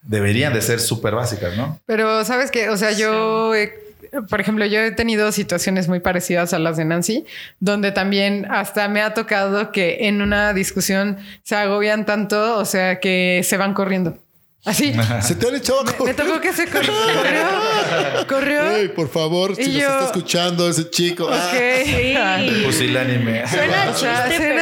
deberían 0.00 0.54
de 0.54 0.62
ser 0.62 0.80
súper 0.80 1.14
básicas, 1.14 1.56
¿no? 1.58 1.78
Pero 1.84 2.24
sabes 2.24 2.50
que, 2.50 2.70
o 2.70 2.78
sea, 2.78 2.92
yo, 2.92 3.54
eh, 3.54 3.83
por 4.28 4.40
ejemplo, 4.40 4.64
yo 4.66 4.80
he 4.80 4.90
tenido 4.92 5.30
situaciones 5.32 5.88
muy 5.88 6.00
parecidas 6.00 6.52
a 6.54 6.58
las 6.58 6.76
de 6.76 6.84
Nancy, 6.84 7.24
donde 7.60 7.92
también 7.92 8.46
hasta 8.50 8.88
me 8.88 9.02
ha 9.02 9.14
tocado 9.14 9.72
que 9.72 10.06
en 10.08 10.22
una 10.22 10.52
discusión 10.52 11.18
se 11.42 11.56
agobian 11.56 12.06
tanto, 12.06 12.56
o 12.58 12.64
sea, 12.64 13.00
que 13.00 13.40
se 13.44 13.56
van 13.56 13.74
corriendo. 13.74 14.18
Así. 14.66 14.94
Se 15.20 15.34
te 15.34 15.46
han 15.46 15.56
echado 15.56 15.80
a 15.80 15.84
Me 15.84 15.92
correr. 15.92 16.16
tocó 16.16 16.40
que 16.40 16.52
se 16.54 16.66
corrió. 16.66 16.90
Corrió. 17.14 18.26
corrió. 18.26 18.76
Ey, 18.76 18.88
por 18.88 19.10
favor, 19.10 19.54
si 19.54 19.60
Y 19.62 19.66
nos 19.66 19.74
yo- 19.82 19.88
está 19.90 20.04
escuchando 20.06 20.68
ese 20.70 20.88
chico. 20.88 21.28
ah, 21.30 21.50
Ok. 21.52 21.58
Sí. 21.84 22.62
Pusilánime. 22.64 23.46
Suena 23.46 23.92
chiste. 23.92 24.53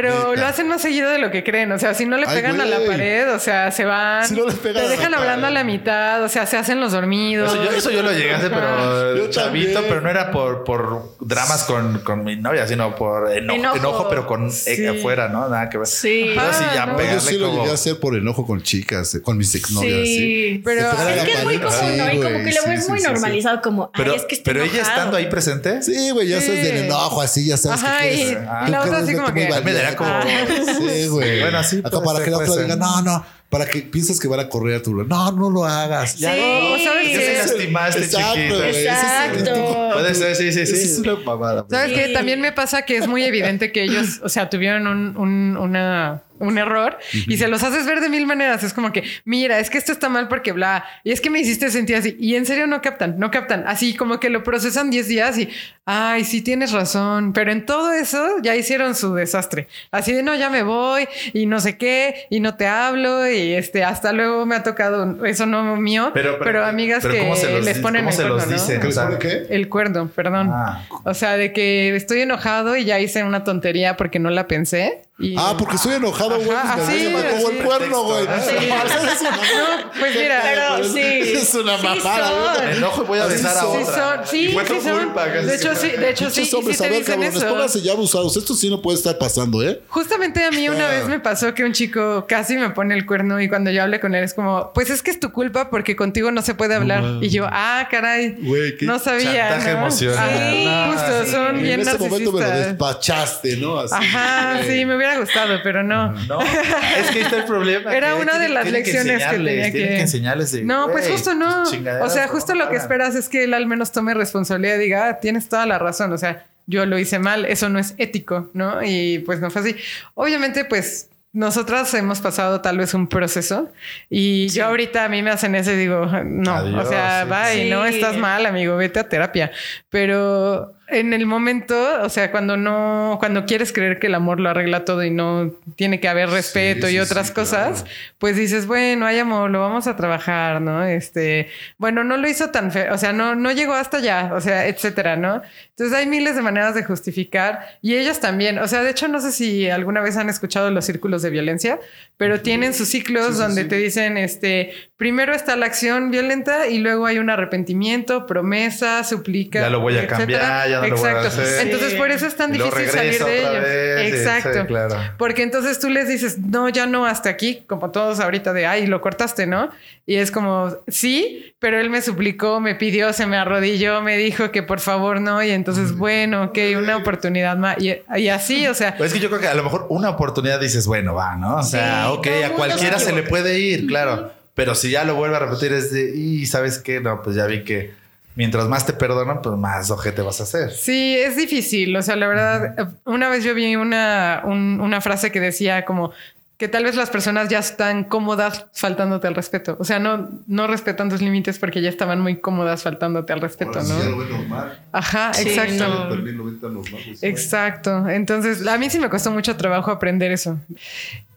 Pero 0.00 0.30
Neta. 0.30 0.40
lo 0.40 0.46
hacen 0.46 0.68
más 0.68 0.82
seguido 0.82 1.10
de 1.10 1.18
lo 1.18 1.30
que 1.30 1.44
creen. 1.44 1.70
O 1.72 1.78
sea, 1.78 1.94
si 1.94 2.06
no 2.06 2.16
le 2.16 2.26
Ay, 2.26 2.34
pegan 2.36 2.60
a 2.60 2.64
la 2.64 2.78
pared, 2.86 3.32
o 3.34 3.38
sea, 3.38 3.70
se 3.70 3.84
van, 3.84 4.26
Si 4.26 4.34
no 4.34 4.46
le 4.46 4.52
pegan 4.54 4.74
te 4.74 4.80
a 4.80 4.82
la 4.84 4.88
dejan 4.90 5.14
hablando 5.14 5.46
a 5.46 5.50
pared. 5.50 5.54
la 5.54 5.64
mitad, 5.64 6.22
o 6.22 6.28
sea, 6.28 6.46
se 6.46 6.56
hacen 6.56 6.80
los 6.80 6.92
dormidos. 6.92 7.52
Eso 7.52 7.64
yo, 7.64 7.70
eso 7.70 7.90
yo 7.90 8.02
lo 8.02 8.12
llegué 8.12 8.32
a 8.32 8.38
hacer, 8.38 8.50
pero 8.50 9.16
Yo 9.16 9.30
chavito, 9.30 9.72
también. 9.74 9.88
pero 9.88 10.00
no 10.00 10.10
era 10.10 10.30
por, 10.30 10.64
por 10.64 11.14
dramas 11.20 11.64
con, 11.64 12.00
con 12.00 12.24
mi 12.24 12.36
novia, 12.36 12.66
sino 12.66 12.94
por 12.94 13.30
enojo, 13.32 13.58
Enojo. 13.58 13.76
enojo, 13.76 14.08
pero 14.08 14.26
con 14.26 14.46
eh, 14.48 14.50
Sí. 14.50 14.86
afuera, 14.86 15.28
¿no? 15.28 15.48
Nada 15.48 15.68
que 15.68 15.78
ver. 15.78 15.86
Sí. 15.86 16.32
Pero 16.34 16.52
sí, 16.52 16.64
ya 16.74 16.82
Ah, 16.82 16.86
no. 16.86 16.92
Yo 16.92 16.98
pegarle 16.98 17.20
sí 17.20 17.38
lo 17.38 17.46
como- 17.48 17.58
llegué 17.60 17.70
a 17.70 17.74
hacer 17.74 17.98
por 18.00 18.16
enojo 18.16 18.46
con 18.46 18.62
chicas, 18.62 19.14
eh, 19.14 19.22
con 19.22 19.36
mis 19.36 19.54
exnovias. 19.54 19.92
Sí. 20.06 20.16
Sí. 20.16 20.62
Pero 20.64 20.90
Se 20.90 20.96
pegan 20.96 21.08
a 21.08 21.14
Es 21.16 21.24
que 21.24 21.32
es 21.32 21.44
muy 21.44 21.58
pared. 21.58 21.70
común, 21.78 21.96
¿no? 21.98 22.04
Y 22.04 22.10
Sí, 22.10 22.16
como 22.16 22.30
güey, 22.30 22.44
que 22.44 22.52
lo 22.52 22.64
ves 22.66 22.84
sí, 22.84 22.90
muy 22.90 22.98
sí, 23.00 23.04
sí. 23.06 23.12
normalizado, 23.12 23.62
como, 23.62 23.92
Pero, 23.92 24.12
ay, 24.12 24.16
es 24.18 24.24
que 24.24 24.34
estoy 24.36 24.52
pero 24.52 24.64
ella 24.64 24.74
enojado. 24.74 24.96
estando 24.96 25.16
ahí 25.16 25.26
presente. 25.26 25.82
Sí, 25.82 26.10
güey, 26.10 26.28
ya 26.28 26.40
sabes 26.40 26.60
Sí. 26.60 26.66
del 26.66 26.76
enojo, 26.84 27.20
así, 27.20 27.46
ya 27.46 27.56
sabes 27.56 27.82
Ajá, 27.82 27.98
que 28.02 28.08
quieres. 28.10 28.32
y- 28.32 28.34
Ah. 28.48 28.64
y 28.66 28.70
la 28.70 28.78
tú 28.82 28.82
otra 28.82 28.82
quieres 28.82 28.94
así 28.94 29.06
verte 29.06 29.14
como 29.16 29.28
muy 29.32 29.40
que- 29.46 29.54
A 29.54 29.58
mí 29.58 29.64
me 29.64 29.72
daría 29.72 29.89
como- 29.96 30.10
valiente. 30.10 30.54
Sí, 30.74 31.08
güey. 31.08 31.40
Bueno, 31.40 31.62
sí, 31.64 31.78
Acá 31.84 32.00
para 32.02 32.16
ser, 32.18 32.24
que 32.24 32.30
la 32.30 32.38
otra 32.38 32.62
diga, 32.62 32.76
no, 32.76 33.02
no, 33.02 33.24
para 33.48 33.66
que 33.66 33.80
pienses 33.82 34.20
que 34.20 34.28
van 34.28 34.40
a 34.40 34.48
correr 34.48 34.76
a 34.76 34.82
tu 34.82 34.94
lado. 34.94 35.08
No, 35.08 35.32
no 35.32 35.50
lo 35.50 35.64
hagas. 35.64 36.16
Ya. 36.16 36.32
Sí. 36.34 36.40
O 36.40 36.78
sabes 36.84 37.12
Ya 37.12 37.18
que- 37.18 37.26
se 37.26 37.38
lastimaste, 37.38 38.04
Exacto, 38.04 38.34
chiquito. 38.34 38.64
Exacto. 38.64 39.90
Puede 39.92 40.14
ser, 40.14 40.36
sí, 40.36 40.52
sí, 40.52 40.66
sí. 40.66 40.72
es 40.74 40.98
una 40.98 41.16
mamada. 41.16 41.66
¿Sabes 41.68 41.90
Sí. 41.90 41.94
qué? 41.96 42.08
También 42.12 42.40
me 42.40 42.52
pasa 42.52 42.82
que 42.82 42.96
es 42.96 43.06
muy 43.06 43.24
evidente 43.24 43.72
que 43.72 43.82
ellos, 43.84 44.20
o 44.22 44.28
sea, 44.28 44.48
tuvieron 44.50 44.86
un, 44.86 45.16
un- 45.16 45.56
una 45.56 46.22
un 46.40 46.58
error 46.58 46.98
y 47.28 47.36
se 47.36 47.46
los 47.46 47.62
haces 47.62 47.86
ver 47.86 48.00
de 48.00 48.08
mil 48.08 48.26
maneras. 48.26 48.64
Es 48.64 48.74
como 48.74 48.92
que, 48.92 49.04
mira, 49.24 49.60
es 49.60 49.70
que 49.70 49.78
esto 49.78 49.92
está 49.92 50.08
mal 50.08 50.26
porque 50.26 50.50
bla, 50.52 50.84
y 51.04 51.12
es 51.12 51.20
que 51.20 51.30
me 51.30 51.38
hiciste 51.40 51.70
sentir 51.70 51.94
así. 51.96 52.16
Y 52.18 52.34
en 52.34 52.44
serio 52.46 52.66
no 52.66 52.82
captan, 52.82 53.14
no 53.18 53.30
captan. 53.30 53.64
Así 53.66 53.94
como 53.94 54.18
que 54.18 54.28
lo 54.30 54.42
procesan 54.42 54.90
10 54.90 55.06
días 55.08 55.38
y, 55.38 55.48
ay, 55.84 56.24
sí 56.24 56.42
tienes 56.42 56.72
razón. 56.72 57.32
Pero 57.32 57.52
en 57.52 57.64
todo 57.64 57.92
eso 57.92 58.36
ya 58.42 58.56
hicieron 58.56 58.94
su 58.96 59.14
desastre. 59.14 59.68
Así 59.92 60.12
de, 60.12 60.22
no, 60.22 60.34
ya 60.34 60.50
me 60.50 60.62
voy 60.64 61.06
y 61.32 61.46
no 61.46 61.60
sé 61.60 61.76
qué, 61.76 62.26
y 62.30 62.40
no 62.40 62.56
te 62.56 62.66
hablo 62.66 63.30
y 63.30 63.52
este, 63.52 63.84
hasta 63.84 64.12
luego 64.12 64.46
me 64.46 64.56
ha 64.56 64.62
tocado, 64.62 65.24
eso 65.24 65.46
no 65.46 65.76
mío, 65.76 66.10
pero, 66.14 66.32
Pero- 66.32 66.44
pero- 66.44 66.64
amigas 66.64 67.00
pero 67.02 67.18
¿cómo 67.18 67.36
se 67.36 67.46
que 67.46 67.52
los 67.52 67.64
les 67.64 67.74
dice? 67.74 67.80
ponen 67.82 68.00
¿Cómo 68.04 68.10
el 68.10 68.16
se 68.16 68.22
los 68.24 68.32
cuerno, 68.44 68.56
¿no? 68.56 68.62
dicen? 68.62 68.80
¿Qué 68.80 68.86
O 68.88 68.92
sea, 68.92 69.04
pone 69.06 69.18
qué? 69.18 69.46
El 69.50 69.68
cuerdo, 69.68 70.08
perdón. 70.08 70.50
Ah. 70.52 70.84
O 71.04 71.14
sea, 71.14 71.36
de 71.36 71.52
que 71.52 71.94
estoy 71.94 72.20
enojado 72.22 72.76
y 72.76 72.84
ya 72.84 72.98
hice 73.00 73.22
una 73.24 73.44
tontería 73.44 73.96
porque 73.96 74.18
no 74.18 74.30
la 74.30 74.46
pensé. 74.46 75.02
Y... 75.20 75.34
Ah, 75.38 75.54
porque 75.58 75.76
estoy 75.76 75.94
enojado, 75.94 76.36
güey. 76.40 76.48
Pues 76.48 76.86
me 76.88 77.58
el 77.58 77.64
cuerno, 77.64 78.02
güey. 78.04 78.24
Sí. 78.26 78.68
No, 79.30 79.90
pues 80.00 80.14
mira, 80.16 80.40
Pero 80.42 80.84
sí. 80.84 80.98
Es 81.00 81.54
una 81.54 81.76
Sí 81.76 81.86
mamada, 81.86 82.30
güey. 82.54 82.66
Me 82.70 82.76
enojo 82.78 83.02
y 83.02 83.06
voy 83.06 83.18
a 83.18 83.26
besar 83.26 83.56
a 83.56 83.60
sí 83.60 83.66
otra. 83.66 84.16
son, 84.16 84.26
sí, 84.26 84.54
sí 84.66 84.80
son. 84.80 84.98
culpa, 85.04 85.24
casi 85.32 85.46
De 85.46 85.54
hecho, 85.56 85.74
sí, 85.74 85.88
de 85.90 86.10
hecho, 86.10 86.30
sí, 86.30 86.44
sí 86.46 86.56
hombres, 86.56 86.78
te 86.78 86.86
a 86.86 86.88
ver, 86.88 87.04
cabrones, 87.04 87.44
pónganse 87.44 87.82
ya 87.82 87.92
abusados. 87.92 88.36
Esto 88.36 88.54
sí 88.54 88.70
no 88.70 88.80
puede 88.80 88.96
estar 88.98 89.18
pasando, 89.18 89.62
¿eh? 89.62 89.80
Justamente 89.88 90.44
a 90.44 90.50
mí 90.50 90.68
una 90.68 90.86
Ah. 90.86 90.90
vez 90.90 91.06
me 91.08 91.20
pasó 91.20 91.52
que 91.54 91.64
un 91.64 91.72
chico 91.72 92.24
casi 92.28 92.56
me 92.56 92.70
pone 92.70 92.94
el 92.94 93.04
cuerno 93.06 93.40
y 93.40 93.48
cuando 93.48 93.70
yo 93.70 93.82
hablé 93.82 94.00
con 94.00 94.14
él 94.14 94.24
es 94.24 94.34
como, 94.34 94.72
pues 94.72 94.88
es 94.90 95.02
que 95.02 95.10
es 95.10 95.20
tu 95.20 95.30
culpa 95.32 95.68
porque 95.70 95.94
contigo 95.96 96.30
no 96.30 96.42
se 96.42 96.54
puede 96.54 96.74
hablar. 96.74 97.04
y 97.20 97.28
yo, 97.28 97.46
ah, 97.50 97.86
caray, 97.90 98.36
Güey, 98.40 98.76
qué 98.76 98.86
no 98.86 98.98
sabía. 98.98 99.48
chantaje 99.50 99.72
¿no? 99.74 99.78
emocional. 99.80 100.30
Sí, 100.52 100.68
justo, 100.92 101.24
sí. 101.24 101.30
son 101.30 101.62
bien 101.62 101.80
en 101.80 101.88
ese 101.88 101.98
momento 101.98 102.32
me 102.32 102.40
lo 102.40 102.46
narcisistas. 102.46 102.66
despachaste, 102.68 103.56
¿no? 103.58 103.78
Ajá, 103.80 104.60
sí, 104.66 104.84
me 104.84 104.96
hubiera 104.96 105.09
gustado, 105.18 105.58
pero 105.62 105.82
no. 105.82 106.12
No, 106.28 106.40
es 106.40 107.10
que 107.10 107.18
ahí 107.18 107.24
está 107.24 107.38
el 107.38 107.44
problema. 107.44 107.94
Era 107.94 108.14
que 108.14 108.22
una 108.22 108.32
de 108.38 108.46
tienen- 108.46 108.54
las 108.54 108.62
tienen 108.64 108.82
lecciones 108.82 109.04
que 109.06 109.12
enseñarles, 109.12 109.54
tenía 109.54 109.72
tienen 109.72 109.88
que- 109.90 109.94
que 109.96 110.00
enseñarles 110.02 110.52
de, 110.52 110.62
No, 110.64 110.88
pues 110.90 111.08
justo 111.08 111.34
no. 111.34 111.62
O 112.02 112.08
sea, 112.10 112.28
justo 112.28 112.54
lo 112.54 112.68
que 112.70 112.76
esperas 112.76 113.14
es 113.14 113.28
que 113.28 113.44
él 113.44 113.54
al 113.54 113.66
menos 113.66 113.92
tome 113.92 114.14
responsabilidad 114.14 114.76
y 114.76 114.78
diga, 114.80 115.08
ah, 115.08 115.20
tienes 115.20 115.48
toda 115.48 115.66
la 115.66 115.78
razón. 115.78 116.12
O 116.12 116.18
sea, 116.18 116.46
yo 116.66 116.86
lo 116.86 116.98
hice 116.98 117.18
mal, 117.18 117.44
eso 117.46 117.68
no 117.68 117.78
es 117.78 117.94
ético, 117.98 118.50
¿no? 118.54 118.82
Y 118.82 119.20
pues 119.20 119.40
no 119.40 119.50
fue 119.50 119.62
así. 119.62 119.76
Obviamente, 120.14 120.64
pues 120.64 121.08
nosotras 121.32 121.94
hemos 121.94 122.20
pasado 122.20 122.60
tal 122.60 122.76
vez 122.78 122.92
un 122.92 123.06
proceso 123.08 123.72
y 124.08 124.48
yo 124.48 124.66
ahorita 124.66 125.04
a 125.04 125.08
mí 125.08 125.22
me 125.22 125.30
hacen 125.30 125.54
eso 125.54 125.70
y 125.70 125.76
digo, 125.76 126.06
no, 126.24 126.56
Adiós, 126.56 126.86
o 126.86 126.88
sea, 126.88 127.22
sí. 127.22 127.28
bye, 127.30 127.62
Sí. 127.64 127.70
no 127.70 127.84
estás 127.86 128.16
mal, 128.16 128.46
amigo, 128.46 128.76
vete 128.76 128.98
a 128.98 129.08
terapia. 129.08 129.52
Pero 129.90 130.74
en 130.90 131.12
el 131.12 131.26
momento, 131.26 132.02
o 132.02 132.08
sea, 132.08 132.30
cuando 132.30 132.56
no, 132.56 133.16
cuando 133.20 133.44
quieres 133.46 133.72
creer 133.72 133.98
que 133.98 134.08
el 134.08 134.14
amor 134.14 134.40
lo 134.40 134.48
arregla 134.50 134.84
todo 134.84 135.04
y 135.04 135.10
no 135.10 135.52
tiene 135.76 136.00
que 136.00 136.08
haber 136.08 136.30
respeto 136.30 136.86
sí, 136.86 136.94
y 136.94 136.98
otras 136.98 137.28
sí, 137.28 137.32
cosas, 137.34 137.82
claro. 137.82 137.96
pues 138.18 138.36
dices, 138.36 138.66
bueno, 138.66 139.06
hay 139.06 139.18
amor, 139.18 139.50
lo 139.50 139.60
vamos 139.60 139.86
a 139.86 139.96
trabajar, 139.96 140.60
¿no? 140.60 140.84
Este, 140.84 141.48
bueno, 141.78 142.04
no 142.04 142.16
lo 142.16 142.28
hizo 142.28 142.50
tan 142.50 142.72
feo, 142.72 142.92
o 142.94 142.98
sea, 142.98 143.12
no, 143.12 143.34
no 143.34 143.50
llegó 143.52 143.74
hasta 143.74 143.98
allá, 143.98 144.30
o 144.34 144.40
sea, 144.40 144.66
etcétera, 144.66 145.16
¿no? 145.16 145.42
Entonces 145.70 145.96
hay 145.96 146.06
miles 146.06 146.36
de 146.36 146.42
maneras 146.42 146.74
de 146.74 146.84
justificar 146.84 147.60
y 147.80 147.96
ellos 147.96 148.20
también, 148.20 148.58
o 148.58 148.68
sea, 148.68 148.82
de 148.82 148.90
hecho, 148.90 149.08
no 149.08 149.20
sé 149.20 149.32
si 149.32 149.68
alguna 149.70 150.00
vez 150.00 150.16
han 150.16 150.28
escuchado 150.28 150.70
los 150.70 150.84
círculos 150.84 151.22
de 151.22 151.30
violencia, 151.30 151.78
pero 152.16 152.40
tienen 152.40 152.74
sus 152.74 152.88
ciclos 152.88 153.26
Sí, 153.28 153.32
sí, 153.34 153.38
donde 153.40 153.62
sí. 153.62 153.68
te 153.68 153.76
dicen, 153.76 154.16
este, 154.18 154.72
primero 154.96 155.32
está 155.34 155.56
la 155.56 155.66
acción 155.66 156.10
violenta 156.10 156.68
y 156.68 156.78
luego 156.78 157.06
hay 157.06 157.18
un 157.18 157.30
arrepentimiento, 157.30 158.26
promesa, 158.26 159.04
suplica. 159.04 159.60
Ya 159.60 159.70
lo 159.70 159.80
voy 159.80 159.94
a 159.94 160.02
etcétera. 160.02 160.18
cambiar, 160.18 160.68
ya 160.68 160.79
no 160.80 160.88
lo 160.88 160.96
Exacto. 160.96 161.28
hacer. 161.28 161.66
Entonces, 161.66 161.94
por 161.94 162.10
eso 162.10 162.26
es 162.26 162.36
tan 162.36 162.52
difícil 162.52 162.88
salir 162.88 163.24
de 163.24 163.40
ellos. 163.40 163.62
vez, 163.62 164.14
Exacto. 164.14 164.60
sí, 164.60 164.66
claro. 164.66 164.96
Porque 165.18 165.42
entonces 165.42 165.78
tú 165.78 165.90
les 165.90 166.08
dices, 166.08 166.38
no, 166.38 166.68
ya 166.68 166.86
no, 166.86 167.06
hasta 167.06 167.28
aquí, 167.28 167.64
como 167.66 167.90
todos 167.90 168.20
ahorita 168.20 168.52
de, 168.52 168.66
ay, 168.66 168.86
lo 168.86 169.00
cortaste, 169.00 169.46
¿no? 169.46 169.70
Y 170.06 170.16
es 170.16 170.30
como, 170.30 170.76
sí, 170.88 171.54
pero 171.58 171.78
él 171.78 171.90
me 171.90 172.02
suplicó, 172.02 172.60
me 172.60 172.74
pidió, 172.74 173.12
se 173.12 173.26
me 173.26 173.36
arrodilló, 173.36 174.00
me 174.02 174.16
dijo 174.16 174.50
que 174.50 174.62
por 174.62 174.80
favor 174.80 175.20
no, 175.20 175.42
y 175.42 175.50
entonces, 175.50 175.96
bueno, 175.96 176.44
ok, 176.44 176.58
una 176.78 176.96
oportunidad 176.96 177.56
más. 177.56 177.76
Y, 177.80 177.94
y 178.16 178.28
así, 178.28 178.66
o 178.66 178.74
sea, 178.74 178.96
Pues 178.96 179.08
es 179.08 179.14
que 179.14 179.20
yo 179.20 179.28
creo 179.28 179.40
que 179.40 179.48
a 179.48 179.54
lo 179.54 179.62
mejor 179.62 179.86
una 179.90 180.10
oportunidad 180.10 180.58
dices, 180.58 180.86
bueno, 180.86 181.14
va, 181.14 181.36
¿no? 181.36 181.56
O 181.56 181.62
sea, 181.62 182.06
Sí, 182.06 182.12
ok, 182.16 182.26
a 182.46 182.50
cualquiera 182.54 182.98
se 182.98 183.06
se 183.06 183.12
le 183.12 183.22
puede 183.24 183.58
ir, 183.58 183.86
claro. 183.86 184.32
Pero 184.54 184.74
si 184.74 184.90
ya 184.90 185.04
lo 185.04 185.14
vuelve 185.14 185.36
a 185.36 185.38
repetir 185.40 185.72
es 185.72 185.92
de, 185.92 186.14
y 186.14 186.46
sabes 186.46 186.78
qué, 186.78 187.00
no, 187.00 187.22
pues 187.22 187.36
ya 187.36 187.46
vi 187.46 187.64
que 187.64 187.92
mientras 188.34 188.68
más 188.68 188.86
te 188.86 188.92
perdonan, 188.92 189.42
pues 189.42 189.56
más 189.56 189.90
ojete 189.90 190.22
vas 190.22 190.40
a 190.40 190.44
hacer. 190.44 190.70
Sí, 190.72 191.16
es 191.18 191.36
difícil. 191.36 191.94
O 191.96 192.02
sea, 192.02 192.16
la 192.16 192.26
verdad, 192.28 192.94
una 193.04 193.28
vez 193.28 193.44
yo 193.44 193.54
vi 193.54 193.76
una, 193.76 194.42
un- 194.44 194.80
una 194.80 195.00
frase 195.00 195.30
que 195.32 195.40
decía 195.40 195.84
como 195.84 196.12
que 196.56 196.68
tal 196.68 196.84
vez 196.84 196.94
las 196.94 197.08
personas 197.08 197.48
ya 197.48 197.58
están 197.58 198.04
cómodas 198.04 198.66
faltándote 198.74 199.26
al 199.26 199.34
respeto. 199.34 199.78
O 199.80 199.84
sea, 199.84 199.98
no, 199.98 200.28
no 200.46 200.66
respetan 200.66 201.08
tus 201.08 201.22
límites 201.22 201.58
porque 201.58 201.80
ya 201.80 201.88
estaban 201.88 202.20
muy 202.20 202.36
cómodas 202.38 202.82
faltándote 202.82 203.32
al 203.32 203.40
respeto, 203.40 203.78
Ahora 203.78 203.82
sí, 203.84 203.94
ya 203.98 204.04
lo 204.10 204.16
¿no? 204.16 204.24
normal. 204.38 204.78
Ajá, 204.92 205.32
Sí, 205.32 205.48
exacto. 205.48 205.88
no. 205.88 206.08
También 206.10 206.36
lo 206.36 206.44
ven 206.44 206.60
tan 206.60 206.74
normal, 206.74 207.00
pues, 207.06 207.22
Exacto. 207.22 208.06
Entonces, 208.10 208.66
a 208.66 208.76
mí 208.76 208.90
sí 208.90 208.98
me 208.98 209.08
costó 209.08 209.30
mucho 209.30 209.56
trabajo 209.56 209.90
aprender 209.90 210.32
eso. 210.32 210.58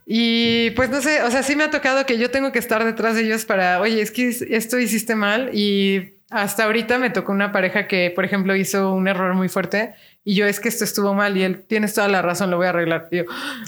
Y 0.06 0.72
pues 0.72 0.90
no 0.90 1.02
sé, 1.02 1.22
o 1.24 1.32
sea, 1.32 1.44
sí 1.44 1.56
me 1.56 1.64
ha 1.64 1.72
tocado 1.72 2.06
que 2.06 2.18
yo 2.18 2.30
tengo 2.30 2.52
que 2.52 2.60
estar 2.60 2.84
detrás 2.84 3.16
de 3.16 3.22
ellos 3.22 3.46
para, 3.46 3.80
oye, 3.80 4.02
es 4.02 4.12
que 4.12 4.28
esto 4.50 4.78
hiciste 4.78 5.16
mal 5.16 5.52
y 5.54 6.16
hasta 6.34 6.64
ahorita 6.66 6.98
me 6.98 7.10
tocó 7.10 7.32
una 7.32 7.52
pareja 7.52 7.88
que, 7.88 8.12
por 8.16 8.26
ejemplo, 8.26 8.56
hizo 8.56 8.92
un 8.94 9.08
error 9.08 9.34
muy 9.36 9.50
fuerte 9.50 9.94
y 10.26 10.36
yo 10.36 10.46
es 10.48 10.60
que 10.60 10.70
esto 10.70 10.84
estuvo 10.86 11.14
mal 11.14 11.36
y 11.38 11.44
él, 11.44 11.64
tienes 11.68 11.94
toda 11.94 12.08
la 12.08 12.22
razón, 12.22 12.50
lo 12.50 12.58
voy 12.58 12.66
a 12.66 12.70
arreglar. 12.70 13.08
Y 13.12 13.18
yo, 13.18 13.24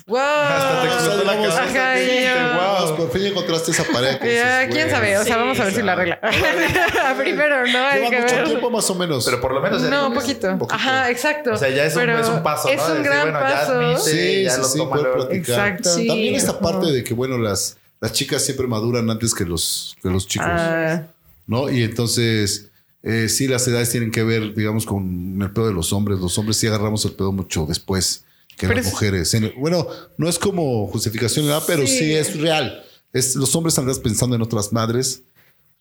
wow. 0.08 0.20
Hasta 0.20 0.82
te 0.82 0.88
explotó 0.88 1.24
la 1.26 1.34
cabeza. 1.34 1.64
Ajá, 1.64 1.94
¿qué 1.96 2.04
y 2.04 2.06
dijiste? 2.06 2.26
yo- 2.30 2.86
Wow. 2.86 2.96
Por 2.98 3.12
fin 3.12 3.26
encontraste 3.26 3.72
esa 3.72 3.84
pareja. 3.84 4.20
que 4.20 4.36
Ya, 4.36 4.60
dices, 4.62 4.74
quién 4.76 4.90
sabe, 4.90 5.18
o 5.18 5.24
sea, 5.24 5.34
sí, 5.36 5.40
vamos 5.40 5.60
a 5.60 5.64
ver 5.66 5.74
o 5.74 5.76
si 5.76 5.82
la 5.82 5.92
arregla. 5.94 6.20
Primero, 7.18 7.68
¿no? 7.68 7.78
Hay 7.88 8.00
Lleva 8.00 8.10
que 8.10 8.22
mucho 8.22 8.36
ver. 8.36 8.46
tiempo 8.46 8.70
más 8.70 8.90
o 8.90 8.96
menos. 8.96 9.26
Pero 9.26 9.42
por 9.42 9.54
lo 9.54 9.62
menos 9.62 9.82
ya 9.82 9.90
No, 9.90 10.10
dices, 10.10 10.24
poquito. 10.24 10.48
un 10.52 10.60
poquito. 10.60 10.76
Ajá, 10.76 11.10
exacto. 11.10 11.52
O 11.54 11.58
sea, 11.58 11.70
ya 11.70 11.86
es 11.86 11.96
un, 11.96 12.10
es 12.10 12.28
un 12.28 12.44
paso, 12.44 12.70
Es 12.70 12.78
¿no? 12.78 12.84
un 12.88 12.90
Decir, 13.04 13.06
gran 13.06 13.22
bueno, 13.32 13.40
ya 13.42 13.56
paso. 13.56 13.72
admite, 13.74 14.00
Sí, 14.02 14.44
ya 14.44 14.52
sí, 14.52 14.62
lo 14.62 14.66
sí. 14.68 15.36
Exacto. 15.36 15.90
Sí. 15.90 16.08
También 16.08 16.36
esta 16.36 16.60
parte 16.60 16.92
de 16.92 17.04
que, 17.04 17.14
bueno, 17.14 17.38
las, 17.38 17.78
las 18.00 18.14
chicas 18.14 18.44
siempre 18.44 18.68
maduran 18.68 19.10
antes 19.10 19.34
que 19.34 19.44
los, 19.46 19.96
que 20.02 20.10
los 20.10 20.28
chicos, 20.28 20.48
Ah, 20.50 21.04
¿no? 21.48 21.70
Y 21.70 21.84
entonces, 21.84 22.70
eh, 23.04 23.28
sí, 23.30 23.48
las 23.48 23.68
edades 23.68 23.90
tienen 23.92 24.12
que 24.12 24.24
ver, 24.24 24.54
digamos, 24.56 24.86
con 24.86 25.40
el 25.42 25.52
pedo 25.52 25.68
de 25.68 25.74
los 25.74 25.94
hombres. 25.94 26.20
Los 26.20 26.38
hombres 26.38 26.58
sí 26.58 26.68
agarramos 26.68 27.06
el 27.06 27.12
pedo 27.12 27.32
mucho 27.32 27.66
después 27.68 28.26
que 28.58 28.68
Pero 28.68 28.78
las 28.80 28.88
es- 28.88 28.94
mujeres. 28.94 29.34
En- 29.34 29.54
bueno, 29.58 29.88
no 30.18 30.28
es 30.30 30.40
como 30.40 30.88
justificación, 30.88 31.46
¿verdad? 31.46 31.64
pero 31.68 31.86
sí. 31.86 31.98
Sí. 32.00 32.14
es 32.14 32.40
real. 32.40 32.84
Es, 33.14 33.36
los 33.36 33.56
hombres 33.56 33.78
andan 33.80 33.96
pensando 34.02 34.36
en 34.36 34.42
otras 34.42 34.72
madres. 34.74 35.22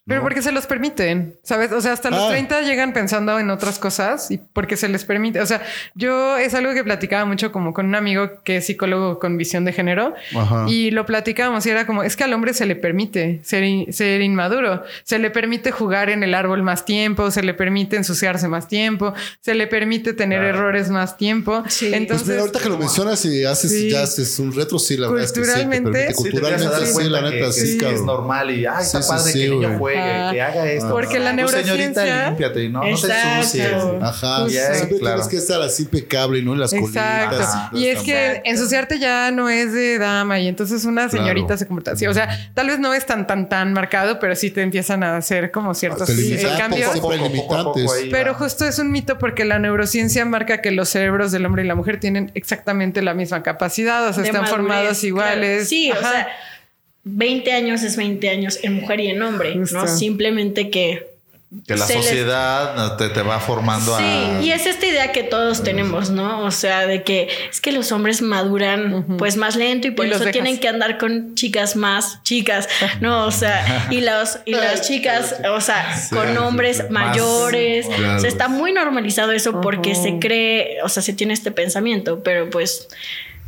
Pero 0.07 0.21
porque 0.21 0.43
se 0.43 0.53
los 0.53 0.67
permiten, 0.67 1.35
¿sabes? 1.43 1.73
O 1.73 1.81
sea, 1.81 1.93
hasta 1.95 2.11
los 2.11 2.21
Ah. 2.25 2.29
30 2.29 2.61
llegan 2.61 2.93
pensando 2.93 3.39
en 3.39 3.49
otras 3.49 3.79
cosas 3.79 4.31
y 4.31 4.37
porque 4.39 4.77
se 4.77 4.87
les 4.89 5.05
permite. 5.07 5.41
O 5.41 5.47
sea, 5.47 5.63
yo 5.95 6.37
es 6.37 6.53
algo 6.53 6.75
que 6.75 6.85
platicaba 6.85 7.25
mucho 7.25 7.51
como 7.53 7.73
con 7.73 7.87
un 7.87 7.95
amigo 7.95 8.43
que 8.45 8.59
es 8.59 8.67
psicólogo 8.67 9.19
con 9.19 9.39
visión 9.39 9.65
de 9.65 9.73
género 9.73 10.13
Ajá. 10.37 10.67
y 10.69 10.91
lo 10.91 11.07
platicábamos 11.07 11.65
y 11.65 11.71
era 11.71 11.87
como, 11.87 12.03
es 12.03 12.17
que 12.17 12.25
al 12.25 12.35
hombre 12.35 12.53
se 12.53 12.67
le 12.67 12.77
permite 12.77 13.41
ser, 13.45 13.65
in- 13.65 13.93
ser 13.95 14.21
inmaduro, 14.21 14.83
se 15.05 15.19
le 15.19 15.31
permite 15.31 15.71
jugar 15.71 16.11
en 16.11 16.23
el 16.23 16.35
árbol 16.35 16.63
más 16.63 16.85
tiempo, 16.85 17.31
se 17.31 17.43
le 17.43 17.55
permite 17.55 17.97
ensuciarse 17.97 18.47
más 18.47 18.69
tiempo, 18.69 19.15
se 19.41 19.55
le 19.55 19.67
permite 19.67 20.13
tener 20.13 20.43
errores 20.45 20.91
más 20.91 21.17
tiempo. 21.17 21.65
Sí. 21.69 21.87
Pues 21.87 21.97
Entonces, 22.01 22.29
mira, 22.29 22.41
ahorita 22.41 22.59
que 22.61 22.69
lo 22.69 22.77
mencionas 22.77 23.25
y 23.25 23.43
haces, 23.45 23.71
Sí. 23.71 23.89
ya 23.91 24.03
haces 24.03 24.39
un 24.39 24.53
retro, 24.55 24.79
sí, 24.79 24.99
la 24.99 25.09
verdad 25.09 25.25
es 25.25 25.33
que 25.33 25.41
sí, 25.45 25.47
te 25.47 25.53
Culturalmente- 25.63 25.91
permite. 25.93 26.15
Sí, 26.15 26.31
culturalmente, 26.31 27.11
la 27.11 27.21
neta, 27.23 27.47
que, 27.47 27.53
sí, 27.53 27.79
que 27.79 27.91
es 27.95 28.03
normal 28.03 28.51
y 28.51 28.67
ay, 28.67 28.83
está 28.83 29.01
padre 29.01 29.33
sí, 29.33 29.39
que 29.39 29.45
el 29.47 29.51
niño 29.53 29.79
juegue, 29.79 29.94
Ah. 29.99 30.31
que 30.33 30.43
haga 30.43 30.67
esto. 30.71 30.91
Porque 30.91 31.19
la 31.19 31.31
Tu 31.31 31.37
neurociencia- 31.37 31.75
señorita, 31.77 32.27
límpiate, 32.29 32.69
¿no? 32.69 32.85
Exacto. 32.85 33.15
No 33.17 33.23
te 33.33 33.39
ensucies. 33.39 33.73
Ajá, 34.03 34.37
Justo. 34.43 34.49
siempre 34.75 34.99
Claro. 34.99 35.15
tienes 35.17 35.29
que 35.29 35.37
estar 35.37 35.63
así 35.63 35.83
impecable, 35.85 36.43
¿no? 36.43 36.53
En 36.55 36.61
las 36.61 36.73
Exacto. 36.73 37.37
colitas. 37.37 37.69
Y 37.73 37.87
es 37.89 38.03
que 38.03 38.43
ensuciarte 38.45 38.99
ya 38.99 39.31
no 39.31 39.49
es 39.49 39.73
de 39.73 39.99
dama 39.99 40.39
y 40.41 40.49
entonces 40.49 40.85
una 40.85 41.09
señorita 41.09 41.47
Claro. 41.47 41.59
se 41.59 41.67
comporta 41.67 41.91
así. 41.93 42.07
O 42.07 42.15
sea, 42.15 42.29
tal 42.55 42.67
vez 42.69 42.79
no 42.79 42.95
es 42.95 43.07
tan, 43.07 43.27
tan, 43.27 43.49
tan 43.49 43.73
marcado, 43.73 44.19
pero 44.19 44.35
sí 44.37 44.51
te 44.51 44.63
empiezan 44.63 45.03
a 45.03 45.17
hacer 45.17 45.51
como 45.51 45.75
ciertos 45.75 46.09
eh, 46.11 46.47
cambios. 46.59 46.91
Pero 48.11 48.35
justo 48.35 48.65
es 48.67 48.79
un 48.79 48.91
mito 48.91 49.19
porque 49.19 49.45
la 49.45 49.59
neurociencia 49.59 50.25
marca 50.25 50.61
que 50.61 50.71
los 50.71 50.89
cerebros 50.89 51.33
del 51.33 51.45
hombre 51.47 51.65
y 51.65 51.67
la 51.67 51.75
mujer 51.75 52.01
tienen 52.01 52.31
exactamente 52.35 53.03
la 53.03 53.15
misma 53.15 53.43
capacidad, 53.43 54.07
o 54.09 54.13
sea, 54.13 54.23
de 54.23 54.29
están 54.29 54.43
madurez, 54.43 54.51
formados 54.57 54.99
claro. 54.99 55.07
iguales. 55.09 55.69
Sí, 55.69 55.91
o 55.91 55.95
Ajá. 55.95 56.11
sea, 56.11 56.29
20 57.05 57.53
años 57.53 57.83
es 57.83 57.97
20 57.97 58.29
años 58.31 58.59
en 58.63 58.75
mujer 58.75 59.01
y 59.01 59.09
en 59.09 59.23
hombre, 59.23 59.55
Justo. 59.55 59.77
¿no? 59.79 59.87
Simplemente 59.89 60.71
que 60.71 61.13
Que 61.67 61.77
la 61.77 61.87
les- 61.87 61.97
sociedad 61.97 62.97
te, 62.97 63.11
te 63.11 63.23
va 63.23 63.39
formando 63.39 63.95
a. 63.95 63.99
Sí, 63.99 64.47
y 64.47 64.51
es 64.51 64.67
esta 64.67 64.87
idea 64.87 65.13
que 65.13 65.23
todos 65.23 65.63
tenemos, 65.63 66.11
¿no? 66.11 66.41
O 66.43 66.51
sea, 66.51 66.87
de 66.87 67.03
que 67.05 67.29
es 67.51 67.61
que 67.61 67.71
los 67.73 67.93
hombres 67.93 68.23
maduran 68.23 69.17
pues 69.19 69.37
más 69.37 69.55
lento 69.55 69.87
y 69.87 69.91
por 69.93 70.07
Y 70.07 70.11
eso 70.13 70.25
tienen 70.31 70.59
que 70.59 70.67
andar 70.67 70.99
con 70.99 71.35
chicas 71.37 71.77
más 71.77 72.23
chicas, 72.25 72.69
¿no? 73.01 73.27
O 73.27 73.31
sea, 73.31 73.87
y 73.91 74.01
los 74.01 74.39
y 74.47 74.53
las 74.55 74.89
chicas, 74.89 75.37
o 75.49 75.61
sea, 75.61 75.95
con 76.11 76.37
hombres 76.39 76.91
mayores. 76.91 77.87
Claro. 77.87 78.17
O 78.17 78.19
sea, 78.19 78.29
está 78.29 78.49
muy 78.49 78.73
normalizado 78.73 79.31
eso 79.33 79.61
porque 79.61 79.95
se 79.95 80.19
cree, 80.19 80.79
o 80.83 80.89
sea, 80.89 81.03
se 81.03 81.13
tiene 81.13 81.35
este 81.35 81.53
pensamiento, 81.53 82.23
pero 82.25 82.51
pues 82.51 82.89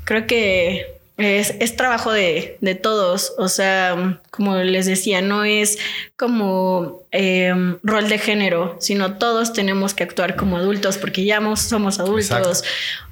creo 0.04 0.26
que 0.28 0.94
es, 1.18 1.54
es 1.60 1.76
trabajo 1.76 2.12
de, 2.12 2.58
de 2.60 2.74
todos. 2.74 3.32
O 3.38 3.48
sea, 3.48 4.20
como 4.30 4.56
les 4.56 4.86
decía, 4.86 5.20
no 5.22 5.44
es 5.44 5.78
como 6.16 7.02
eh, 7.12 7.54
rol 7.82 8.08
de 8.08 8.18
género, 8.18 8.76
sino 8.80 9.14
todos 9.18 9.52
tenemos 9.52 9.94
que 9.94 10.02
actuar 10.04 10.36
como 10.36 10.56
adultos 10.58 10.98
porque 10.98 11.24
ya 11.24 11.40
mos- 11.40 11.60
somos 11.62 11.98
adultos. 12.00 12.30
Exacto. 12.62 12.68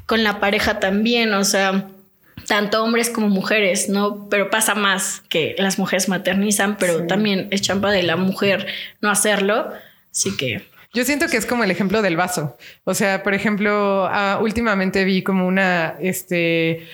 Con 0.07 0.23
la 0.23 0.39
pareja 0.41 0.81
también, 0.81 1.33
o 1.33 1.45
sea, 1.45 1.89
tanto 2.47 2.85
hombres 2.85 3.09
como 3.09 3.29
mujeres, 3.29 3.89
¿no? 3.89 4.29
Pero 4.29 4.51
pasa 4.51 4.75
más 4.75 5.23
que 5.31 5.55
las 5.57 5.79
mujeres 5.79 6.09
maternizan, 6.11 6.77
pero 6.77 7.07
también 7.07 7.49
es 7.51 7.63
champa 7.63 7.91
de 7.91 8.03
la 8.03 8.17
mujer 8.17 8.67
no 9.01 9.11
hacerlo. 9.11 9.71
Así 10.13 10.37
que 10.37 10.63
Yo 10.93 11.05
siento 11.05 11.27
que 11.29 11.39
es 11.39 11.47
como 11.47 11.65
el 11.65 11.71
ejemplo 11.71 12.03
del 12.03 12.17
vaso. 12.19 12.57
O 12.85 12.93
sea, 12.93 13.23
por 13.23 13.33
ejemplo, 13.33 14.07
ah, 14.11 14.39
últimamente 14.43 15.05
vi 15.05 15.23
como 15.23 15.47
una, 15.47 15.97
este, 16.01 16.87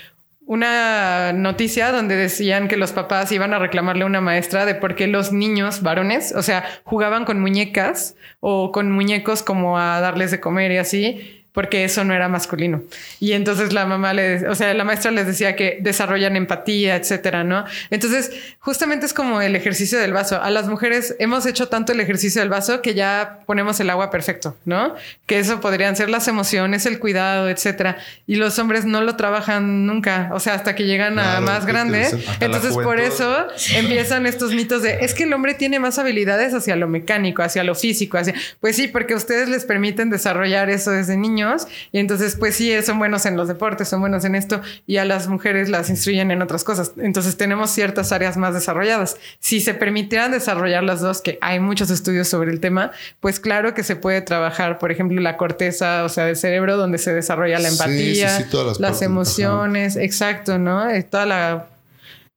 una 0.50 1.32
noticia 1.32 1.92
donde 1.92 2.16
decían 2.16 2.66
que 2.66 2.76
los 2.76 2.90
papás 2.90 3.30
iban 3.30 3.54
a 3.54 3.60
reclamarle 3.60 4.02
a 4.02 4.06
una 4.06 4.20
maestra 4.20 4.66
de 4.66 4.74
por 4.74 4.96
qué 4.96 5.06
los 5.06 5.32
niños 5.32 5.80
varones, 5.80 6.34
o 6.34 6.42
sea, 6.42 6.64
jugaban 6.82 7.24
con 7.24 7.38
muñecas 7.38 8.16
o 8.40 8.72
con 8.72 8.90
muñecos 8.90 9.44
como 9.44 9.78
a 9.78 10.00
darles 10.00 10.32
de 10.32 10.40
comer 10.40 10.72
y 10.72 10.78
así. 10.78 11.39
Porque 11.52 11.84
eso 11.84 12.04
no 12.04 12.14
era 12.14 12.28
masculino. 12.28 12.82
Y 13.18 13.32
entonces 13.32 13.72
la 13.72 13.86
mamá 13.86 14.14
le, 14.14 14.48
o 14.48 14.54
sea, 14.54 14.72
la 14.74 14.84
maestra 14.84 15.10
les 15.10 15.26
decía 15.26 15.56
que 15.56 15.78
desarrollan 15.80 16.36
empatía, 16.36 16.96
etcétera, 16.96 17.42
¿no? 17.42 17.64
Entonces, 17.90 18.30
justamente 18.60 19.06
es 19.06 19.12
como 19.12 19.40
el 19.40 19.56
ejercicio 19.56 19.98
del 19.98 20.12
vaso. 20.12 20.40
A 20.40 20.50
las 20.50 20.68
mujeres 20.68 21.16
hemos 21.18 21.46
hecho 21.46 21.68
tanto 21.68 21.92
el 21.92 22.00
ejercicio 22.00 22.40
del 22.40 22.50
vaso 22.50 22.82
que 22.82 22.94
ya 22.94 23.40
ponemos 23.46 23.80
el 23.80 23.90
agua 23.90 24.10
perfecto, 24.10 24.56
¿no? 24.64 24.94
Que 25.26 25.38
eso 25.38 25.60
podrían 25.60 25.96
ser 25.96 26.10
las 26.10 26.28
emociones, 26.28 26.86
el 26.86 26.98
cuidado, 26.98 27.48
etcétera. 27.48 27.98
Y 28.26 28.36
los 28.36 28.58
hombres 28.58 28.84
no 28.84 29.00
lo 29.00 29.16
trabajan 29.16 29.86
nunca, 29.86 30.30
o 30.32 30.40
sea, 30.40 30.54
hasta 30.54 30.74
que 30.74 30.84
llegan 30.84 31.18
a 31.18 31.30
Claro, 31.30 31.46
más 31.46 31.64
qué 31.64 31.72
grande. 31.72 32.08
Entonces, 32.40 32.72
por 32.72 33.00
eso 33.00 33.46
empiezan 33.74 34.26
estos 34.26 34.52
mitos 34.52 34.82
de 34.82 34.98
es 35.00 35.14
que 35.14 35.24
el 35.24 35.32
hombre 35.32 35.54
tiene 35.54 35.78
más 35.78 35.98
habilidades 35.98 36.54
hacia 36.54 36.76
lo 36.76 36.88
mecánico, 36.88 37.42
hacia 37.42 37.64
lo 37.64 37.74
físico, 37.74 38.18
hacia 38.18 38.34
pues 38.60 38.76
sí, 38.76 38.88
porque 38.88 39.14
ustedes 39.14 39.48
les 39.48 39.64
permiten 39.64 40.10
desarrollar 40.10 40.70
eso 40.70 40.90
desde 40.90 41.16
niños 41.40 41.66
y 41.92 41.98
entonces 41.98 42.36
pues 42.36 42.54
sí 42.56 42.70
son 42.82 42.98
buenos 42.98 43.26
en 43.26 43.36
los 43.36 43.48
deportes, 43.48 43.88
son 43.88 44.00
buenos 44.00 44.24
en 44.24 44.34
esto 44.34 44.60
y 44.86 44.98
a 44.98 45.04
las 45.04 45.28
mujeres 45.28 45.68
las 45.68 45.90
instruyen 45.90 46.30
en 46.30 46.42
otras 46.42 46.64
cosas. 46.64 46.92
Entonces 46.98 47.36
tenemos 47.36 47.70
ciertas 47.70 48.12
áreas 48.12 48.36
más 48.36 48.54
desarrolladas. 48.54 49.16
Si 49.38 49.60
se 49.60 49.74
permitieran 49.74 50.32
desarrollar 50.32 50.82
las 50.82 51.00
dos, 51.00 51.20
que 51.20 51.38
hay 51.40 51.60
muchos 51.60 51.90
estudios 51.90 52.28
sobre 52.28 52.50
el 52.50 52.60
tema, 52.60 52.92
pues 53.20 53.40
claro 53.40 53.74
que 53.74 53.82
se 53.82 53.96
puede 53.96 54.20
trabajar, 54.22 54.78
por 54.78 54.90
ejemplo, 54.92 55.20
la 55.20 55.36
corteza, 55.36 56.04
o 56.04 56.08
sea, 56.08 56.26
del 56.26 56.36
cerebro 56.36 56.76
donde 56.76 56.98
se 56.98 57.12
desarrolla 57.14 57.58
la 57.58 57.70
Sí, 57.70 57.76
sí, 57.76 57.82
empatía, 57.82 58.36
sí, 58.38 58.44
todas 58.50 58.80
las 58.80 58.90
partes, 58.90 59.02
emociones, 59.02 59.96
exacto, 59.96 60.58
¿no? 60.58 60.88
Eh, 60.88 61.02
Toda 61.02 61.26
la 61.26 61.66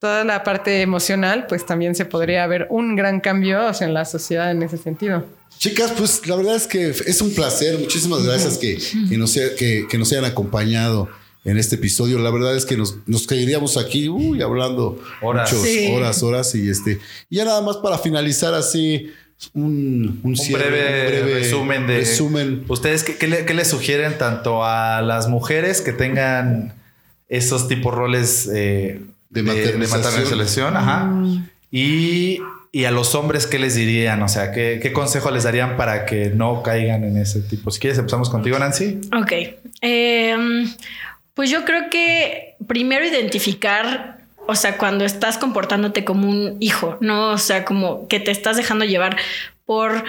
toda 0.04 0.26
la 0.26 0.44
parte 0.44 0.82
emocional, 0.82 1.46
pues 1.48 1.66
también 1.66 1.96
se 1.96 2.04
podría 2.04 2.46
ver 2.46 2.68
un 2.70 2.98
gran 2.98 3.22
cambio 3.22 3.68
o 3.68 3.74
sea, 3.74 3.88
en 3.88 3.94
la 3.94 4.04
sociedad 4.04 4.52
en 4.52 4.62
ese 4.62 4.78
sentido. 4.78 5.26
Chicas, 5.58 5.94
pues 5.98 6.28
la 6.28 6.36
verdad 6.36 6.58
es 6.58 6.68
que 6.68 6.90
es 6.90 7.22
un 7.22 7.34
placer. 7.34 7.80
Muchísimas 7.80 8.22
gracias 8.26 8.58
que, 8.58 8.78
que 9.08 9.18
nos, 9.18 9.32
que, 9.34 9.86
que 9.90 9.98
nos 9.98 10.12
hayan 10.12 10.26
acompañado 10.26 11.08
en 11.46 11.58
este 11.58 11.76
episodio. 11.76 12.20
La 12.20 12.32
verdad 12.32 12.54
es 12.58 12.66
que 12.66 12.76
nos, 12.76 12.98
nos 13.06 13.26
quedaríamos 13.28 13.78
aquí 13.78 14.10
uy, 14.10 14.42
hablando 14.42 15.02
Horas. 15.22 15.54
muchos- 15.54 15.66
Sí. 15.66 15.90
horas, 15.96 16.22
horas. 16.22 16.54
Y 16.56 16.70
este, 16.70 17.00
y 17.30 17.38
ya 17.38 17.46
nada 17.46 17.62
más 17.62 17.78
para 17.78 17.98
finalizar 17.98 18.54
así 18.54 19.10
un, 19.54 20.20
un 20.22 20.32
Un 20.32 20.36
cierre, 20.36 20.68
breve, 20.70 21.34
resumen 21.36 21.88
de 21.88 21.96
resumen. 22.00 22.66
ustedes 22.68 23.04
qué, 23.06 23.16
qué 23.16 23.28
le, 23.30 23.46
qué 23.46 23.54
le 23.54 23.64
sugieren 23.64 24.18
tanto 24.18 24.66
a 24.66 25.02
las 25.02 25.30
mujeres 25.30 25.80
que 25.80 25.94
tengan 25.94 26.74
esos 27.30 27.70
tipos 27.70 27.94
roles 27.96 28.50
eh, 28.54 29.00
De 29.34 29.42
maternización. 29.42 30.02
maternización, 30.02 30.78
ajá, 30.78 31.12
y, 31.72 32.40
y 32.72 32.86
a 32.86 32.92
los 32.92 33.16
hombres 33.16 33.48
qué 33.48 33.58
les 33.58 33.74
dirían, 33.74 34.22
o 34.22 34.28
sea, 34.28 34.52
qué, 34.52 34.80
qué 34.82 34.94
consejo 34.94 35.32
les 35.32 35.44
darían 35.44 35.76
para 35.76 36.06
que 36.06 36.30
no 36.30 36.62
caigan 36.62 37.04
en 37.04 37.18
ese 37.18 37.42
tipo. 37.42 37.72
Si 37.72 37.80
quieres 37.80 37.98
empezamos 37.98 38.30
contigo, 38.30 38.60
Nancy. 38.60 39.02
Ok. 39.20 39.32
Em, 39.82 40.72
pues 41.34 41.50
yo 41.50 41.66
creo 41.66 41.90
que 41.90 42.56
primero 42.68 43.06
identificar, 43.06 44.20
o 44.48 44.54
sea, 44.54 44.78
cuando 44.78 45.04
estás 45.04 45.40
comportándote 45.40 46.06
como 46.06 46.30
un 46.30 46.58
hijo, 46.60 46.98
¿no? 47.02 47.32
O 47.32 47.38
sea, 47.40 47.66
como 47.66 48.08
que 48.08 48.20
te 48.20 48.30
estás 48.30 48.56
dejando 48.56 48.86
llevar 48.86 49.18
por 49.66 50.04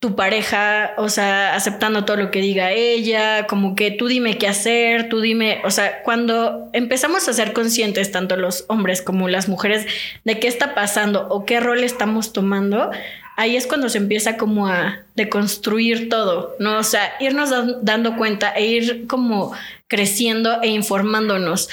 tu 0.00 0.14
pareja, 0.14 0.92
o 0.96 1.08
sea, 1.08 1.56
aceptando 1.56 2.04
todo 2.04 2.16
lo 2.16 2.30
que 2.30 2.40
diga 2.40 2.70
ella, 2.70 3.48
como 3.48 3.74
que 3.74 3.90
tú 3.90 4.06
dime 4.06 4.38
qué 4.38 4.46
hacer, 4.46 5.08
tú 5.08 5.20
dime, 5.20 5.60
o 5.64 5.72
sea, 5.72 6.02
cuando 6.04 6.70
empezamos 6.72 7.26
a 7.28 7.32
ser 7.32 7.52
conscientes, 7.52 8.12
tanto 8.12 8.36
los 8.36 8.64
hombres 8.68 9.02
como 9.02 9.28
las 9.28 9.48
mujeres, 9.48 9.86
de 10.24 10.38
qué 10.38 10.46
está 10.46 10.74
pasando 10.74 11.26
o 11.28 11.44
qué 11.44 11.58
rol 11.58 11.82
estamos 11.82 12.32
tomando, 12.32 12.92
ahí 13.38 13.56
es 13.56 13.66
cuando 13.66 13.88
se 13.88 13.98
empieza 13.98 14.36
como 14.36 14.66
a 14.68 14.98
deconstruir 15.14 16.08
todo, 16.08 16.56
¿no? 16.58 16.78
O 16.78 16.82
sea, 16.82 17.12
irnos 17.20 17.50
dan- 17.50 17.76
dando 17.82 18.16
cuenta 18.16 18.50
e 18.50 18.66
ir 18.66 19.06
como 19.06 19.52
creciendo 19.86 20.60
e 20.60 20.68
informándonos. 20.68 21.68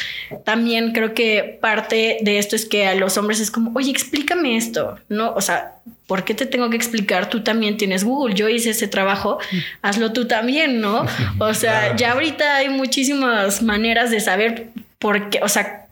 También 0.46 0.94
creo 0.94 1.14
que 1.14 1.58
parte 1.60 2.20
de 2.22 2.38
esto 2.38 2.56
es 2.56 2.66
que 2.66 2.86
a 2.88 2.96
los 2.96 3.18
hombres 3.18 3.40
es 3.40 3.52
como, 3.52 3.72
oye, 3.76 3.92
explícame 3.92 4.56
esto, 4.56 4.98
¿no? 5.10 5.34
O 5.34 5.42
sea, 5.42 5.74
¿por 6.08 6.24
qué 6.24 6.34
te 6.36 6.46
tengo 6.46 6.70
que 6.70 6.78
explicar? 6.78 7.30
Tú 7.30 7.42
también 7.44 7.78
tienes 7.78 8.04
Google, 8.04 8.36
yo 8.36 8.48
hice 8.48 8.70
ese 8.70 8.88
trabajo, 8.88 9.40
hazlo 9.82 10.14
tú 10.14 10.28
también, 10.28 10.80
¿no? 10.82 11.06
O 11.40 11.54
sea, 11.56 11.96
ya 11.96 12.14
ahorita 12.14 12.58
hay 12.58 12.70
muchísimas 12.70 13.62
maneras 13.64 14.12
de 14.12 14.20
saber 14.22 14.68
por 15.00 15.30
qué, 15.30 15.40
o 15.42 15.50
sea, 15.50 15.85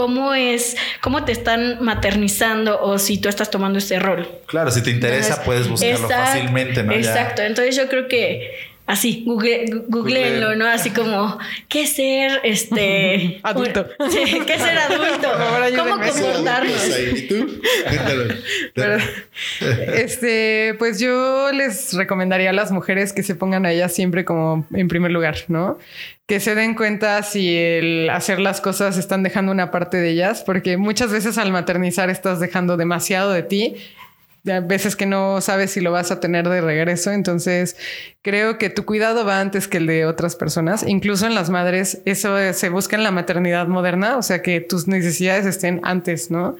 cómo 0.00 0.32
es, 0.32 0.78
cómo 1.02 1.24
te 1.26 1.32
están 1.32 1.76
maternizando 1.82 2.80
o 2.80 2.98
si 2.98 3.18
tú 3.18 3.28
estás 3.28 3.50
tomando 3.50 3.78
ese 3.78 3.98
rol. 3.98 4.26
Claro, 4.46 4.70
si 4.70 4.82
te 4.82 4.88
interesa 4.90 5.18
Entonces, 5.28 5.44
puedes 5.44 5.68
buscarlo 5.68 6.08
exact- 6.08 6.24
fácilmente, 6.24 6.82
¿no? 6.82 6.92
Exacto. 6.92 7.42
Entonces 7.42 7.76
yo 7.76 7.86
creo 7.86 8.08
que 8.08 8.69
así, 8.90 9.22
google, 9.26 9.84
googleenlo, 9.88 10.54
¿no? 10.56 10.66
Así 10.66 10.90
como, 10.90 11.38
¿qué 11.68 11.86
ser 11.86 12.40
este 12.44 13.40
Adulto. 13.42 13.86
un- 13.98 14.10
Sí, 14.10 14.40
¿Qué 14.46 14.58
ser 14.58 14.78
adulto? 14.78 15.28
¿Cómo 15.76 15.96
comportarnos? 15.96 16.88
¿Y 17.16 17.28
tú? 17.28 17.60
Cuéntalo. 17.88 18.34
Pero, 18.74 18.96
este, 19.94 20.74
pues 20.78 20.98
yo 21.00 21.50
les 21.52 21.92
recomendaría 21.94 22.50
a 22.50 22.52
las 22.52 22.70
mujeres 22.72 23.12
que 23.12 23.22
se 23.22 23.34
pongan 23.34 23.66
a 23.66 23.72
ellas 23.72 23.94
siempre 23.94 24.24
como 24.24 24.66
en 24.74 24.88
primer 24.88 25.10
lugar, 25.10 25.36
¿no? 25.48 25.78
Que 26.26 26.38
se 26.40 26.54
den 26.54 26.74
cuenta 26.74 27.22
si 27.22 27.56
el 27.56 28.08
hacer 28.10 28.38
las 28.38 28.60
cosas 28.60 28.96
están 28.98 29.22
dejando 29.22 29.50
una 29.52 29.70
parte 29.70 29.96
de 29.96 30.10
ellas, 30.10 30.42
porque 30.44 30.76
muchas 30.76 31.10
veces 31.10 31.38
al 31.38 31.50
maternizar 31.52 32.08
estás 32.10 32.38
dejando 32.40 32.76
demasiado 32.76 33.32
de 33.32 33.42
ti. 33.42 33.74
A 34.48 34.60
veces 34.60 34.96
que 34.96 35.06
no 35.06 35.40
sabes 35.40 35.72
si 35.72 35.80
lo 35.80 35.92
vas 35.92 36.10
a 36.10 36.20
tener 36.20 36.48
de 36.48 36.60
regreso. 36.60 37.10
Entonces, 37.10 37.76
creo 38.22 38.58
que 38.58 38.68
tu 38.68 38.84
cuidado 38.84 39.24
va 39.24 39.40
antes 39.40 39.66
que 39.66 39.78
el 39.78 39.86
de 39.86 40.04
otras 40.04 40.36
personas. 40.36 40.84
Incluso 40.86 41.26
en 41.26 41.34
las 41.34 41.48
madres, 41.48 42.02
eso 42.04 42.36
se 42.52 42.68
busca 42.68 42.96
en 42.96 43.02
la 43.02 43.10
maternidad 43.10 43.66
moderna, 43.66 44.16
o 44.18 44.22
sea, 44.22 44.42
que 44.42 44.60
tus 44.60 44.88
necesidades 44.88 45.46
estén 45.46 45.80
antes, 45.84 46.30
¿no? 46.30 46.56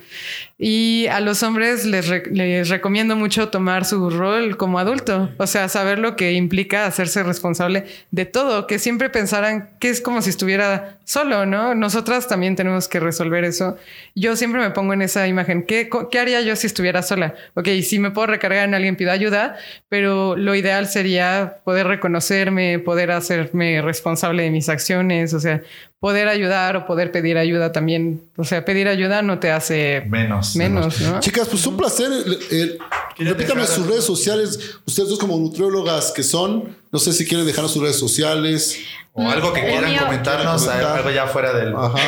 Y 0.59 1.07
a 1.09 1.21
los 1.21 1.43
hombres 1.43 1.85
les, 1.85 2.09
les 2.31 2.69
recomiendo 2.69 3.17
mucho 3.17 3.49
tomar 3.49 3.85
su 3.85 4.11
rol 4.11 4.57
como 4.57 4.79
adulto, 4.79 5.31
o 5.39 5.47
sea, 5.47 5.69
saber 5.69 5.99
lo 5.99 6.17
que 6.17 6.33
implica 6.33 6.87
hacerse 6.87 7.23
responsable 7.23 7.87
de 8.11 8.27
todo, 8.27 8.67
que 8.67 8.79
siempre 8.79 9.11
pensaran 9.11 9.71
que 9.81 9.91
es 9.91 10.01
como 10.01 10.23
si 10.23 10.31
estuviera 10.31 10.99
solo, 11.05 11.45
¿no? 11.45 11.75
Nosotras 11.75 12.29
también 12.29 12.57
tenemos 12.57 12.89
que 12.89 13.01
resolver 13.01 13.45
eso. 13.45 13.77
Yo 14.15 14.37
siempre 14.37 14.61
me 14.61 14.71
pongo 14.71 14.93
en 14.95 15.03
esa 15.03 15.27
imagen, 15.27 15.65
¿qué, 15.65 15.91
qué 16.11 16.19
haría 16.19 16.41
yo 16.41 16.57
si 16.57 16.67
estuviera 16.67 17.03
sola? 17.03 17.35
Sí 17.83 17.99
me 17.99 18.11
puedo 18.11 18.27
recargar 18.29 18.67
en 18.69 18.75
alguien, 18.75 18.97
pido 18.97 19.11
ayuda, 19.13 19.57
pero 19.89 20.37
lo 20.37 20.55
ideal 20.55 20.87
sería 20.89 21.57
poder 21.65 21.87
reconocerme, 21.87 22.79
poder 22.79 23.11
hacerme 23.11 23.81
responsable 23.83 24.43
de 24.43 24.51
mis 24.51 24.69
acciones, 24.69 25.33
o 25.35 25.41
sea, 25.41 25.63
poder 25.99 26.29
ayudar 26.29 26.77
o 26.77 26.87
poder 26.87 27.13
pedir 27.13 27.37
ayuda 27.39 27.73
también. 27.73 28.23
O 28.37 28.45
sea, 28.45 28.65
pedir 28.65 28.89
ayuda 28.89 29.23
no 29.23 29.39
te 29.39 29.51
hace 29.51 30.03
Menos. 30.09 30.57
menos, 30.57 31.01
¿no? 31.01 31.21
Chicas, 31.21 31.47
pues 31.49 31.67
un 31.67 31.77
placer. 31.77 32.11
Eh, 32.11 32.39
eh, 32.51 32.79
¿Quieren 33.17 33.35
repítame 33.35 33.67
sus 33.67 33.87
redes 33.87 34.05
sociales. 34.05 34.79
Ustedes 34.87 35.09
dos 35.11 35.19
como 35.19 35.37
nutriólogas 35.39 36.13
que 36.13 36.23
son, 36.23 36.77
no 36.91 36.99
sé 36.99 37.13
si 37.13 37.27
quieren 37.27 37.47
dejar 37.47 37.69
sus 37.69 37.83
redes 37.83 37.99
sociales. 37.99 38.81
O 39.13 39.29
algo 39.29 39.53
que 39.53 39.61
quieran 39.61 39.91
mío- 39.91 40.01
comentarnos, 40.05 40.65
Comentar. 40.65 40.97
algo 40.99 41.11
ya 41.11 41.27
fuera 41.27 41.53
del... 41.53 41.75
Ajá. 41.77 41.99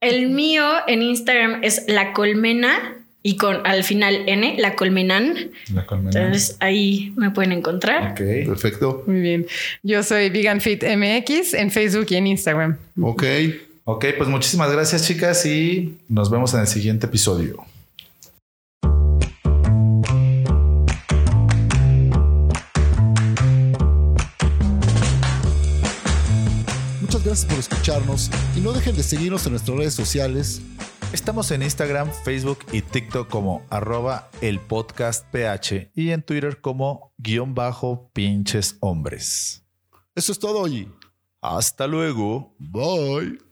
El 0.00 0.28
mío 0.30 0.64
en 0.86 1.00
Instagram 1.02 1.60
es 1.62 1.84
la 1.88 2.12
colmena 2.12 3.05
y 3.26 3.36
con 3.36 3.66
al 3.66 3.82
final 3.82 4.22
N, 4.28 4.54
la 4.56 4.76
colmenan. 4.76 5.50
La 5.74 5.84
colmena. 5.84 6.26
Entonces 6.26 6.56
ahí 6.60 7.12
me 7.16 7.32
pueden 7.32 7.50
encontrar. 7.50 8.12
Ok. 8.12 8.20
Perfecto. 8.46 9.02
Muy 9.08 9.20
bien. 9.20 9.46
Yo 9.82 10.04
soy 10.04 10.30
Vegan 10.30 10.60
Fit 10.60 10.84
MX 10.84 11.54
en 11.54 11.72
Facebook 11.72 12.06
y 12.10 12.14
en 12.14 12.28
Instagram. 12.28 12.78
Ok. 13.02 13.24
Ok, 13.82 14.04
pues 14.16 14.28
muchísimas 14.28 14.70
gracias, 14.70 15.08
chicas, 15.08 15.44
y 15.44 15.98
nos 16.08 16.30
vemos 16.30 16.54
en 16.54 16.60
el 16.60 16.68
siguiente 16.68 17.06
episodio. 17.06 17.66
Muchas 27.00 27.24
gracias 27.24 27.44
por 27.44 27.58
escucharnos 27.58 28.30
y 28.56 28.60
no 28.60 28.72
dejen 28.72 28.94
de 28.94 29.02
seguirnos 29.02 29.44
en 29.46 29.52
nuestras 29.52 29.76
redes 29.76 29.94
sociales. 29.94 30.62
Estamos 31.16 31.50
en 31.50 31.62
Instagram, 31.62 32.12
Facebook 32.12 32.58
y 32.72 32.82
TikTok 32.82 33.26
como 33.26 33.64
arroba 33.70 34.28
el 34.42 34.60
podcast 34.60 35.26
PH 35.30 35.90
y 35.94 36.10
en 36.10 36.22
Twitter 36.22 36.60
como 36.60 37.14
guion 37.16 37.54
bajo 37.54 38.10
pinches 38.12 38.76
hombres. 38.80 39.64
Eso 40.14 40.30
es 40.32 40.38
todo 40.38 40.60
hoy. 40.60 40.92
Hasta 41.40 41.86
luego. 41.86 42.54
Bye. 42.58 43.45